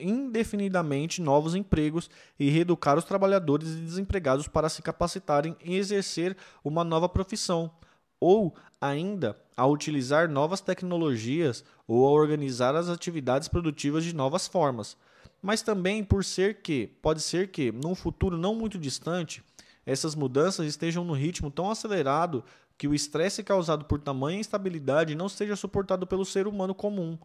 indefinidamente 0.00 1.20
novos 1.20 1.54
empregos 1.54 2.08
e 2.40 2.48
reeducar 2.48 2.96
os 2.96 3.04
trabalhadores 3.04 3.68
e 3.68 3.82
desempregados 3.82 4.48
para 4.48 4.70
se 4.70 4.80
capacitarem 4.80 5.54
e 5.62 5.76
exercer 5.76 6.34
uma 6.64 6.82
nova 6.82 7.06
profissão, 7.06 7.70
ou 8.18 8.56
ainda 8.80 9.36
a 9.54 9.66
utilizar 9.66 10.26
novas 10.26 10.62
tecnologias 10.62 11.62
ou 11.86 12.06
a 12.06 12.10
organizar 12.10 12.74
as 12.74 12.88
atividades 12.88 13.46
produtivas 13.46 14.04
de 14.04 14.14
novas 14.14 14.48
formas. 14.48 14.96
Mas 15.42 15.60
também 15.60 16.02
por 16.02 16.24
ser 16.24 16.62
que, 16.62 16.86
pode 17.02 17.20
ser 17.20 17.48
que, 17.48 17.70
num 17.70 17.94
futuro 17.94 18.38
não 18.38 18.54
muito 18.54 18.78
distante, 18.78 19.44
essas 19.84 20.14
mudanças 20.14 20.66
estejam 20.66 21.04
no 21.04 21.12
ritmo 21.12 21.50
tão 21.50 21.70
acelerado 21.70 22.42
que 22.78 22.86
o 22.86 22.94
estresse 22.94 23.42
causado 23.42 23.84
por 23.84 24.00
tamanha 24.00 24.38
instabilidade 24.38 25.16
não 25.16 25.28
seja 25.28 25.56
suportado 25.56 26.06
pelo 26.06 26.24
ser 26.24 26.46
humano 26.46 26.74
comum, 26.74 27.18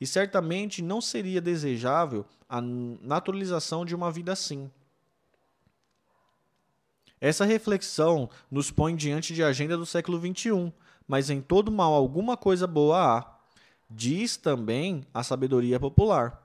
e 0.00 0.06
certamente 0.06 0.80
não 0.80 1.00
seria 1.00 1.40
desejável 1.40 2.24
a 2.48 2.60
naturalização 2.60 3.84
de 3.84 3.94
uma 3.94 4.10
vida 4.12 4.32
assim. 4.32 4.70
Essa 7.20 7.44
reflexão 7.44 8.30
nos 8.50 8.70
põe 8.70 8.96
diante 8.96 9.34
de 9.34 9.42
agenda 9.42 9.76
do 9.76 9.86
século 9.86 10.18
XXI, 10.18 10.72
mas 11.06 11.30
em 11.30 11.40
todo 11.40 11.70
mal 11.70 11.92
alguma 11.92 12.36
coisa 12.36 12.66
boa 12.66 13.18
há. 13.18 13.38
Diz 13.88 14.36
também 14.36 15.04
a 15.12 15.22
sabedoria 15.22 15.78
popular. 15.78 16.42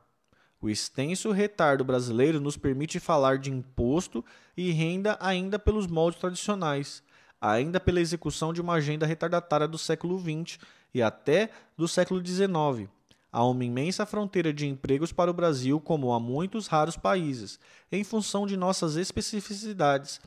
O 0.61 0.69
extenso 0.69 1.31
retardo 1.31 1.83
brasileiro 1.83 2.39
nos 2.39 2.57
permite 2.57 2.99
falar 2.99 3.37
de 3.37 3.51
imposto 3.51 4.23
e 4.55 4.71
renda 4.71 5.17
ainda 5.19 5.57
pelos 5.57 5.87
moldes 5.87 6.19
tradicionais, 6.19 7.03
ainda 7.39 7.79
pela 7.79 8.01
execução 8.01 8.51
de 8.51 8.61
uma 8.61 8.73
agenda 8.73 9.05
retardatária 9.05 9.67
do 9.67 9.77
século 9.77 10.19
XX 10.19 10.57
e 10.93 11.01
até 11.01 11.49
do 11.77 11.87
século 11.87 12.25
XIX. 12.25 12.89
Há 13.31 13.43
uma 13.45 13.63
imensa 13.63 14.05
fronteira 14.05 14.53
de 14.53 14.65
empregos 14.65 15.11
para 15.11 15.29
o 15.29 15.33
Brasil, 15.33 15.79
como 15.79 16.13
há 16.13 16.19
muitos 16.19 16.67
raros 16.67 16.97
países, 16.97 17.59
em 17.91 18.03
função 18.03 18.47
de 18.47 18.57
nossas 18.57 18.95
especificidades. 18.95 20.19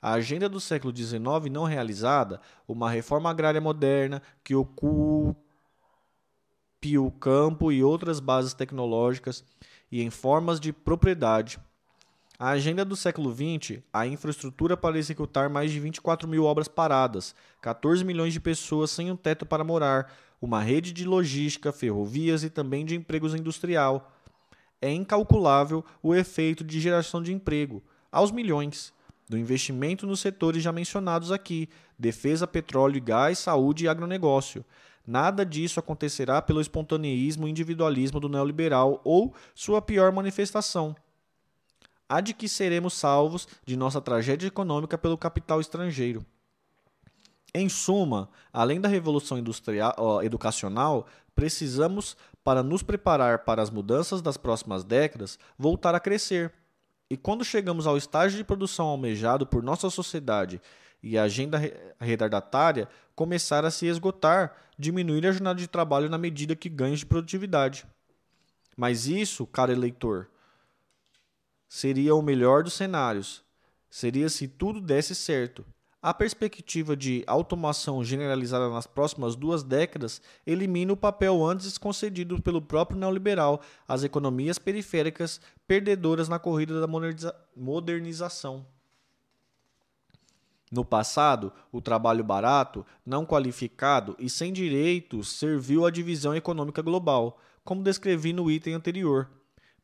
A 0.00 0.12
agenda 0.12 0.48
do 0.48 0.60
século 0.60 0.94
XIX 0.94 1.20
não 1.50 1.64
realizada, 1.64 2.40
uma 2.66 2.90
reforma 2.90 3.30
agrária 3.30 3.60
moderna 3.60 4.22
que 4.42 4.54
ocupe 4.54 5.36
o 6.98 7.10
campo 7.10 7.70
e 7.70 7.82
outras 7.82 8.20
bases 8.20 8.54
tecnológicas 8.54 9.44
e 9.90 10.02
em 10.02 10.10
formas 10.10 10.60
de 10.60 10.72
propriedade, 10.72 11.58
a 12.38 12.50
agenda 12.50 12.84
do 12.84 12.94
século 12.94 13.34
XX, 13.34 13.80
a 13.92 14.06
infraestrutura 14.06 14.76
para 14.76 14.98
executar 14.98 15.48
mais 15.48 15.70
de 15.70 15.80
24 15.80 16.28
mil 16.28 16.44
obras 16.44 16.68
paradas, 16.68 17.34
14 17.62 18.04
milhões 18.04 18.32
de 18.32 18.40
pessoas 18.40 18.90
sem 18.90 19.10
um 19.10 19.16
teto 19.16 19.46
para 19.46 19.64
morar, 19.64 20.12
uma 20.40 20.62
rede 20.62 20.92
de 20.92 21.06
logística, 21.06 21.72
ferrovias 21.72 22.44
e 22.44 22.50
também 22.50 22.84
de 22.84 22.94
empregos 22.94 23.34
industrial. 23.34 24.12
É 24.82 24.92
incalculável 24.92 25.82
o 26.02 26.14
efeito 26.14 26.62
de 26.62 26.78
geração 26.78 27.22
de 27.22 27.32
emprego, 27.32 27.82
aos 28.12 28.30
milhões, 28.30 28.92
do 29.28 29.38
investimento 29.38 30.06
nos 30.06 30.20
setores 30.20 30.62
já 30.62 30.70
mencionados 30.70 31.32
aqui: 31.32 31.68
defesa, 31.98 32.46
petróleo 32.46 32.98
e 32.98 33.00
gás, 33.00 33.38
saúde 33.38 33.84
e 33.84 33.88
agronegócio. 33.88 34.64
Nada 35.06 35.46
disso 35.46 35.80
acontecerá 35.80 36.42
pelo 36.42 36.60
espontaneísmo 36.60 37.46
e 37.46 37.50
individualismo 37.50 38.20
do 38.20 38.28
neoliberal 38.28 39.00
ou 39.04 39.32
sua 39.54 39.80
pior 39.80 40.12
manifestação, 40.12 40.96
há 42.08 42.20
de 42.20 42.34
que 42.34 42.48
seremos 42.48 42.94
salvos 42.94 43.46
de 43.64 43.76
nossa 43.76 44.00
tragédia 44.00 44.46
econômica 44.46 44.96
pelo 44.96 45.18
capital 45.18 45.60
estrangeiro. 45.60 46.24
Em 47.54 47.68
suma, 47.68 48.28
além 48.52 48.80
da 48.80 48.88
revolução 48.88 49.38
industrial, 49.38 49.94
ó, 49.96 50.22
educacional, 50.22 51.06
precisamos, 51.34 52.16
para 52.44 52.62
nos 52.62 52.82
preparar 52.82 53.40
para 53.40 53.62
as 53.62 53.70
mudanças 53.70 54.20
das 54.22 54.36
próximas 54.36 54.84
décadas, 54.84 55.38
voltar 55.58 55.94
a 55.94 56.00
crescer. 56.00 56.52
E 57.08 57.16
quando 57.16 57.44
chegamos 57.44 57.86
ao 57.86 57.96
estágio 57.96 58.36
de 58.36 58.44
produção 58.44 58.86
almejado 58.86 59.46
por 59.46 59.62
nossa 59.62 59.88
sociedade 59.88 60.60
e 61.02 61.16
a 61.16 61.22
agenda 61.24 61.60
retardatária 62.00 62.88
começar 63.14 63.64
a 63.64 63.70
se 63.70 63.86
esgotar, 63.86 64.54
diminuir 64.78 65.26
a 65.26 65.32
jornada 65.32 65.58
de 65.58 65.68
trabalho 65.68 66.10
na 66.10 66.18
medida 66.18 66.56
que 66.56 66.68
ganhos 66.68 67.00
de 67.00 67.06
produtividade. 67.06 67.86
Mas 68.76 69.06
isso, 69.06 69.46
caro 69.46 69.72
eleitor, 69.72 70.28
seria 71.68 72.14
o 72.14 72.22
melhor 72.22 72.62
dos 72.62 72.74
cenários. 72.74 73.42
Seria 73.90 74.28
se 74.28 74.46
tudo 74.46 74.80
desse 74.80 75.14
certo. 75.14 75.64
A 76.02 76.14
perspectiva 76.14 76.96
de 76.96 77.24
automação 77.26 78.04
generalizada 78.04 78.68
nas 78.68 78.86
próximas 78.86 79.34
duas 79.34 79.64
décadas 79.64 80.22
elimina 80.46 80.92
o 80.92 80.96
papel 80.96 81.44
antes 81.44 81.76
concedido 81.78 82.40
pelo 82.40 82.62
próprio 82.62 82.98
neoliberal 82.98 83.60
às 83.88 84.04
economias 84.04 84.58
periféricas 84.58 85.40
perdedoras 85.66 86.28
na 86.28 86.38
corrida 86.38 86.80
da 86.80 86.86
modernização. 87.56 88.64
No 90.70 90.84
passado, 90.84 91.52
o 91.72 91.80
trabalho 91.80 92.22
barato, 92.22 92.84
não 93.04 93.24
qualificado 93.24 94.16
e 94.18 94.28
sem 94.28 94.52
direitos 94.52 95.32
serviu 95.32 95.86
à 95.86 95.90
divisão 95.90 96.34
econômica 96.34 96.82
global, 96.82 97.40
como 97.64 97.82
descrevi 97.82 98.32
no 98.32 98.50
item 98.50 98.74
anterior. 98.74 99.28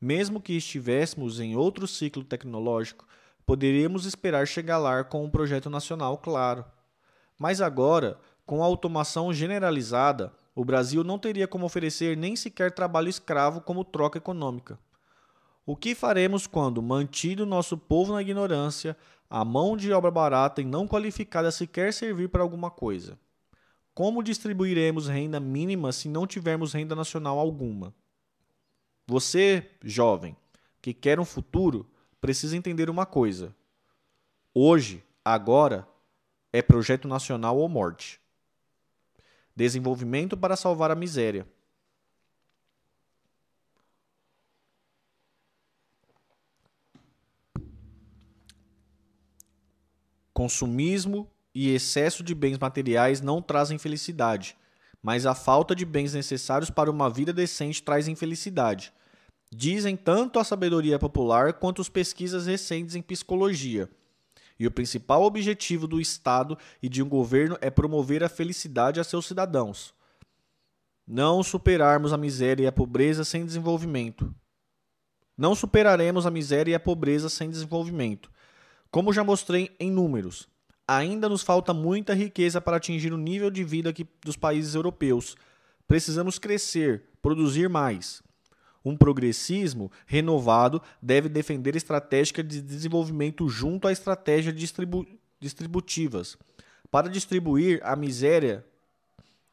Mesmo 0.03 0.41
que 0.41 0.55
estivéssemos 0.55 1.39
em 1.39 1.55
outro 1.55 1.87
ciclo 1.87 2.25
tecnológico, 2.25 3.07
poderíamos 3.47 4.05
esperar 4.05 4.49
chegar 4.49 4.77
lá 4.77 5.05
com 5.05 5.25
um 5.25 5.31
projeto 5.31 5.71
nacional 5.71 6.19
claro. 6.19 6.65
Mas 7.39 7.61
agora, 7.61 8.19
com 8.45 8.65
a 8.65 8.67
automação 8.67 9.33
generalizada, 9.33 10.33
o 10.57 10.65
Brasil 10.65 11.05
não 11.05 11.21
teria 11.21 11.47
como 11.47 11.67
oferecer 11.67 12.17
nem 12.17 12.35
sequer 12.35 12.73
trabalho 12.73 13.09
escravo 13.09 13.61
como 13.61 13.85
troca 13.85 14.19
econômica. 14.19 14.77
O 15.65 15.77
que 15.77 15.95
faremos 15.95 16.49
quando, 16.49 16.83
mantido 16.83 17.47
nosso 17.47 17.79
povo 17.79 18.13
na 18.13 18.23
ignorância, 18.23 18.97
a 19.31 19.45
mão 19.45 19.77
de 19.77 19.93
obra 19.93 20.11
barata 20.11 20.61
e 20.61 20.65
não 20.65 20.89
qualificada 20.89 21.53
sequer 21.53 21.93
servir 21.93 22.29
para 22.29 22.43
alguma 22.43 22.73
coisa? 22.73 23.17
Como 23.95 24.21
distribuiremos 24.21 25.07
renda 25.07 25.39
mínima 25.39 25.93
se 25.93 26.09
não 26.09 26.27
tivermos 26.27 26.73
renda 26.73 26.97
nacional 26.97 27.39
alguma? 27.39 27.95
Você, 29.07 29.71
jovem, 29.83 30.37
que 30.81 30.95
quer 30.95 31.19
um 31.19 31.25
futuro, 31.25 31.89
precisa 32.21 32.57
entender 32.57 32.89
uma 32.89 33.05
coisa. 33.05 33.55
Hoje, 34.55 35.05
agora, 35.25 35.89
é 36.53 36.63
projeto 36.63 37.09
nacional 37.09 37.59
ou 37.59 37.69
morte. 37.69 38.21
Desenvolvimento 39.55 40.37
para 40.37 40.57
salvar 40.57 40.91
a 40.91 40.95
miséria. 40.95 41.47
Consumismo 50.33 51.31
e 51.55 51.75
excesso 51.75 52.23
de 52.23 52.35
bens 52.35 52.59
materiais 52.59 53.21
não 53.21 53.43
trazem 53.43 53.79
felicidade, 53.79 54.57
mas 55.03 55.27
a 55.27 55.35
falta 55.35 55.75
de 55.75 55.85
bens 55.85 56.15
necessários 56.15 56.71
para 56.71 56.91
uma 56.91 57.11
vida 57.11 57.33
decente 57.33 57.83
traz 57.83 58.07
infelicidade. 58.07 58.93
Dizem 59.51 59.97
tanto 59.97 60.39
a 60.39 60.45
sabedoria 60.45 60.99
popular 60.99 61.55
quanto 61.55 61.83
as 61.83 61.89
pesquisas 61.89 62.47
recentes 62.47 62.95
em 62.95 63.03
psicologia. 63.03 63.91
E 64.59 64.67
o 64.67 64.71
principal 64.71 65.25
objetivo 65.25 65.89
do 65.89 66.01
Estado 66.01 66.57
e 66.81 66.89
de 66.89 67.03
um 67.03 67.09
governo 67.09 67.59
é 67.61 67.69
promover 67.69 68.23
a 68.23 68.29
felicidade 68.29 69.01
a 69.01 69.05
seus 69.05 69.27
cidadãos. 69.27 69.93
Não 71.07 71.43
superarmos 71.43 72.13
a 72.13 72.17
miséria 72.17 72.65
e 72.65 72.67
a 72.67 72.73
pobreza 72.73 73.25
sem 73.25 73.45
desenvolvimento. 73.45 74.33
Não 75.37 75.55
superaremos 75.55 76.27
a 76.27 76.31
miséria 76.31 76.73
e 76.73 76.75
a 76.75 76.81
pobreza 76.81 77.29
sem 77.29 77.51
desenvolvimento. 77.51 78.31
Como 78.91 79.13
já 79.13 79.25
mostrei 79.25 79.75
em 79.81 79.91
números, 79.91 80.49
ainda 80.87 81.29
nos 81.29 81.43
falta 81.43 81.73
muita 81.73 82.15
riqueza 82.15 82.61
para 82.61 82.77
atingir 82.77 83.13
o 83.13 83.19
nível 83.19 83.51
de 83.51 83.65
vida 83.65 83.93
que, 83.93 84.07
dos 84.25 84.37
países 84.37 84.75
europeus. 84.75 85.37
Precisamos 85.87 86.39
crescer, 86.39 87.05
produzir 87.21 87.69
mais. 87.69 88.23
Um 88.85 88.97
progressismo 88.97 89.91
renovado 90.07 90.83
deve 91.01 91.29
defender 91.29 91.77
estratégia 91.77 92.43
de 92.43 92.61
desenvolvimento 92.61 93.49
junto 93.49 93.87
à 93.87 93.93
estratégia 93.93 94.53
distribu 94.53 95.07
distributivas. 95.39 96.37
Para 96.91 97.09
distribuir 97.09 97.81
a 97.83 97.97
miséria, 97.97 98.65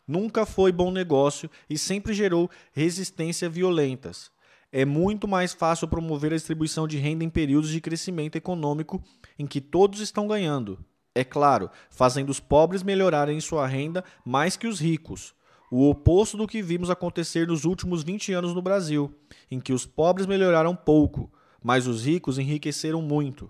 nunca 0.08 0.46
foi 0.46 0.72
bom 0.72 0.92
negócio 0.92 1.50
e 1.68 1.80
sempre 1.80 2.14
gerou 2.14 2.50
resistência 2.74 3.50
violentas. 3.50 4.32
É 4.72 4.86
muito 4.86 5.28
mais 5.28 5.52
fácil 5.52 5.88
promover 5.88 6.32
a 6.32 6.36
distribuição 6.36 6.88
de 6.88 6.98
renda 6.98 7.24
em 7.24 7.30
períodos 7.30 7.72
de 7.72 7.82
crescimento 7.82 8.36
econômico 8.36 9.04
em 9.38 9.48
que 9.48 9.60
todos 9.60 10.00
estão 10.00 10.28
ganhando. 10.28 10.78
É 11.16 11.24
claro, 11.24 11.70
fazendo 11.90 12.30
os 12.30 12.40
pobres 12.40 12.84
melhorarem 12.84 13.40
sua 13.42 13.66
renda 13.66 14.04
mais 14.24 14.56
que 14.56 14.68
os 14.68 14.80
ricos, 14.80 15.34
o 15.72 15.90
oposto 15.90 16.38
do 16.38 16.48
que 16.48 16.62
vimos 16.62 16.90
acontecer 16.90 17.48
nos 17.48 17.66
últimos 17.66 18.04
20 18.04 18.34
anos 18.34 18.54
no 18.54 18.62
Brasil, 18.62 19.14
em 19.50 19.60
que 19.60 19.74
os 19.74 19.86
pobres 19.86 20.26
melhoraram 20.26 20.76
pouco, 20.76 21.32
mas 21.62 21.88
os 21.88 22.06
ricos 22.06 22.38
enriqueceram 22.38 23.02
muito. 23.02 23.50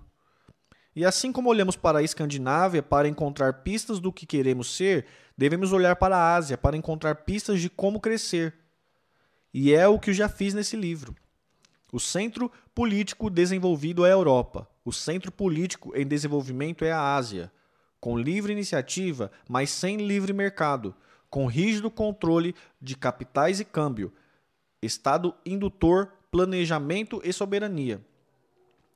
E 0.95 1.05
assim 1.05 1.31
como 1.31 1.49
olhamos 1.49 1.75
para 1.75 1.99
a 1.99 2.03
Escandinávia 2.03 2.81
para 2.81 3.07
encontrar 3.07 3.61
pistas 3.63 3.99
do 3.99 4.11
que 4.11 4.25
queremos 4.25 4.75
ser, 4.75 5.05
devemos 5.37 5.71
olhar 5.71 5.95
para 5.95 6.17
a 6.17 6.35
Ásia 6.35 6.57
para 6.57 6.75
encontrar 6.75 7.15
pistas 7.15 7.61
de 7.61 7.69
como 7.69 7.99
crescer. 7.99 8.55
E 9.53 9.73
é 9.73 9.87
o 9.87 9.99
que 9.99 10.09
eu 10.09 10.13
já 10.13 10.27
fiz 10.27 10.53
nesse 10.53 10.75
livro. 10.75 11.15
O 11.91 11.99
centro 11.99 12.51
político 12.73 13.29
desenvolvido 13.29 14.05
é 14.05 14.09
a 14.09 14.13
Europa. 14.13 14.67
O 14.85 14.91
centro 14.91 15.31
político 15.31 15.95
em 15.95 16.05
desenvolvimento 16.05 16.85
é 16.85 16.91
a 16.91 17.15
Ásia, 17.15 17.51
com 17.99 18.17
livre 18.17 18.53
iniciativa, 18.53 19.31
mas 19.47 19.69
sem 19.69 19.97
livre 19.97 20.33
mercado 20.33 20.95
com 21.29 21.45
rígido 21.45 21.91
controle 21.91 22.55
de 22.81 22.95
capitais 22.95 23.59
e 23.59 23.65
câmbio, 23.65 24.11
Estado 24.81 25.35
indutor, 25.45 26.13
planejamento 26.31 27.21
e 27.23 27.33
soberania. 27.33 28.01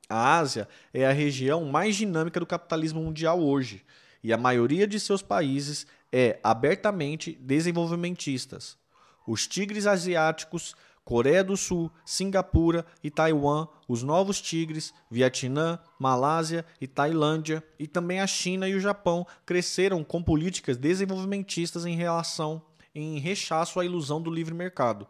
A 0.08 0.38
Ásia 0.38 0.68
é 0.92 1.06
a 1.06 1.12
região 1.12 1.64
mais 1.64 1.96
dinâmica 1.96 2.40
do 2.40 2.46
capitalismo 2.46 3.02
mundial 3.02 3.40
hoje, 3.40 3.84
e 4.22 4.32
a 4.32 4.38
maioria 4.38 4.86
de 4.86 4.98
seus 4.98 5.22
países 5.22 5.86
é 6.10 6.38
abertamente 6.42 7.32
desenvolvimentistas. 7.40 8.78
Os 9.26 9.46
tigres 9.46 9.86
asiáticos 9.86 10.74
Coreia 11.04 11.44
do 11.44 11.56
Sul, 11.56 11.90
Singapura 12.04 12.86
e 13.02 13.10
Taiwan, 13.10 13.68
os 13.86 14.02
novos 14.02 14.40
tigres, 14.40 14.94
Vietnã, 15.10 15.78
Malásia 15.98 16.64
e 16.80 16.86
Tailândia, 16.86 17.62
e 17.78 17.86
também 17.86 18.20
a 18.20 18.26
China 18.26 18.66
e 18.66 18.74
o 18.74 18.80
Japão 18.80 19.26
cresceram 19.44 20.02
com 20.02 20.22
políticas 20.22 20.78
desenvolvimentistas 20.78 21.84
em 21.84 21.94
relação 21.94 22.62
em 22.94 23.18
rechaço 23.18 23.78
à 23.78 23.84
ilusão 23.84 24.22
do 24.22 24.30
livre 24.30 24.54
mercado. 24.54 25.06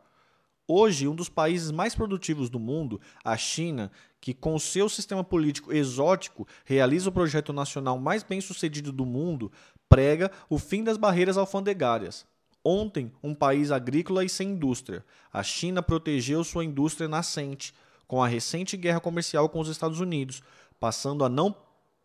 Hoje, 0.67 1.07
um 1.07 1.15
dos 1.15 1.29
países 1.29 1.71
mais 1.71 1.95
produtivos 1.95 2.49
do 2.49 2.59
mundo, 2.59 3.01
a 3.23 3.37
China, 3.37 3.93
que 4.19 4.33
com 4.33 4.59
seu 4.59 4.89
sistema 4.89 5.23
político 5.23 5.73
exótico 5.73 6.49
realiza 6.65 7.11
o 7.11 7.13
projeto 7.13 7.53
nacional 7.53 7.99
mais 7.99 8.23
bem-sucedido 8.23 8.91
do 8.91 9.05
mundo, 9.05 9.53
prega 9.89 10.31
o 10.49 10.59
fim 10.59 10.83
das 10.83 10.97
barreiras 10.97 11.37
alfandegárias. 11.37 12.27
Ontem, 12.65 13.13
um 13.23 13.35
país 13.35 13.71
agrícola 13.71 14.25
e 14.25 14.29
sem 14.29 14.51
indústria, 14.51 15.05
a 15.31 15.43
China 15.43 15.83
protegeu 15.83 16.43
sua 16.43 16.65
indústria 16.65 17.07
nascente 17.07 17.75
com 18.09 18.23
a 18.23 18.27
recente 18.27 18.75
guerra 18.77 19.01
comercial 19.01 19.49
com 19.51 19.61
os 19.61 19.69
Estados 19.69 20.01
Unidos, 20.01 20.43
passando 20.81 21.25
a 21.25 21.29
não 21.29 21.55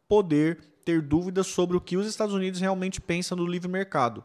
poder 0.08 0.60
ter 0.84 1.02
dúvidas 1.02 1.48
sobre 1.48 1.78
o 1.78 1.82
que 1.82 1.96
os 1.96 2.06
Estados 2.06 2.34
Unidos 2.34 2.60
realmente 2.60 3.00
pensam 3.00 3.38
do 3.38 3.48
livre 3.48 3.70
mercado, 3.70 4.24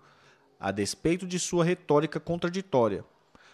a 0.59 0.73
despeito 0.73 1.27
de 1.27 1.39
sua 1.39 1.65
retórica 1.65 2.19
contraditória. 2.19 3.05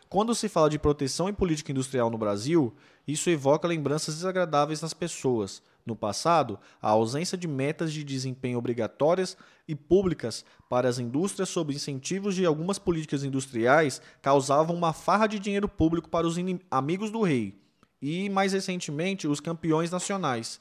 Quando 0.09 0.35
se 0.35 0.49
fala 0.49 0.71
de 0.71 0.79
proteção 0.79 1.29
e 1.29 1.33
política 1.33 1.73
industrial 1.73 2.11
no 2.11 2.19
Brasil, 2.19 2.75
isso 3.07 3.29
evoca 3.29 3.69
lembranças 3.69 4.15
desagradáveis 4.15 4.81
nas 4.81 4.95
pessoas, 4.95 5.63
no 5.85 5.97
passado, 5.97 6.59
a 6.81 6.91
ausência 6.91 7.37
de 7.37 7.49
metas 7.49 7.93
de 7.93 8.05
desempenho 8.05 8.59
obrigatórias 8.59 9.37
e 9.67 9.75
públicas 9.75 10.45
para 10.69 10.89
as 10.89 10.99
indústrias 10.99 11.49
sob 11.49 11.75
incentivos 11.75 12.35
de 12.35 12.45
algumas 12.45 12.79
políticas 12.79 13.25
industriais 13.25 14.01
causavam 14.23 14.77
uma 14.77 14.93
farra 14.93 15.27
de 15.27 15.39
dinheiro 15.39 15.69
público 15.69 16.09
para 16.09 16.27
os 16.27 16.37
amigos 16.71 17.11
do 17.11 17.23
rei 17.23 17.59
e, 18.01 18.29
mais 18.29 18.53
recentemente, 18.53 19.29
os 19.29 19.41
campeões 19.41 19.91
nacionais, 19.91 20.59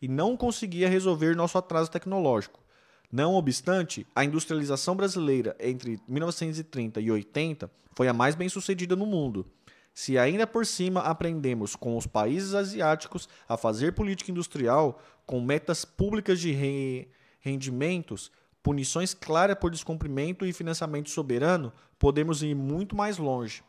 e 0.00 0.08
não 0.08 0.36
conseguia 0.36 0.88
resolver 0.88 1.34
nosso 1.34 1.56
atraso 1.56 1.90
tecnológico. 1.90 2.60
Não 3.10 3.34
obstante, 3.34 4.06
a 4.14 4.24
industrialização 4.24 4.96
brasileira 4.96 5.56
entre 5.60 6.00
1930 6.08 7.00
e 7.00 7.10
80 7.10 7.70
foi 7.94 8.08
a 8.08 8.12
mais 8.12 8.34
bem-sucedida 8.34 8.96
no 8.96 9.06
mundo 9.06 9.46
se 9.94 10.16
ainda 10.16 10.46
por 10.46 10.64
cima 10.64 11.00
aprendemos 11.00 11.76
com 11.76 11.96
os 11.96 12.06
países 12.06 12.54
asiáticos 12.54 13.28
a 13.48 13.56
fazer 13.56 13.92
política 13.92 14.30
industrial 14.30 15.00
com 15.26 15.40
metas 15.40 15.84
públicas 15.84 16.40
de 16.40 16.52
re 16.52 17.08
rendimentos, 17.40 18.30
punições 18.62 19.12
claras 19.12 19.56
por 19.58 19.68
descumprimento 19.68 20.46
e 20.46 20.52
financiamento 20.52 21.10
soberano, 21.10 21.72
podemos 21.98 22.40
ir 22.40 22.54
muito 22.54 22.94
mais 22.94 23.18
longe. 23.18 23.64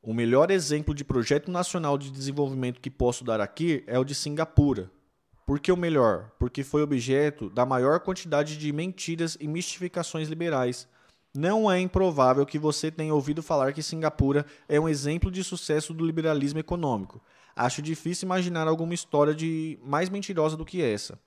O 0.00 0.14
melhor 0.14 0.50
exemplo 0.50 0.94
de 0.94 1.04
projeto 1.04 1.50
nacional 1.50 1.98
de 1.98 2.10
desenvolvimento 2.10 2.80
que 2.80 2.90
posso 2.90 3.22
dar 3.22 3.42
aqui 3.42 3.84
é 3.86 3.98
o 3.98 4.04
de 4.04 4.14
Singapura. 4.14 4.90
Por 5.44 5.60
que 5.60 5.70
o 5.70 5.76
melhor? 5.76 6.30
Porque 6.38 6.64
foi 6.64 6.82
objeto 6.82 7.50
da 7.50 7.66
maior 7.66 8.00
quantidade 8.00 8.56
de 8.56 8.72
mentiras 8.72 9.36
e 9.38 9.46
mistificações 9.46 10.28
liberais 10.28 10.88
não 11.34 11.70
é 11.70 11.78
improvável 11.78 12.44
que 12.46 12.58
você 12.58 12.90
tenha 12.90 13.14
ouvido 13.14 13.42
falar 13.42 13.72
que 13.72 13.82
Singapura 13.82 14.46
é 14.68 14.80
um 14.80 14.88
exemplo 14.88 15.30
de 15.30 15.44
sucesso 15.44 15.92
do 15.92 16.04
liberalismo 16.04 16.58
econômico. 16.58 17.20
Acho 17.54 17.82
difícil 17.82 18.26
imaginar 18.26 18.66
alguma 18.66 18.94
história 18.94 19.34
de 19.34 19.78
mais 19.82 20.08
mentirosa 20.08 20.56
do 20.56 20.64
que 20.64 20.82
essa. 20.82 21.18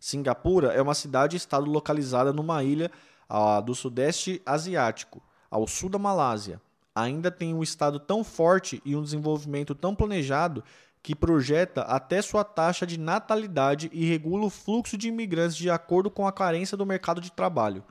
Singapura 0.00 0.68
é 0.68 0.80
uma 0.80 0.94
cidade-estado 0.94 1.70
localizada 1.70 2.32
numa 2.32 2.62
ilha 2.62 2.90
ah, 3.28 3.60
do 3.60 3.74
Sudeste 3.74 4.40
Asiático, 4.46 5.22
ao 5.50 5.66
sul 5.66 5.88
da 5.88 5.98
Malásia. 5.98 6.60
Ainda 6.94 7.30
tem 7.30 7.54
um 7.54 7.62
estado 7.62 8.00
tão 8.00 8.24
forte 8.24 8.82
e 8.84 8.96
um 8.96 9.02
desenvolvimento 9.02 9.74
tão 9.74 9.94
planejado 9.94 10.64
que 11.02 11.14
projeta 11.14 11.82
até 11.82 12.20
sua 12.20 12.44
taxa 12.44 12.86
de 12.86 12.98
natalidade 12.98 13.88
e 13.92 14.04
regula 14.04 14.46
o 14.46 14.50
fluxo 14.50 14.96
de 14.96 15.08
imigrantes 15.08 15.56
de 15.56 15.70
acordo 15.70 16.10
com 16.10 16.26
a 16.26 16.32
carência 16.32 16.76
do 16.76 16.84
mercado 16.84 17.20
de 17.20 17.30
trabalho. 17.30 17.84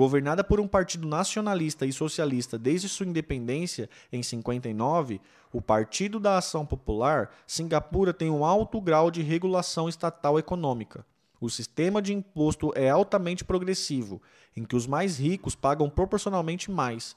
Governada 0.00 0.42
por 0.42 0.58
um 0.58 0.66
partido 0.66 1.06
nacionalista 1.06 1.84
e 1.84 1.92
socialista 1.92 2.58
desde 2.58 2.88
sua 2.88 3.04
independência 3.04 3.86
em 4.10 4.22
59, 4.22 5.20
o 5.52 5.60
Partido 5.60 6.18
da 6.18 6.38
Ação 6.38 6.64
Popular, 6.64 7.28
Singapura 7.46 8.14
tem 8.14 8.30
um 8.30 8.42
alto 8.42 8.80
grau 8.80 9.10
de 9.10 9.20
regulação 9.20 9.90
estatal 9.90 10.38
econômica. 10.38 11.04
O 11.38 11.50
sistema 11.50 12.00
de 12.00 12.14
imposto 12.14 12.72
é 12.74 12.88
altamente 12.88 13.44
progressivo, 13.44 14.22
em 14.56 14.64
que 14.64 14.74
os 14.74 14.86
mais 14.86 15.18
ricos 15.18 15.54
pagam 15.54 15.90
proporcionalmente 15.90 16.70
mais. 16.70 17.14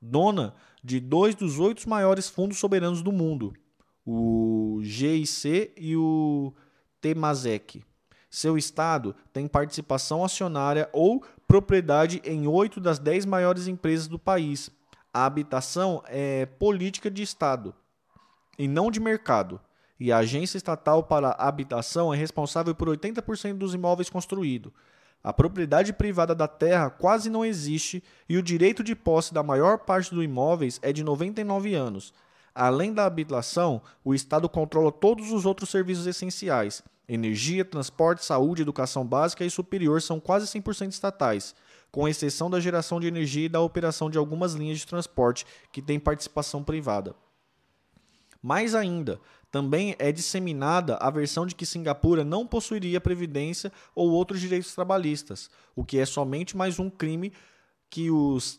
Dona 0.00 0.54
de 0.84 1.00
dois 1.00 1.34
dos 1.34 1.58
oito 1.58 1.90
maiores 1.90 2.28
fundos 2.28 2.58
soberanos 2.58 3.02
do 3.02 3.10
mundo, 3.10 3.52
o 4.06 4.78
GIC 4.84 5.72
e 5.76 5.96
o 5.96 6.54
Temasek. 7.00 7.82
Seu 8.30 8.56
estado 8.56 9.16
tem 9.32 9.48
participação 9.48 10.24
acionária 10.24 10.88
ou 10.92 11.20
propriedade 11.50 12.22
em 12.24 12.46
oito 12.46 12.80
das 12.80 13.00
dez 13.00 13.26
maiores 13.26 13.66
empresas 13.66 14.06
do 14.06 14.20
país. 14.20 14.70
A 15.12 15.26
habitação 15.26 16.00
é 16.06 16.46
política 16.46 17.10
de 17.10 17.24
Estado 17.24 17.74
e 18.56 18.68
não 18.68 18.88
de 18.88 19.00
mercado. 19.00 19.60
E 19.98 20.12
a 20.12 20.18
agência 20.18 20.56
estatal 20.56 21.02
para 21.02 21.30
a 21.30 21.48
habitação 21.48 22.14
é 22.14 22.16
responsável 22.16 22.72
por 22.72 22.88
80% 22.88 23.54
dos 23.54 23.74
imóveis 23.74 24.08
construídos. 24.08 24.70
A 25.24 25.32
propriedade 25.32 25.92
privada 25.92 26.36
da 26.36 26.46
terra 26.46 26.88
quase 26.88 27.28
não 27.28 27.44
existe 27.44 28.00
e 28.28 28.38
o 28.38 28.42
direito 28.44 28.84
de 28.84 28.94
posse 28.94 29.34
da 29.34 29.42
maior 29.42 29.78
parte 29.78 30.14
dos 30.14 30.22
imóveis 30.22 30.78
é 30.84 30.92
de 30.92 31.02
99 31.02 31.74
anos. 31.74 32.14
Além 32.54 32.94
da 32.94 33.06
habitação, 33.06 33.82
o 34.04 34.14
Estado 34.14 34.48
controla 34.48 34.92
todos 34.92 35.32
os 35.32 35.44
outros 35.44 35.68
serviços 35.68 36.06
essenciais, 36.06 36.80
Energia, 37.12 37.64
transporte, 37.64 38.24
saúde, 38.24 38.62
educação 38.62 39.04
básica 39.04 39.44
e 39.44 39.50
superior 39.50 40.00
são 40.00 40.20
quase 40.20 40.46
100% 40.46 40.92
estatais, 40.92 41.56
com 41.90 42.06
exceção 42.06 42.48
da 42.48 42.60
geração 42.60 43.00
de 43.00 43.08
energia 43.08 43.46
e 43.46 43.48
da 43.48 43.60
operação 43.60 44.08
de 44.08 44.16
algumas 44.16 44.54
linhas 44.54 44.78
de 44.78 44.86
transporte 44.86 45.44
que 45.72 45.82
têm 45.82 45.98
participação 45.98 46.62
privada. 46.62 47.16
Mais 48.40 48.76
ainda, 48.76 49.20
também 49.50 49.96
é 49.98 50.12
disseminada 50.12 50.98
a 50.98 51.10
versão 51.10 51.44
de 51.44 51.56
que 51.56 51.66
Singapura 51.66 52.22
não 52.22 52.46
possuiria 52.46 53.00
previdência 53.00 53.72
ou 53.92 54.08
outros 54.10 54.40
direitos 54.40 54.72
trabalhistas, 54.72 55.50
o 55.74 55.84
que 55.84 55.98
é 55.98 56.06
somente 56.06 56.56
mais 56.56 56.78
um 56.78 56.88
crime 56.88 57.32
que 57.90 58.08
os 58.08 58.56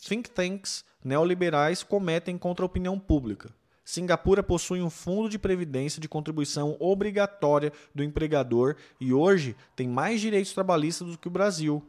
think 0.00 0.30
tanks 0.30 0.86
neoliberais 1.04 1.82
cometem 1.82 2.38
contra 2.38 2.64
a 2.64 2.66
opinião 2.66 2.98
pública. 2.98 3.54
Singapura 3.84 4.42
possui 4.42 4.80
um 4.80 4.88
fundo 4.88 5.28
de 5.28 5.38
previdência 5.38 6.00
de 6.00 6.08
contribuição 6.08 6.76
obrigatória 6.80 7.72
do 7.94 8.02
empregador 8.02 8.76
e 8.98 9.12
hoje 9.12 9.54
tem 9.76 9.86
mais 9.86 10.20
direitos 10.20 10.54
trabalhistas 10.54 11.08
do 11.08 11.18
que 11.18 11.28
o 11.28 11.30
Brasil, 11.30 11.84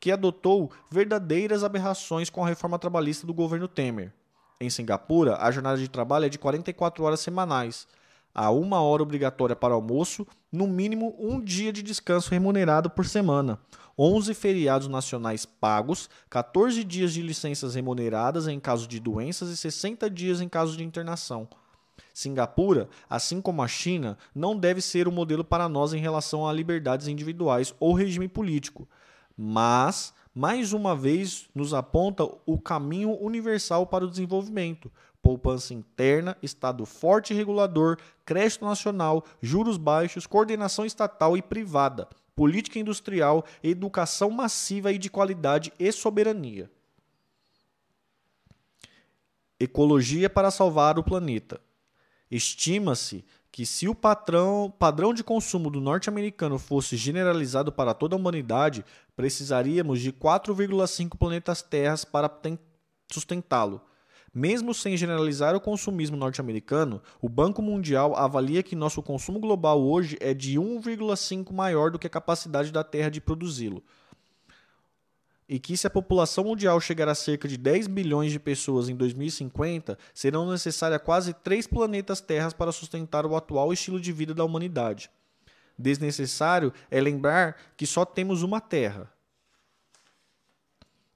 que 0.00 0.10
adotou 0.10 0.72
verdadeiras 0.90 1.62
aberrações 1.62 2.28
com 2.28 2.44
a 2.44 2.48
reforma 2.48 2.78
trabalhista 2.78 3.26
do 3.26 3.32
governo 3.32 3.68
Temer. 3.68 4.12
Em 4.60 4.68
Singapura, 4.68 5.36
a 5.36 5.50
jornada 5.50 5.78
de 5.78 5.88
trabalho 5.88 6.24
é 6.24 6.28
de 6.28 6.38
44 6.38 7.04
horas 7.04 7.20
semanais. 7.20 7.86
Há 8.38 8.50
uma 8.50 8.82
hora 8.82 9.02
obrigatória 9.02 9.56
para 9.56 9.72
almoço, 9.72 10.26
no 10.52 10.66
mínimo 10.66 11.16
um 11.18 11.40
dia 11.42 11.72
de 11.72 11.82
descanso 11.82 12.30
remunerado 12.30 12.90
por 12.90 13.06
semana, 13.06 13.58
11 13.98 14.34
feriados 14.34 14.88
nacionais 14.88 15.46
pagos, 15.46 16.10
14 16.28 16.84
dias 16.84 17.14
de 17.14 17.22
licenças 17.22 17.74
remuneradas 17.74 18.46
em 18.46 18.60
caso 18.60 18.86
de 18.86 19.00
doenças 19.00 19.48
e 19.48 19.56
60 19.56 20.10
dias 20.10 20.42
em 20.42 20.50
caso 20.50 20.76
de 20.76 20.84
internação. 20.84 21.48
Singapura, 22.12 22.90
assim 23.08 23.40
como 23.40 23.62
a 23.62 23.68
China, 23.68 24.18
não 24.34 24.54
deve 24.54 24.82
ser 24.82 25.08
o 25.08 25.10
um 25.10 25.14
modelo 25.14 25.42
para 25.42 25.66
nós 25.66 25.94
em 25.94 25.98
relação 25.98 26.46
a 26.46 26.52
liberdades 26.52 27.08
individuais 27.08 27.74
ou 27.80 27.94
regime 27.94 28.28
político, 28.28 28.86
mas, 29.34 30.12
mais 30.34 30.74
uma 30.74 30.94
vez, 30.94 31.48
nos 31.54 31.72
aponta 31.72 32.28
o 32.44 32.58
caminho 32.58 33.18
universal 33.18 33.86
para 33.86 34.04
o 34.04 34.10
desenvolvimento, 34.10 34.92
poupança 35.26 35.74
interna, 35.74 36.38
Estado 36.40 36.86
forte 36.86 37.34
e 37.34 37.36
regulador, 37.36 37.98
crédito 38.24 38.64
nacional, 38.64 39.24
juros 39.42 39.76
baixos, 39.76 40.24
coordenação 40.24 40.86
estatal 40.86 41.36
e 41.36 41.42
privada, 41.42 42.08
política 42.36 42.78
industrial, 42.78 43.44
educação 43.60 44.30
massiva 44.30 44.92
e 44.92 44.98
de 44.98 45.10
qualidade 45.10 45.72
e 45.80 45.90
soberania. 45.90 46.70
Ecologia 49.58 50.30
para 50.30 50.52
salvar 50.52 50.96
o 50.96 51.02
planeta. 51.02 51.60
Estima-se 52.30 53.24
que 53.50 53.66
se 53.66 53.88
o 53.88 53.96
patrão, 53.96 54.72
padrão 54.78 55.12
de 55.12 55.24
consumo 55.24 55.70
do 55.70 55.80
norte-americano 55.80 56.56
fosse 56.56 56.96
generalizado 56.96 57.72
para 57.72 57.94
toda 57.94 58.14
a 58.14 58.18
humanidade, 58.18 58.84
precisaríamos 59.16 60.00
de 60.00 60.12
4,5 60.12 61.18
planetas 61.18 61.62
terras 61.62 62.04
para 62.04 62.30
sustentá-lo. 63.10 63.80
Mesmo 64.38 64.74
sem 64.74 64.94
generalizar 64.98 65.56
o 65.56 65.60
consumismo 65.62 66.14
norte-americano, 66.14 67.00
o 67.22 67.26
Banco 67.26 67.62
Mundial 67.62 68.14
avalia 68.14 68.62
que 68.62 68.76
nosso 68.76 69.02
consumo 69.02 69.40
global 69.40 69.82
hoje 69.82 70.18
é 70.20 70.34
de 70.34 70.58
1,5 70.58 71.54
maior 71.54 71.90
do 71.90 71.98
que 71.98 72.06
a 72.06 72.10
capacidade 72.10 72.70
da 72.70 72.84
Terra 72.84 73.08
de 73.08 73.18
produzi-lo. 73.18 73.82
E 75.48 75.58
que 75.58 75.74
se 75.74 75.86
a 75.86 75.90
população 75.90 76.44
mundial 76.44 76.78
chegar 76.82 77.08
a 77.08 77.14
cerca 77.14 77.48
de 77.48 77.56
10 77.56 77.86
bilhões 77.86 78.30
de 78.30 78.38
pessoas 78.38 78.90
em 78.90 78.94
2050, 78.94 79.96
serão 80.12 80.50
necessárias 80.50 81.00
quase 81.02 81.32
três 81.32 81.66
planetas 81.66 82.20
Terras 82.20 82.52
para 82.52 82.72
sustentar 82.72 83.24
o 83.24 83.36
atual 83.36 83.72
estilo 83.72 83.98
de 83.98 84.12
vida 84.12 84.34
da 84.34 84.44
humanidade. 84.44 85.10
Desnecessário 85.78 86.74
é 86.90 87.00
lembrar 87.00 87.56
que 87.74 87.86
só 87.86 88.04
temos 88.04 88.42
uma 88.42 88.60
Terra. 88.60 89.10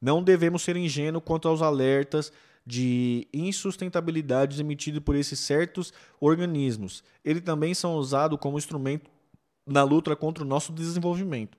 Não 0.01 0.23
devemos 0.23 0.62
ser 0.62 0.75
ingênuos 0.79 1.23
quanto 1.23 1.49
aos 1.49 1.61
alertas 1.61 2.33
de 2.71 3.27
insustentabilidades 3.35 4.61
emitidos 4.61 5.03
por 5.03 5.16
esses 5.16 5.41
certos 5.41 5.93
organismos. 6.21 7.03
Eles 7.25 7.43
também 7.43 7.75
são 7.75 7.97
usados 7.97 8.39
como 8.39 8.57
instrumento 8.57 9.11
na 9.66 9.83
luta 9.83 10.14
contra 10.14 10.45
o 10.45 10.47
nosso 10.47 10.73
desenvolvimento. 10.73 11.59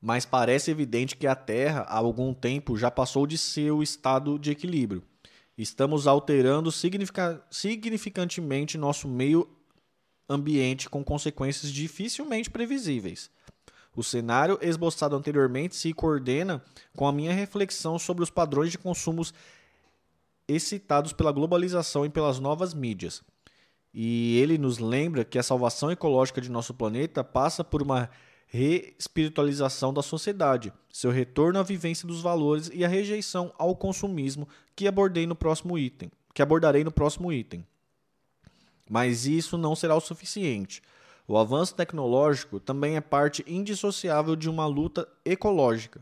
Mas 0.00 0.26
parece 0.26 0.72
evidente 0.72 1.16
que 1.16 1.26
a 1.26 1.36
Terra, 1.36 1.82
há 1.82 1.98
algum 1.98 2.34
tempo, 2.34 2.76
já 2.76 2.90
passou 2.90 3.24
de 3.24 3.38
seu 3.38 3.80
estado 3.80 4.40
de 4.40 4.50
equilíbrio. 4.50 5.04
Estamos 5.56 6.08
alterando 6.08 6.72
significantemente 6.72 8.76
nosso 8.76 9.06
meio 9.06 9.48
ambiente 10.28 10.90
com 10.90 11.04
consequências 11.04 11.72
dificilmente 11.72 12.50
previsíveis. 12.50 13.30
O 13.98 14.02
cenário 14.04 14.56
esboçado 14.62 15.16
anteriormente 15.16 15.74
se 15.74 15.92
coordena 15.92 16.62
com 16.94 17.04
a 17.04 17.10
minha 17.10 17.32
reflexão 17.32 17.98
sobre 17.98 18.22
os 18.22 18.30
padrões 18.30 18.70
de 18.70 18.78
consumos 18.78 19.34
excitados 20.46 21.12
pela 21.12 21.32
globalização 21.32 22.06
e 22.06 22.08
pelas 22.08 22.38
novas 22.38 22.72
mídias. 22.72 23.24
E 23.92 24.38
ele 24.38 24.56
nos 24.56 24.78
lembra 24.78 25.24
que 25.24 25.36
a 25.36 25.42
salvação 25.42 25.90
ecológica 25.90 26.40
de 26.40 26.48
nosso 26.48 26.72
planeta 26.72 27.24
passa 27.24 27.64
por 27.64 27.82
uma 27.82 28.08
reespiritualização 28.46 29.92
da 29.92 30.00
sociedade, 30.00 30.72
seu 30.92 31.10
retorno 31.10 31.58
à 31.58 31.64
vivência 31.64 32.06
dos 32.06 32.20
valores 32.20 32.70
e 32.72 32.84
a 32.84 32.88
rejeição 32.88 33.52
ao 33.58 33.74
consumismo 33.74 34.46
que 34.76 34.86
abordei 34.86 35.26
no 35.26 35.34
próximo 35.34 35.76
item, 35.76 36.08
que 36.32 36.40
abordarei 36.40 36.84
no 36.84 36.92
próximo 36.92 37.32
item. 37.32 37.66
Mas 38.88 39.26
isso 39.26 39.58
não 39.58 39.74
será 39.74 39.96
o 39.96 40.00
suficiente. 40.00 40.82
O 41.28 41.36
avanço 41.36 41.74
tecnológico 41.74 42.58
também 42.58 42.96
é 42.96 43.02
parte 43.02 43.44
indissociável 43.46 44.34
de 44.34 44.48
uma 44.48 44.64
luta 44.64 45.06
ecológica. 45.26 46.00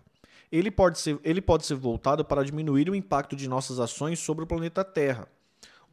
Ele 0.52 0.70
pode, 0.70 1.00
ser, 1.00 1.18
ele 1.24 1.40
pode 1.40 1.66
ser 1.66 1.74
voltado 1.74 2.24
para 2.24 2.44
diminuir 2.44 2.88
o 2.88 2.94
impacto 2.94 3.34
de 3.34 3.48
nossas 3.48 3.80
ações 3.80 4.20
sobre 4.20 4.44
o 4.44 4.46
planeta 4.46 4.84
Terra, 4.84 5.28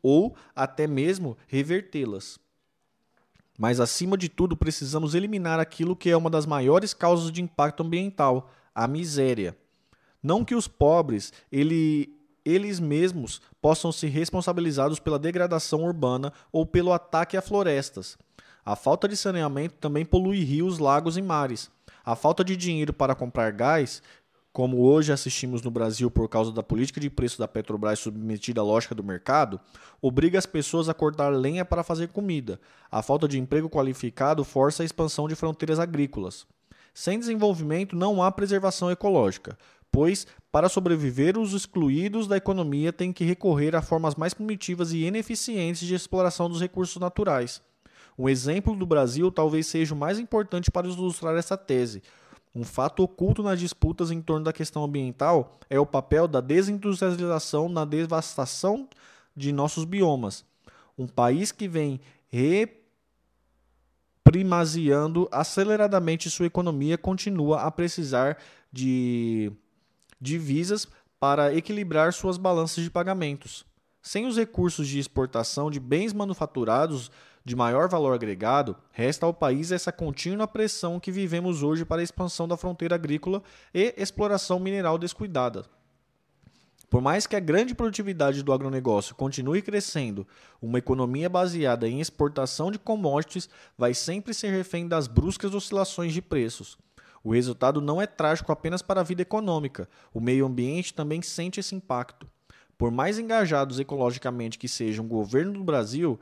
ou 0.04 0.36
até 0.56 0.86
mesmo 0.86 1.36
revertê-las. 1.48 2.38
Mas, 3.58 3.80
acima 3.80 4.16
de 4.16 4.30
tudo, 4.30 4.56
precisamos 4.56 5.16
eliminar 5.16 5.60
aquilo 5.60 5.96
que 5.96 6.12
é 6.12 6.18
uma 6.18 6.30
das 6.30 6.46
maiores 6.46 6.94
causas 6.94 7.32
de 7.32 7.42
impacto 7.42 7.82
ambiental: 7.82 8.52
a 8.74 8.88
miséria. 8.88 9.58
Não 10.22 10.46
que 10.46 10.54
os 10.54 10.68
pobres 10.68 11.34
ele, 11.52 12.16
eles 12.46 12.80
mesmos 12.80 13.42
possam 13.60 13.92
ser 13.92 14.10
responsabilizados 14.10 15.00
pela 15.00 15.18
degradação 15.18 15.84
urbana 15.84 16.32
ou 16.52 16.68
pelo 16.68 16.94
ataque 16.94 17.36
a 17.36 17.42
florestas. 17.42 18.16
A 18.66 18.78
falta 18.78 19.10
de 19.10 19.18
saneamento 19.18 19.76
também 19.76 20.06
polui 20.06 20.42
rios, 20.42 20.80
lagos 20.80 21.18
e 21.18 21.22
mares. 21.22 21.70
A 22.06 22.16
falta 22.16 22.46
de 22.46 22.56
dinheiro 22.56 22.94
para 22.94 23.14
comprar 23.14 23.52
gás, 23.52 24.02
como 24.54 24.84
hoje 24.84 25.12
assistimos 25.12 25.62
no 25.62 25.70
Brasil 25.70 26.10
por 26.10 26.30
causa 26.30 26.50
da 26.50 26.64
política 26.64 27.02
de 27.02 27.10
preço 27.10 27.38
da 27.38 27.48
Petrobras 27.48 28.00
submetida 28.00 28.62
à 28.62 28.64
lógica 28.64 28.96
do 28.96 29.04
mercado, 29.04 29.60
obriga 30.02 30.40
as 30.40 30.46
pessoas 30.46 30.88
a 30.88 30.94
cortar 30.94 31.28
lenha 31.34 31.66
para 31.66 31.84
fazer 31.84 32.08
comida. 32.08 32.58
A 32.90 33.02
falta 33.02 33.28
de 33.28 33.38
emprego 33.38 33.70
qualificado 33.70 34.46
força 34.46 34.82
a 34.82 34.86
expansão 34.86 35.28
de 35.28 35.36
fronteiras 35.36 35.78
agrícolas. 35.78 36.48
Sem 36.94 37.20
desenvolvimento 37.20 37.98
não 37.98 38.24
há 38.24 38.32
preservação 38.32 38.90
ecológica, 38.90 39.58
pois, 39.92 40.26
para 40.52 40.70
sobreviver, 40.70 41.38
os 41.38 41.54
excluídos 41.54 42.28
da 42.28 42.38
economia 42.38 42.94
têm 42.94 43.12
que 43.12 43.26
recorrer 43.26 43.76
a 43.76 43.82
formas 43.82 44.16
mais 44.16 44.34
primitivas 44.34 44.94
e 44.94 45.04
ineficientes 45.04 45.86
de 45.86 45.96
exploração 45.96 46.48
dos 46.48 46.62
recursos 46.62 46.96
naturais. 46.98 47.62
Um 48.18 48.30
exemplo 48.30 48.76
do 48.76 48.86
Brasil 48.86 49.32
talvez 49.32 49.68
seja 49.68 49.94
o 49.94 49.98
mais 49.98 50.20
importante 50.20 50.70
para 50.72 50.88
ilustrar 50.88 51.36
essa 51.36 51.58
tese. 51.58 52.02
Um 52.56 52.64
fato 52.64 53.02
oculto 53.02 53.42
nas 53.42 53.60
disputas 53.60 54.12
em 54.12 54.22
torno 54.22 54.46
da 54.46 54.54
questão 54.54 54.84
ambiental 54.84 55.58
é 55.70 55.80
o 55.80 55.86
papel 55.86 56.28
da 56.28 56.40
desindustrialização 56.40 57.68
na 57.68 57.84
devastação 57.84 58.88
de 59.36 59.52
nossos 59.52 59.86
biomas. 59.86 60.46
Um 60.96 61.08
país 61.08 61.52
que 61.52 61.68
vem 61.68 62.00
reprimaziando 64.24 65.28
aceleradamente 65.32 66.30
sua 66.30 66.46
economia 66.46 66.96
continua 66.96 67.62
a 67.62 67.72
precisar 67.72 68.38
de 68.72 69.52
divisas 70.22 70.88
para 71.20 71.56
equilibrar 71.56 72.14
suas 72.14 72.38
balanças 72.38 72.84
de 72.84 72.92
pagamentos. 72.92 73.66
Sem 74.02 74.28
os 74.28 74.38
recursos 74.38 74.88
de 74.88 75.00
exportação 75.00 75.72
de 75.72 75.80
bens 75.80 76.14
manufaturados, 76.14 77.10
de 77.46 77.56
maior 77.56 77.90
valor 77.90 78.14
agregado, 78.14 78.76
resta 78.92 79.26
ao 79.26 79.34
país 79.34 79.72
essa 79.72 79.92
contínua 79.92 80.48
pressão 80.48 81.00
que 81.00 81.12
vivemos 81.12 81.62
hoje 81.62 81.84
para 81.84 82.02
a 82.02 82.04
expansão 82.04 82.48
da 82.48 82.56
fronteira 82.56 82.96
agrícola 82.96 83.44
e 83.74 83.94
exploração 83.98 84.60
mineral 84.60 84.98
descuidada. 84.98 85.66
Por 86.90 87.02
mais 87.02 87.26
que 87.26 87.36
a 87.36 87.40
grande 87.40 87.74
produtividade 87.74 88.44
do 88.44 88.54
agronegócio 88.54 89.16
continue 89.16 89.64
crescendo, 89.64 90.28
uma 90.62 90.78
economia 90.78 91.28
baseada 91.28 91.88
em 91.88 92.00
exportação 92.00 92.72
de 92.72 92.78
commodities 92.78 93.50
vai 93.76 93.96
sempre 93.96 94.32
ser 94.34 94.52
refém 94.52 94.88
das 94.88 95.08
bruscas 95.08 95.56
oscilações 95.56 96.14
de 96.14 96.22
preços. 96.22 96.78
O 97.24 97.34
resultado 97.34 97.82
não 97.82 98.02
é 98.02 98.06
trágico 98.06 98.52
apenas 98.52 98.82
para 98.82 99.02
a 99.02 99.04
vida 99.04 99.24
econômica, 99.24 99.90
o 100.14 100.22
meio 100.22 100.46
ambiente 100.46 100.94
também 100.94 101.22
sente 101.22 101.60
esse 101.60 101.74
impacto. 101.74 102.28
Por 102.78 102.92
mais 102.92 103.18
engajados 103.18 103.80
ecologicamente 103.80 104.60
que 104.60 104.68
seja 104.68 105.02
o 105.02 105.06
governo 105.06 105.54
do 105.54 105.64
Brasil, 105.64 106.20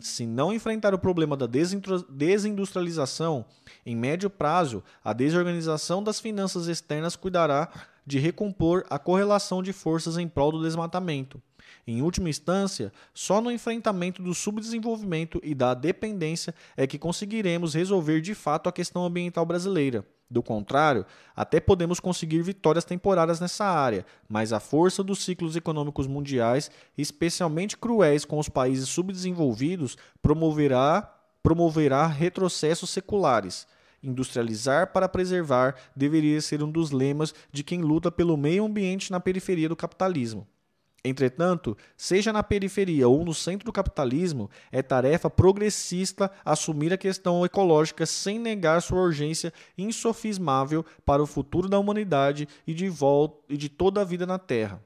se 0.00 0.26
não 0.26 0.52
enfrentar 0.52 0.94
o 0.94 0.98
problema 0.98 1.36
da 1.36 1.46
desindustrialização, 1.46 3.44
em 3.86 3.94
médio 3.94 4.28
prazo, 4.28 4.82
a 5.02 5.12
desorganização 5.12 6.02
das 6.02 6.18
finanças 6.18 6.66
externas 6.66 7.14
cuidará 7.14 7.70
de 8.06 8.18
recompor 8.18 8.84
a 8.90 8.98
correlação 8.98 9.62
de 9.62 9.72
forças 9.72 10.18
em 10.18 10.28
prol 10.28 10.52
do 10.52 10.62
desmatamento. 10.62 11.40
Em 11.86 12.00
última 12.00 12.30
instância, 12.30 12.92
só 13.12 13.40
no 13.40 13.50
enfrentamento 13.50 14.22
do 14.22 14.34
subdesenvolvimento 14.34 15.38
e 15.42 15.54
da 15.54 15.74
dependência 15.74 16.54
é 16.76 16.86
que 16.86 16.98
conseguiremos 16.98 17.74
resolver 17.74 18.20
de 18.22 18.34
fato 18.34 18.68
a 18.68 18.72
questão 18.72 19.04
ambiental 19.04 19.44
brasileira. 19.44 20.04
Do 20.30 20.42
contrário, 20.42 21.04
até 21.36 21.60
podemos 21.60 22.00
conseguir 22.00 22.40
vitórias 22.42 22.84
temporárias 22.84 23.38
nessa 23.38 23.66
área, 23.66 24.06
mas 24.26 24.52
a 24.52 24.58
força 24.58 25.02
dos 25.02 25.22
ciclos 25.22 25.54
econômicos 25.54 26.06
mundiais, 26.06 26.70
especialmente 26.96 27.76
cruéis 27.76 28.24
com 28.24 28.38
os 28.38 28.48
países 28.48 28.88
subdesenvolvidos, 28.88 29.98
promoverá, 30.22 31.14
promoverá 31.42 32.06
retrocessos 32.06 32.88
seculares. 32.88 33.66
Industrializar 34.02 34.92
para 34.92 35.08
preservar 35.08 35.76
deveria 35.94 36.40
ser 36.40 36.62
um 36.62 36.70
dos 36.70 36.90
lemas 36.90 37.34
de 37.52 37.62
quem 37.62 37.82
luta 37.82 38.10
pelo 38.10 38.36
meio 38.36 38.64
ambiente 38.64 39.12
na 39.12 39.20
periferia 39.20 39.68
do 39.68 39.76
capitalismo. 39.76 40.46
Entretanto, 41.04 41.76
seja 41.98 42.32
na 42.32 42.42
periferia 42.42 43.06
ou 43.06 43.26
no 43.26 43.34
centro 43.34 43.66
do 43.66 43.72
capitalismo, 43.72 44.48
é 44.72 44.82
tarefa 44.82 45.28
progressista 45.28 46.30
assumir 46.42 46.94
a 46.94 46.98
questão 46.98 47.44
ecológica 47.44 48.06
sem 48.06 48.38
negar 48.38 48.80
sua 48.80 49.02
urgência 49.02 49.52
insofismável 49.76 50.82
para 51.04 51.22
o 51.22 51.26
futuro 51.26 51.68
da 51.68 51.78
humanidade 51.78 52.48
e 52.66 52.72
de, 52.72 52.88
volta, 52.88 53.36
e 53.50 53.56
de 53.58 53.68
toda 53.68 54.00
a 54.00 54.04
vida 54.04 54.24
na 54.24 54.38
Terra. 54.38 54.82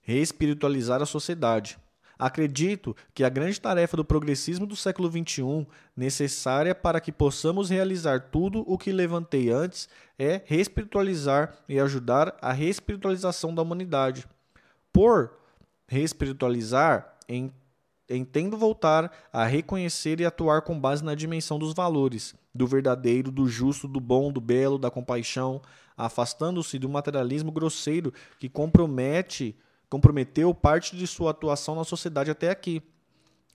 Reespiritualizar 0.00 1.02
a 1.02 1.06
sociedade. 1.06 1.76
Acredito 2.20 2.94
que 3.14 3.24
a 3.24 3.30
grande 3.30 3.58
tarefa 3.58 3.96
do 3.96 4.04
progressismo 4.04 4.66
do 4.66 4.76
século 4.76 5.10
XXI, 5.10 5.66
necessária 5.96 6.74
para 6.74 7.00
que 7.00 7.10
possamos 7.10 7.70
realizar 7.70 8.28
tudo 8.30 8.62
o 8.66 8.76
que 8.76 8.92
levantei 8.92 9.50
antes, 9.50 9.88
é 10.18 10.42
reespiritualizar 10.44 11.56
e 11.66 11.80
ajudar 11.80 12.36
a 12.42 12.52
reespiritualização 12.52 13.54
da 13.54 13.62
humanidade. 13.62 14.26
Por 14.92 15.32
reespiritualizar, 15.88 17.16
entendo 18.08 18.58
voltar 18.58 19.10
a 19.32 19.46
reconhecer 19.46 20.20
e 20.20 20.26
atuar 20.26 20.60
com 20.60 20.78
base 20.78 21.02
na 21.02 21.14
dimensão 21.14 21.58
dos 21.58 21.72
valores, 21.72 22.34
do 22.54 22.66
verdadeiro, 22.66 23.32
do 23.32 23.48
justo, 23.48 23.88
do 23.88 23.98
bom, 23.98 24.30
do 24.30 24.42
belo, 24.42 24.78
da 24.78 24.90
compaixão, 24.90 25.62
afastando-se 25.96 26.78
do 26.78 26.88
materialismo 26.88 27.50
grosseiro 27.50 28.12
que 28.38 28.48
compromete, 28.48 29.56
comprometeu 29.90 30.54
parte 30.54 30.96
de 30.96 31.06
sua 31.06 31.32
atuação 31.32 31.74
na 31.74 31.84
sociedade 31.84 32.30
até 32.30 32.48
aqui. 32.48 32.80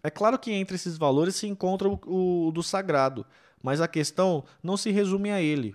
É 0.04 0.10
claro 0.12 0.38
que 0.38 0.52
entre 0.52 0.76
esses 0.76 0.98
valores 0.98 1.36
se 1.36 1.48
encontra 1.48 1.90
o, 1.90 2.48
o 2.48 2.52
do 2.52 2.62
sagrado, 2.62 3.26
mas 3.64 3.82
a 3.82 3.88
questão 3.88 4.44
não 4.62 4.78
se 4.78 4.92
resume 4.92 5.32
a 5.32 5.42
ele. 5.42 5.74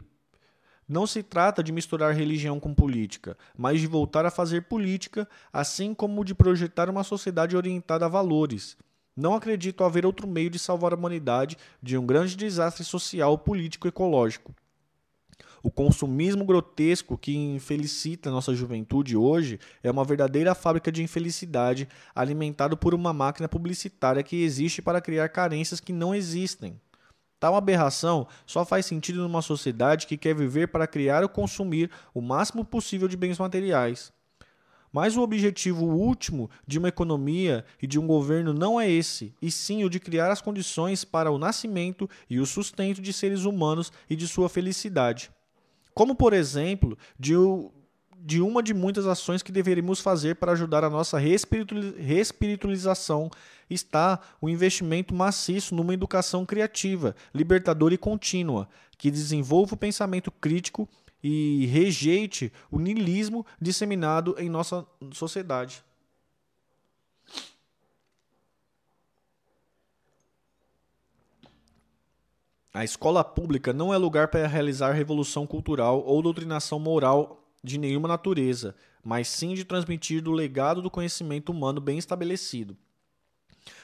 Não 0.87 1.07
se 1.07 1.23
trata 1.23 1.63
de 1.63 1.73
misturar 1.73 2.15
religião 2.15 2.61
com 2.61 2.75
política, 2.75 3.37
mas 3.57 3.81
de 3.81 3.87
voltar 3.87 4.27
a 4.27 4.31
fazer 4.31 4.63
política, 4.63 5.27
assim 5.53 5.95
como 5.95 6.25
de 6.25 6.35
projetar 6.35 6.91
uma 6.91 7.03
sociedade 7.03 7.57
orientada 7.57 8.07
a 8.07 8.09
valores. 8.09 8.77
Não 9.17 9.35
acredito 9.35 9.85
haver 9.85 10.05
outro 10.05 10.27
meio 10.27 10.51
de 10.51 10.59
salvar 10.59 10.93
a 10.93 10.97
humanidade 10.97 11.57
de 11.83 11.97
um 11.97 12.05
grande 12.05 12.37
desastre 12.37 12.85
social, 12.85 13.39
político 13.39 13.87
e 13.87 13.91
ecológico. 13.91 14.55
O 15.63 15.71
consumismo 15.71 16.45
grotesco 16.45 17.19
que 17.19 17.37
infelicita 17.37 18.31
nossa 18.31 18.55
juventude 18.55 19.15
hoje 19.15 19.61
é 19.83 19.91
uma 19.91 20.05
verdadeira 20.05 20.55
fábrica 20.55 20.91
de 20.91 21.03
infelicidade 21.03 21.87
alimentado 22.15 22.79
por 22.79 22.95
uma 22.95 23.13
máquina 23.13 23.47
publicitária 23.47 24.23
que 24.23 24.43
existe 24.43 24.81
para 24.81 25.03
criar 25.03 25.29
carências 25.29 25.79
que 25.79 25.93
não 25.93 26.15
existem. 26.15 26.81
Tal 27.39 27.55
aberração 27.55 28.27
só 28.47 28.65
faz 28.65 28.87
sentido 28.87 29.23
numa 29.23 29.43
sociedade 29.43 30.07
que 30.07 30.17
quer 30.17 30.35
viver 30.35 30.69
para 30.69 30.87
criar 30.87 31.23
ou 31.23 31.29
consumir 31.29 31.91
o 32.15 32.23
máximo 32.23 32.65
possível 32.65 33.07
de 33.07 33.17
bens 33.17 33.39
materiais. 33.39 34.13
Mas 34.93 35.17
o 35.17 35.23
objetivo 35.23 35.85
último 35.85 36.51
de 36.67 36.79
uma 36.79 36.89
economia 36.89 37.65
e 37.81 37.87
de 37.87 37.99
um 37.99 38.07
governo 38.07 38.53
não 38.53 38.81
é 38.81 38.91
esse, 38.91 39.35
e 39.41 39.51
sim 39.51 39.85
o 39.85 39.91
de 39.91 40.01
criar 40.01 40.31
as 40.31 40.41
condições 40.41 41.05
para 41.05 41.31
o 41.31 41.39
nascimento 41.39 42.09
e 42.29 42.41
o 42.41 42.47
sustento 42.47 43.01
de 43.01 43.13
seres 43.13 43.45
humanos 43.45 43.93
e 44.09 44.17
de 44.17 44.27
sua 44.27 44.49
felicidade. 44.49 45.31
Como, 45.95 46.14
por 46.14 46.32
exemplo, 46.32 46.97
de, 47.18 47.34
de 48.18 48.41
uma 48.41 48.62
de 48.62 48.72
muitas 48.74 49.07
ações 49.07 49.43
que 49.43 49.53
deveríamos 49.53 50.01
fazer 50.01 50.36
para 50.36 50.53
ajudar 50.53 50.84
a 50.84 50.91
nossa 50.91 51.18
respiritualização 51.18 53.30
está 53.68 54.20
o 54.41 54.49
investimento 54.49 55.14
maciço 55.14 55.74
numa 55.74 55.95
educação 55.95 56.45
criativa, 56.45 57.14
libertadora 57.34 57.95
e 57.95 57.99
contínua, 57.99 58.68
que 58.99 59.11
desenvolva 59.11 59.74
o 59.74 59.78
pensamento 59.78 60.30
crítico 60.30 60.88
e 61.22 61.66
rejeite 61.66 62.53
o 62.70 62.78
niilismo 62.78 63.45
disseminado 63.61 64.34
em 64.38 64.49
nossa 64.49 64.86
sociedade. 65.12 65.84
A 72.73 72.85
escola 72.85 73.25
pública 73.25 73.73
não 73.73 73.93
é 73.93 73.97
lugar 73.97 74.29
para 74.29 74.47
realizar 74.47 74.93
revolução 74.93 75.45
cultural 75.45 76.05
ou 76.07 76.23
doutrinação 76.23 76.79
moral 76.79 77.43
de 77.64 77.77
nenhuma 77.77 78.07
natureza, 78.07 78.77
mas 79.03 79.27
sim 79.27 79.55
de 79.55 79.64
transmitir 79.64 80.23
do 80.23 80.31
legado 80.31 80.81
do 80.81 80.89
conhecimento 80.89 81.51
humano 81.51 81.81
bem 81.81 81.99
estabelecido. 81.99 82.77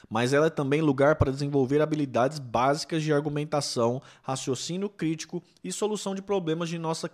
Mas 0.09 0.31
ela 0.31 0.47
é 0.47 0.49
também 0.49 0.81
lugar 0.81 1.17
para 1.17 1.33
desenvolver 1.33 1.81
habilidades 1.81 2.39
básicas 2.39 3.03
de 3.03 3.11
argumentação, 3.11 4.01
raciocínio 4.21 4.89
crítico 4.89 5.43
e 5.61 5.69
solução 5.69 6.15
de 6.15 6.21
problemas 6.21 6.69
de, 6.69 6.77
nossa 6.77 7.11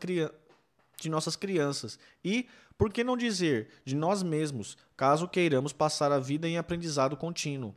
de 1.01 1.09
nossas 1.09 1.35
crianças. 1.35 1.97
E, 2.23 2.47
por 2.77 2.93
que 2.93 3.03
não 3.03 3.17
dizer, 3.17 3.69
de 3.83 3.95
nós 3.95 4.21
mesmos, 4.21 4.77
caso 4.95 5.27
queiramos 5.27 5.73
passar 5.73 6.11
a 6.11 6.19
vida 6.19 6.47
em 6.47 6.55
aprendizado 6.55 7.17
contínuo. 7.17 7.73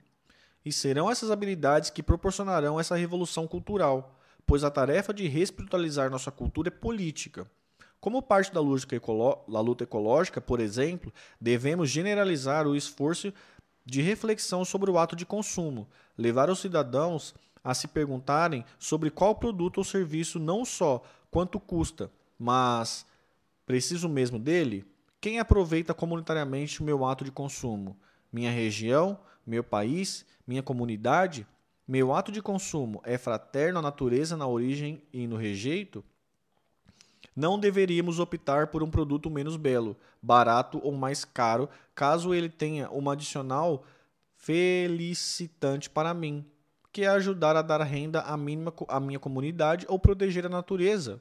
E 0.66 0.72
serão 0.72 1.08
essas 1.08 1.30
habilidades 1.30 1.90
que 1.90 2.02
proporcionarão 2.02 2.80
essa 2.80 2.96
revolução 2.96 3.46
cultural, 3.46 4.18
pois 4.44 4.64
a 4.64 4.70
tarefa 4.70 5.14
de 5.14 5.28
respiritualizar 5.28 6.10
nossa 6.10 6.32
cultura 6.32 6.66
é 6.66 6.72
política. 6.72 7.48
Como 8.00 8.20
parte 8.20 8.52
da, 8.52 8.60
da 8.60 9.60
luta 9.60 9.84
ecológica, 9.84 10.40
por 10.40 10.58
exemplo, 10.58 11.12
devemos 11.40 11.88
generalizar 11.88 12.66
o 12.66 12.74
esforço 12.74 13.32
de 13.84 14.02
reflexão 14.02 14.64
sobre 14.64 14.90
o 14.90 14.98
ato 14.98 15.14
de 15.14 15.24
consumo, 15.24 15.86
levar 16.18 16.50
os 16.50 16.58
cidadãos 16.58 17.32
a 17.62 17.72
se 17.72 17.86
perguntarem 17.86 18.64
sobre 18.76 19.08
qual 19.08 19.36
produto 19.36 19.78
ou 19.78 19.84
serviço 19.84 20.40
não 20.40 20.64
só 20.64 21.00
quanto 21.30 21.60
custa, 21.60 22.10
mas 22.36 23.06
preciso 23.64 24.08
mesmo 24.08 24.36
dele? 24.36 24.84
Quem 25.20 25.38
aproveita 25.38 25.94
comunitariamente 25.94 26.80
o 26.80 26.84
meu 26.84 27.04
ato 27.04 27.24
de 27.24 27.30
consumo? 27.30 27.96
Minha 28.32 28.50
região, 28.50 29.16
meu 29.46 29.62
país, 29.62 30.26
minha 30.46 30.62
comunidade? 30.62 31.46
Meu 31.86 32.12
ato 32.12 32.32
de 32.32 32.42
consumo 32.42 33.00
é 33.04 33.16
fraterno 33.16 33.78
à 33.78 33.82
natureza 33.82 34.36
na 34.36 34.46
origem 34.46 35.02
e 35.12 35.26
no 35.26 35.36
rejeito? 35.36 36.04
Não 37.34 37.58
deveríamos 37.58 38.18
optar 38.18 38.68
por 38.68 38.82
um 38.82 38.90
produto 38.90 39.30
menos 39.30 39.56
belo, 39.56 39.96
barato 40.22 40.80
ou 40.82 40.92
mais 40.92 41.24
caro, 41.24 41.68
caso 41.94 42.34
ele 42.34 42.48
tenha 42.48 42.90
uma 42.90 43.12
adicional 43.12 43.84
felicitante 44.34 45.90
para 45.90 46.14
mim, 46.14 46.44
que 46.90 47.02
é 47.02 47.08
ajudar 47.08 47.54
a 47.56 47.62
dar 47.62 47.82
renda 47.82 48.22
à, 48.22 48.36
mínima, 48.36 48.72
à 48.88 48.98
minha 48.98 49.18
comunidade 49.18 49.84
ou 49.88 49.98
proteger 49.98 50.46
a 50.46 50.48
natureza. 50.48 51.20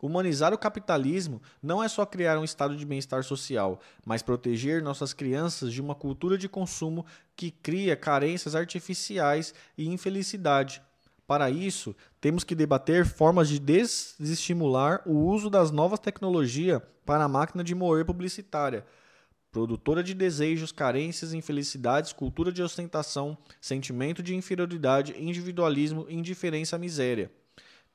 Humanizar 0.00 0.52
o 0.52 0.58
capitalismo 0.58 1.40
não 1.62 1.82
é 1.82 1.88
só 1.88 2.04
criar 2.04 2.38
um 2.38 2.44
estado 2.44 2.76
de 2.76 2.84
bem-estar 2.84 3.24
social, 3.24 3.80
mas 4.04 4.22
proteger 4.22 4.82
nossas 4.82 5.14
crianças 5.14 5.72
de 5.72 5.80
uma 5.80 5.94
cultura 5.94 6.36
de 6.36 6.48
consumo 6.48 7.06
que 7.34 7.50
cria 7.50 7.96
carências 7.96 8.54
artificiais 8.54 9.54
e 9.76 9.88
infelicidade. 9.88 10.82
Para 11.26 11.50
isso, 11.50 11.96
temos 12.20 12.44
que 12.44 12.54
debater 12.54 13.04
formas 13.04 13.48
de 13.48 13.58
desestimular 13.58 15.02
o 15.06 15.12
uso 15.12 15.50
das 15.50 15.70
novas 15.70 15.98
tecnologias 15.98 16.80
para 17.04 17.24
a 17.24 17.28
máquina 17.28 17.64
de 17.64 17.74
moer 17.74 18.04
publicitária, 18.04 18.84
produtora 19.50 20.02
de 20.02 20.12
desejos, 20.12 20.70
carências, 20.70 21.32
infelicidades, 21.32 22.12
cultura 22.12 22.52
de 22.52 22.62
ostentação, 22.62 23.38
sentimento 23.60 24.22
de 24.22 24.36
inferioridade, 24.36 25.16
individualismo, 25.18 26.06
indiferença 26.08 26.76
à 26.76 26.78
miséria. 26.78 27.30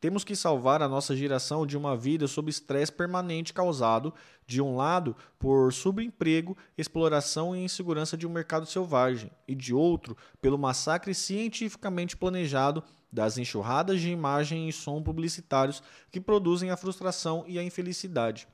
Temos 0.02 0.24
que 0.24 0.36
salvar 0.36 0.82
a 0.82 0.90
nossa 0.90 1.16
geração 1.16 1.64
de 1.64 1.78
uma 1.78 1.96
vida 1.96 2.28
sob 2.28 2.50
estresse 2.50 2.92
permanente 2.92 3.54
causado, 3.54 4.12
de 4.48 4.60
um 4.60 4.76
lado, 4.76 5.16
por 5.38 5.72
subemprego, 5.72 6.58
exploração 6.76 7.56
e 7.56 7.64
insegurança 7.64 8.18
de 8.18 8.26
um 8.26 8.32
mercado 8.32 8.66
selvagem, 8.66 9.30
e 9.48 9.54
de 9.54 9.76
outro, 9.76 10.18
pelo 10.42 10.58
massacre 10.58 11.14
cientificamente 11.14 12.18
planejado 12.18 12.84
das 13.12 13.38
enxurradas 13.38 14.02
de 14.02 14.10
imagem 14.10 14.68
e 14.68 14.74
som 14.74 15.04
publicitários 15.04 15.84
que 16.10 16.20
produzem 16.20 16.72
a 16.72 16.78
frustração 16.78 17.44
e 17.48 17.60
a 17.60 17.64
infelicidade. 17.64 18.48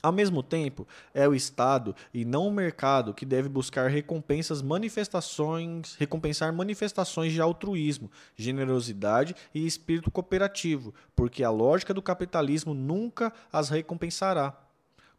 Ao 0.00 0.12
mesmo 0.12 0.44
tempo, 0.44 0.86
é 1.12 1.26
o 1.26 1.34
Estado 1.34 1.94
e 2.14 2.24
não 2.24 2.46
o 2.46 2.52
mercado 2.52 3.12
que 3.12 3.26
deve 3.26 3.48
buscar 3.48 3.90
recompensas 3.90 4.62
manifestações, 4.62 5.96
recompensar 5.96 6.52
manifestações 6.52 7.32
de 7.32 7.40
altruísmo, 7.40 8.08
generosidade 8.36 9.34
e 9.52 9.66
espírito 9.66 10.08
cooperativo, 10.08 10.94
porque 11.16 11.42
a 11.42 11.50
lógica 11.50 11.92
do 11.92 12.00
capitalismo 12.00 12.74
nunca 12.74 13.32
as 13.52 13.70
recompensará. 13.70 14.56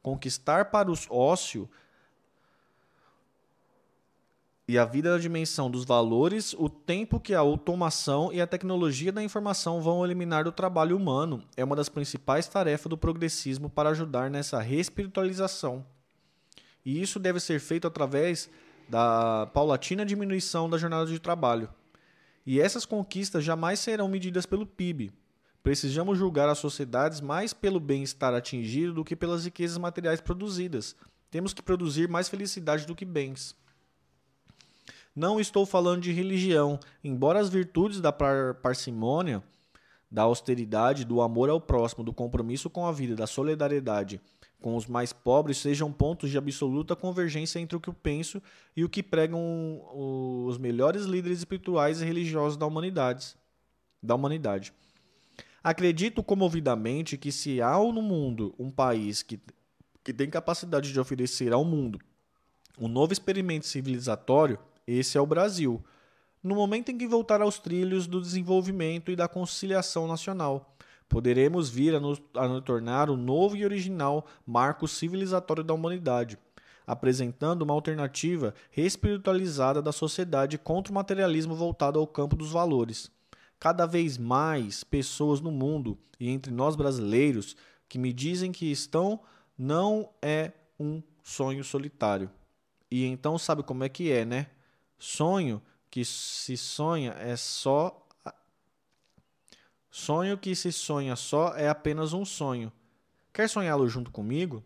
Conquistar 0.01 0.71
para 0.71 0.89
os 0.89 1.05
ócio 1.09 1.69
e 4.69 4.77
a 4.77 4.85
vida 4.85 5.09
da 5.09 5.17
dimensão 5.17 5.67
dos 5.67 5.83
valores, 5.83 6.53
o 6.53 6.69
tempo 6.69 7.19
que 7.19 7.33
a 7.33 7.39
automação 7.39 8.31
e 8.31 8.39
a 8.39 8.45
tecnologia 8.45 9.11
da 9.11 9.23
informação 9.23 9.81
vão 9.81 10.05
eliminar 10.05 10.43
do 10.43 10.51
trabalho 10.51 10.95
humano 10.95 11.41
é 11.57 11.63
uma 11.63 11.75
das 11.75 11.89
principais 11.89 12.47
tarefas 12.47 12.87
do 12.87 12.95
progressismo 12.95 13.67
para 13.67 13.89
ajudar 13.89 14.29
nessa 14.29 14.59
respiritualização. 14.59 15.83
E 16.85 17.01
isso 17.01 17.17
deve 17.17 17.39
ser 17.39 17.59
feito 17.59 17.87
através 17.87 18.47
da 18.87 19.47
paulatina 19.55 20.05
diminuição 20.05 20.69
da 20.69 20.77
jornada 20.77 21.07
de 21.07 21.17
trabalho. 21.17 21.67
E 22.45 22.61
essas 22.61 22.85
conquistas 22.85 23.43
jamais 23.43 23.79
serão 23.79 24.07
medidas 24.07 24.45
pelo 24.45 24.67
PIB. 24.67 25.11
Precisamos 25.63 26.15
julgar 26.15 26.47
as 26.47 26.59
sociedades 26.59 27.21
mais 27.21 27.53
pelo 27.53 27.79
bem-estar 27.79 28.35
atingido 28.35 28.93
do 28.93 29.03
que 29.03 29.15
pelas 29.15 29.45
riquezas 29.45 29.79
materiais 29.79 30.21
produzidas. 30.21 30.95
Temos 31.31 31.55
que 31.55 31.63
produzir 31.63 32.07
mais 32.07 32.29
felicidade 32.29 32.85
do 32.85 32.93
que 32.93 33.03
bens. 33.03 33.57
Não 35.19 35.37
estou 35.37 35.65
falando 35.65 36.01
de 36.01 36.13
religião, 36.13 36.79
embora 37.03 37.41
as 37.41 37.49
virtudes 37.49 37.99
da 37.99 38.09
par 38.09 38.53
parcimônia, 38.55 39.43
da 40.09 40.21
austeridade, 40.21 41.03
do 41.03 41.21
amor 41.21 41.49
ao 41.49 41.59
próximo, 41.59 42.05
do 42.05 42.13
compromisso 42.13 42.69
com 42.69 42.87
a 42.87 42.91
vida, 42.93 43.17
da 43.17 43.27
solidariedade 43.27 44.21
com 44.61 44.77
os 44.77 44.87
mais 44.87 45.11
pobres 45.11 45.57
sejam 45.57 45.91
pontos 45.91 46.29
de 46.29 46.37
absoluta 46.37 46.95
convergência 46.95 47.59
entre 47.59 47.75
o 47.75 47.81
que 47.81 47.89
eu 47.89 47.93
penso 47.93 48.41
e 48.77 48.85
o 48.85 48.89
que 48.89 49.03
pregam 49.03 49.39
os 49.93 50.57
melhores 50.57 51.03
líderes 51.03 51.39
espirituais 51.39 52.01
e 52.01 52.05
religiosos 52.05 52.55
da 52.55 52.65
humanidade. 52.65 53.35
Da 54.01 54.15
humanidade. 54.15 54.71
Acredito 55.61 56.23
comovidamente 56.23 57.17
que 57.17 57.29
se 57.29 57.61
há 57.61 57.77
no 57.77 58.01
mundo 58.01 58.55
um 58.57 58.71
país 58.71 59.21
que, 59.21 59.37
que 60.01 60.13
tem 60.13 60.29
capacidade 60.29 60.93
de 60.93 60.99
oferecer 60.99 61.51
ao 61.51 61.65
mundo 61.65 61.99
um 62.79 62.87
novo 62.87 63.11
experimento 63.11 63.67
civilizatório, 63.67 64.57
esse 64.97 65.17
é 65.17 65.21
o 65.21 65.25
Brasil. 65.25 65.83
No 66.41 66.55
momento 66.55 66.89
em 66.89 66.97
que 66.97 67.07
voltar 67.07 67.41
aos 67.41 67.59
trilhos 67.59 68.07
do 68.07 68.21
desenvolvimento 68.21 69.11
e 69.11 69.15
da 69.15 69.27
conciliação 69.27 70.07
nacional, 70.07 70.75
poderemos 71.07 71.69
vir 71.69 71.95
a 71.95 71.99
nos, 71.99 72.21
a 72.33 72.47
nos 72.47 72.63
tornar 72.63 73.09
o 73.09 73.17
novo 73.17 73.57
e 73.57 73.65
original 73.65 74.25
marco 74.45 74.87
civilizatório 74.87 75.63
da 75.63 75.73
humanidade, 75.73 76.37
apresentando 76.87 77.63
uma 77.63 77.73
alternativa 77.73 78.53
respiritualizada 78.71 79.81
da 79.81 79.91
sociedade 79.91 80.57
contra 80.57 80.91
o 80.91 80.95
materialismo 80.95 81.55
voltado 81.55 81.99
ao 81.99 82.07
campo 82.07 82.35
dos 82.35 82.51
valores. 82.51 83.11
Cada 83.59 83.85
vez 83.85 84.17
mais 84.17 84.83
pessoas 84.83 85.41
no 85.41 85.51
mundo 85.51 85.97
e 86.19 86.29
entre 86.29 86.51
nós 86.51 86.75
brasileiros 86.75 87.55
que 87.89 87.99
me 87.99 88.13
dizem 88.13 88.51
que 88.51 88.71
estão 88.71 89.19
não 89.57 90.09
é 90.21 90.53
um 90.79 91.03
sonho 91.21 91.63
solitário. 91.63 92.29
E 92.89 93.05
então 93.05 93.37
sabe 93.37 93.61
como 93.61 93.83
é 93.83 93.89
que 93.89 94.11
é, 94.11 94.23
né? 94.23 94.47
Sonho 94.99 95.61
que 95.89 96.03
se 96.03 96.57
sonha 96.57 97.11
é 97.13 97.35
só. 97.35 98.05
Sonho 99.89 100.37
que 100.37 100.55
se 100.55 100.71
sonha 100.71 101.15
só 101.15 101.55
é 101.55 101.67
apenas 101.67 102.13
um 102.13 102.25
sonho. 102.25 102.71
Quer 103.33 103.49
sonhá-lo 103.49 103.87
junto 103.87 104.11
comigo? 104.11 104.63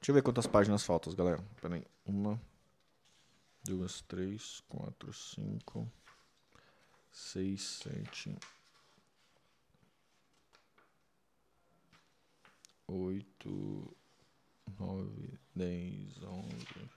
Deixa 0.00 0.12
eu 0.12 0.14
ver 0.14 0.22
quantas 0.22 0.46
páginas 0.46 0.84
faltam, 0.84 1.12
galera. 1.14 1.44
Pera 1.60 1.74
aí. 1.74 1.84
Uma, 2.04 2.40
duas, 3.64 4.00
três, 4.02 4.60
quatro, 4.68 5.12
cinco, 5.12 5.90
seis, 7.10 7.80
sete, 7.82 8.36
oito, 12.86 13.96
nove, 14.78 15.38
dez, 15.54 16.22
onze, 16.22 16.90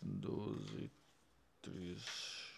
doze, 0.00 0.90
treze. 1.60 2.52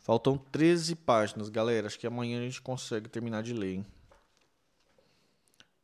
Faltam 0.00 0.38
13 0.38 0.96
páginas, 0.96 1.48
galera. 1.48 1.86
Acho 1.86 1.98
que 1.98 2.06
amanhã 2.06 2.38
a 2.38 2.42
gente 2.42 2.62
consegue 2.62 3.08
terminar 3.08 3.42
de 3.42 3.52
ler, 3.52 3.74
hein? 3.74 3.86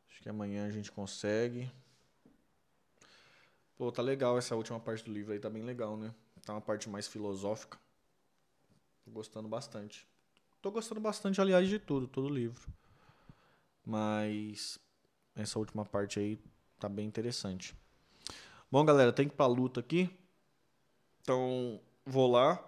Acho 0.09 0.21
que 0.21 0.29
amanhã 0.29 0.65
a 0.65 0.71
gente 0.71 0.91
consegue. 0.91 1.71
Pô, 3.77 3.91
tá 3.91 4.01
legal 4.01 4.37
essa 4.37 4.55
última 4.55 4.79
parte 4.79 5.03
do 5.03 5.11
livro 5.11 5.33
aí, 5.33 5.39
tá 5.39 5.49
bem 5.49 5.63
legal, 5.63 5.97
né? 5.97 6.13
Tá 6.43 6.53
uma 6.53 6.61
parte 6.61 6.89
mais 6.89 7.07
filosófica. 7.07 7.77
Tô 9.03 9.11
gostando 9.11 9.47
bastante. 9.47 10.07
Tô 10.61 10.71
gostando 10.71 11.01
bastante, 11.01 11.39
aliás, 11.39 11.67
de 11.67 11.77
tudo, 11.77 12.07
todo 12.07 12.25
o 12.25 12.33
livro. 12.33 12.59
Mas 13.85 14.79
essa 15.35 15.59
última 15.59 15.85
parte 15.85 16.19
aí 16.19 16.39
tá 16.79 16.87
bem 16.87 17.05
interessante. 17.05 17.75
Bom, 18.71 18.83
galera, 18.83 19.13
tem 19.13 19.27
que 19.27 19.33
ir 19.33 19.37
pra 19.37 19.45
luta 19.45 19.79
aqui. 19.79 20.09
Então, 21.21 21.79
vou 22.05 22.31
lá. 22.31 22.63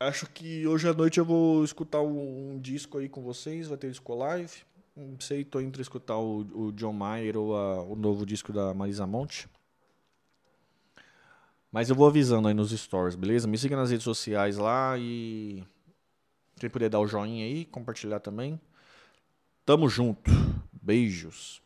Acho 0.00 0.28
que 0.30 0.66
hoje 0.66 0.88
à 0.88 0.92
noite 0.92 1.18
eu 1.18 1.24
vou 1.24 1.64
escutar 1.64 2.00
um, 2.00 2.52
um 2.52 2.60
disco 2.60 2.98
aí 2.98 3.08
com 3.08 3.22
vocês. 3.22 3.68
Vai 3.68 3.78
ter 3.78 3.90
disco 3.90 4.14
live. 4.14 4.52
Não 4.94 5.18
sei, 5.20 5.44
tô 5.44 5.60
entre 5.60 5.82
escutar 5.82 6.18
o, 6.18 6.40
o 6.40 6.72
John 6.72 6.92
Mayer 6.92 7.36
ou 7.36 7.56
a, 7.56 7.82
o 7.82 7.94
novo 7.94 8.26
disco 8.26 8.52
da 8.52 8.74
Marisa 8.74 9.06
Monte. 9.06 9.48
Mas 11.70 11.90
eu 11.90 11.96
vou 11.96 12.06
avisando 12.06 12.48
aí 12.48 12.54
nos 12.54 12.70
stories, 12.70 13.14
beleza? 13.14 13.46
Me 13.46 13.58
siga 13.58 13.76
nas 13.76 13.90
redes 13.90 14.04
sociais 14.04 14.56
lá 14.56 14.96
e. 14.98 15.62
Quem 16.58 16.70
puder 16.70 16.88
dar 16.88 16.98
o 16.98 17.06
joinha 17.06 17.44
aí, 17.44 17.64
compartilhar 17.66 18.18
também. 18.18 18.60
Tamo 19.64 19.88
junto. 19.88 20.30
Beijos. 20.72 21.62